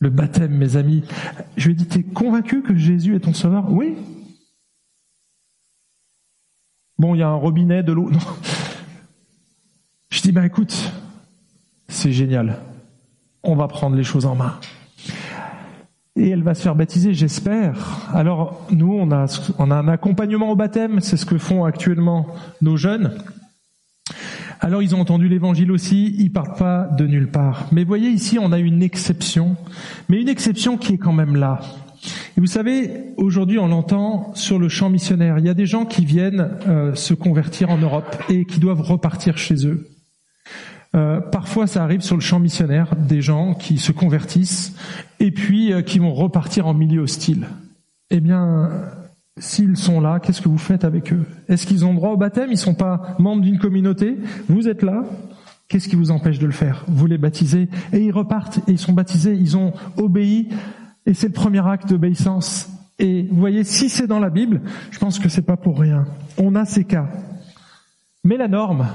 Le 0.00 0.10
baptême, 0.10 0.52
mes 0.52 0.76
amis. 0.76 1.02
Je 1.56 1.66
lui 1.66 1.72
ai 1.72 1.76
dit, 1.76 1.86
t'es 1.86 2.02
convaincu 2.02 2.62
que 2.62 2.76
Jésus 2.76 3.16
est 3.16 3.20
ton 3.20 3.34
sauveur? 3.34 3.70
Oui. 3.70 3.96
Bon, 6.98 7.14
il 7.14 7.18
y 7.18 7.22
a 7.22 7.28
un 7.28 7.34
robinet, 7.34 7.82
de 7.82 7.92
l'eau. 7.92 8.10
Je 10.10 10.20
dis, 10.22 10.32
bah 10.32 10.46
écoute, 10.46 10.92
c'est 11.88 12.12
génial. 12.12 12.58
On 13.42 13.56
va 13.56 13.68
prendre 13.68 13.96
les 13.96 14.04
choses 14.04 14.26
en 14.26 14.34
main. 14.34 14.58
Et 16.16 16.30
elle 16.30 16.42
va 16.42 16.54
se 16.54 16.62
faire 16.62 16.74
baptiser, 16.74 17.14
j'espère. 17.14 18.08
Alors, 18.12 18.66
nous, 18.70 18.92
on 18.92 19.10
a 19.12 19.26
un 19.58 19.88
accompagnement 19.88 20.50
au 20.50 20.56
baptême, 20.56 21.00
c'est 21.00 21.16
ce 21.16 21.24
que 21.26 21.38
font 21.38 21.64
actuellement 21.64 22.26
nos 22.60 22.76
jeunes. 22.76 23.16
Alors, 24.60 24.82
ils 24.82 24.94
ont 24.94 25.00
entendu 25.00 25.28
l'évangile 25.28 25.70
aussi, 25.70 26.14
ils 26.18 26.32
partent 26.32 26.58
pas 26.58 26.88
de 26.98 27.06
nulle 27.06 27.30
part. 27.30 27.66
Mais 27.70 27.84
voyez, 27.84 28.08
ici, 28.08 28.38
on 28.40 28.52
a 28.52 28.58
une 28.58 28.82
exception, 28.82 29.56
mais 30.08 30.20
une 30.20 30.28
exception 30.28 30.76
qui 30.76 30.94
est 30.94 30.98
quand 30.98 31.12
même 31.12 31.36
là. 31.36 31.60
Et 32.36 32.40
vous 32.40 32.46
savez, 32.46 32.90
aujourd'hui, 33.16 33.58
on 33.58 33.68
l'entend 33.68 34.32
sur 34.34 34.58
le 34.58 34.68
champ 34.68 34.90
missionnaire. 34.90 35.38
Il 35.38 35.46
y 35.46 35.48
a 35.48 35.54
des 35.54 35.66
gens 35.66 35.84
qui 35.84 36.04
viennent 36.04 36.50
euh, 36.68 36.94
se 36.94 37.14
convertir 37.14 37.70
en 37.70 37.78
Europe 37.78 38.16
et 38.28 38.44
qui 38.44 38.60
doivent 38.60 38.80
repartir 38.80 39.38
chez 39.38 39.66
eux. 39.66 39.88
Euh, 40.94 41.20
parfois, 41.20 41.66
ça 41.66 41.82
arrive 41.82 42.00
sur 42.00 42.16
le 42.16 42.22
champ 42.22 42.38
missionnaire, 42.38 42.94
des 42.96 43.20
gens 43.20 43.54
qui 43.54 43.78
se 43.78 43.92
convertissent 43.92 44.74
et 45.20 45.30
puis 45.30 45.72
euh, 45.72 45.82
qui 45.82 45.98
vont 45.98 46.14
repartir 46.14 46.66
en 46.66 46.74
milieu 46.74 47.02
hostile. 47.02 47.46
Eh 48.10 48.20
bien, 48.20 48.70
s'ils 49.40 49.76
sont 49.76 50.00
là, 50.00 50.20
qu'est-ce 50.20 50.42
que 50.42 50.48
vous 50.48 50.58
faites 50.58 50.84
avec 50.84 51.12
eux? 51.12 51.24
Est-ce 51.48 51.66
qu'ils 51.66 51.84
ont 51.84 51.94
droit 51.94 52.10
au 52.10 52.16
baptême? 52.16 52.50
Ils 52.50 52.58
sont 52.58 52.74
pas 52.74 53.16
membres 53.18 53.42
d'une 53.42 53.58
communauté? 53.58 54.16
Vous 54.48 54.68
êtes 54.68 54.82
là? 54.82 55.04
Qu'est-ce 55.68 55.88
qui 55.88 55.96
vous 55.96 56.10
empêche 56.10 56.38
de 56.38 56.46
le 56.46 56.52
faire? 56.52 56.84
Vous 56.88 57.06
les 57.06 57.18
baptisez 57.18 57.68
et 57.92 57.98
ils 57.98 58.12
repartent 58.12 58.58
et 58.68 58.72
ils 58.72 58.78
sont 58.78 58.92
baptisés. 58.92 59.34
Ils 59.34 59.56
ont 59.56 59.72
obéi 59.96 60.48
et 61.04 61.14
c'est 61.14 61.28
le 61.28 61.32
premier 61.32 61.66
acte 61.66 61.88
d'obéissance. 61.88 62.70
Et 62.98 63.28
vous 63.30 63.38
voyez, 63.38 63.64
si 63.64 63.88
c'est 63.88 64.06
dans 64.06 64.18
la 64.18 64.30
Bible, 64.30 64.62
je 64.90 64.98
pense 64.98 65.18
que 65.18 65.28
c'est 65.28 65.42
pas 65.42 65.56
pour 65.56 65.78
rien. 65.78 66.06
On 66.38 66.54
a 66.54 66.64
ces 66.64 66.84
cas. 66.84 67.08
Mais 68.24 68.36
la 68.36 68.48
norme, 68.48 68.88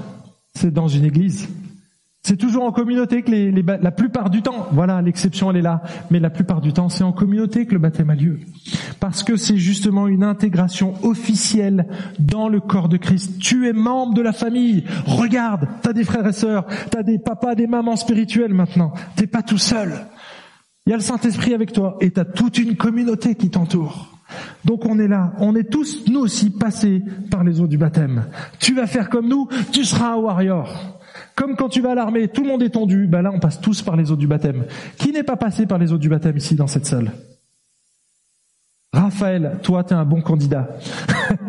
c'est 0.54 0.72
dans 0.72 0.88
une 0.88 1.04
église. 1.04 1.48
C'est 2.26 2.38
toujours 2.38 2.64
en 2.64 2.72
communauté 2.72 3.20
que 3.20 3.30
les, 3.30 3.52
la 3.52 3.90
plupart 3.90 4.30
du 4.30 4.40
temps, 4.40 4.66
voilà, 4.72 5.02
l'exception 5.02 5.50
elle 5.50 5.58
est 5.58 5.62
là, 5.62 5.82
mais 6.10 6.18
la 6.18 6.30
plupart 6.30 6.62
du 6.62 6.72
temps, 6.72 6.88
c'est 6.88 7.04
en 7.04 7.12
communauté 7.12 7.66
que 7.66 7.74
le 7.74 7.78
baptême 7.78 8.08
a 8.08 8.14
lieu. 8.14 8.40
Parce 8.98 9.22
que 9.22 9.36
c'est 9.36 9.58
justement 9.58 10.08
une 10.08 10.24
intégration 10.24 10.94
officielle 11.04 11.86
dans 12.18 12.48
le 12.48 12.60
corps 12.60 12.88
de 12.88 12.96
Christ. 12.96 13.38
Tu 13.40 13.68
es 13.68 13.74
membre 13.74 14.14
de 14.14 14.22
la 14.22 14.32
famille. 14.32 14.84
Regarde, 15.04 15.68
t'as 15.82 15.92
des 15.92 16.02
frères 16.02 16.26
et 16.26 16.32
sœurs, 16.32 16.66
t'as 16.90 17.02
des 17.02 17.18
papas, 17.18 17.54
des 17.54 17.66
mamans 17.66 17.96
spirituels 17.96 18.54
maintenant. 18.54 18.94
T'es 19.16 19.26
pas 19.26 19.42
tout 19.42 19.58
seul. 19.58 19.92
Il 20.86 20.90
y 20.90 20.92
a 20.94 20.96
le 20.96 21.02
Saint-Esprit 21.02 21.52
avec 21.52 21.72
toi 21.72 21.98
et 22.00 22.10
tu 22.10 22.20
as 22.20 22.24
toute 22.24 22.56
une 22.56 22.76
communauté 22.76 23.34
qui 23.34 23.50
t'entoure. 23.50 24.18
Donc 24.64 24.86
on 24.86 24.98
est 24.98 25.08
là, 25.08 25.34
on 25.40 25.54
est 25.56 25.70
tous, 25.70 26.08
nous 26.08 26.20
aussi, 26.20 26.48
passés 26.48 27.02
par 27.30 27.44
les 27.44 27.60
eaux 27.60 27.66
du 27.66 27.76
baptême. 27.76 28.24
Tu 28.60 28.74
vas 28.74 28.86
faire 28.86 29.10
comme 29.10 29.28
nous, 29.28 29.46
tu 29.72 29.84
seras 29.84 30.14
un 30.14 30.16
warrior. 30.16 30.94
Comme 31.36 31.56
quand 31.56 31.68
tu 31.68 31.80
vas 31.80 31.92
à 31.92 31.94
l'armée, 31.94 32.28
tout 32.28 32.42
le 32.42 32.48
monde 32.48 32.62
est 32.62 32.70
tendu, 32.70 33.06
ben 33.06 33.22
là 33.22 33.32
on 33.32 33.40
passe 33.40 33.60
tous 33.60 33.82
par 33.82 33.96
les 33.96 34.12
eaux 34.12 34.16
du 34.16 34.26
baptême. 34.26 34.64
Qui 34.96 35.12
n'est 35.12 35.24
pas 35.24 35.36
passé 35.36 35.66
par 35.66 35.78
les 35.78 35.92
eaux 35.92 35.98
du 35.98 36.08
baptême 36.08 36.36
ici 36.36 36.54
dans 36.54 36.68
cette 36.68 36.86
salle? 36.86 37.12
Raphaël, 38.92 39.58
toi 39.62 39.82
tu 39.82 39.94
es 39.94 39.96
un 39.96 40.04
bon 40.04 40.22
candidat. 40.22 40.68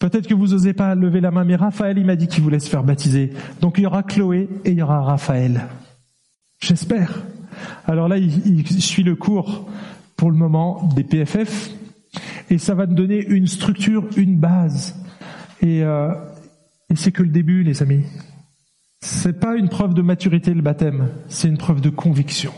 Peut-être 0.00 0.26
que 0.26 0.34
vous 0.34 0.52
osez 0.52 0.72
pas 0.72 0.96
lever 0.96 1.20
la 1.20 1.30
main, 1.30 1.44
mais 1.44 1.54
Raphaël 1.54 1.96
il 1.96 2.04
m'a 2.04 2.16
dit 2.16 2.26
qu'il 2.26 2.42
voulait 2.42 2.58
se 2.58 2.68
faire 2.68 2.82
baptiser. 2.82 3.32
Donc 3.60 3.78
il 3.78 3.84
y 3.84 3.86
aura 3.86 4.02
Chloé 4.02 4.48
et 4.64 4.72
il 4.72 4.78
y 4.78 4.82
aura 4.82 5.00
Raphaël. 5.02 5.66
J'espère. 6.60 7.22
Alors 7.86 8.08
là, 8.08 8.18
il, 8.18 8.66
suit 8.82 9.04
le 9.04 9.14
cours 9.14 9.68
pour 10.16 10.30
le 10.32 10.36
moment 10.36 10.88
des 10.96 11.04
PFF 11.04 11.70
et 12.50 12.58
ça 12.58 12.74
va 12.74 12.86
nous 12.86 12.94
donner 12.94 13.24
une 13.24 13.46
structure, 13.46 14.04
une 14.16 14.36
base. 14.36 14.96
Et, 15.60 15.84
euh, 15.84 16.12
et 16.90 16.96
c'est 16.96 17.12
que 17.12 17.22
le 17.22 17.28
début, 17.28 17.62
les 17.62 17.82
amis. 17.82 18.04
C'est 19.00 19.38
pas 19.38 19.56
une 19.56 19.68
preuve 19.68 19.94
de 19.94 20.02
maturité 20.02 20.54
le 20.54 20.62
baptême, 20.62 21.10
c'est 21.28 21.48
une 21.48 21.58
preuve 21.58 21.80
de 21.80 21.90
conviction. 21.90 22.52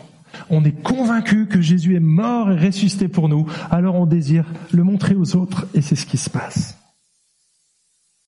On 0.51 0.65
est 0.65 0.83
convaincu 0.83 1.47
que 1.47 1.61
Jésus 1.61 1.97
est 1.97 2.01
mort 2.01 2.51
et 2.51 2.57
ressuscité 2.57 3.09
pour 3.09 3.29
nous, 3.29 3.47
alors 3.71 3.95
on 3.95 4.07
désire 4.07 4.45
le 4.73 4.85
montrer 4.85 5.15
aux 5.15 5.37
autres 5.37 5.67
et 5.75 5.81
c'est 5.81 5.97
ce 5.97 6.07
qui 6.07 6.19
se 6.19 6.31
passe. 6.31 6.79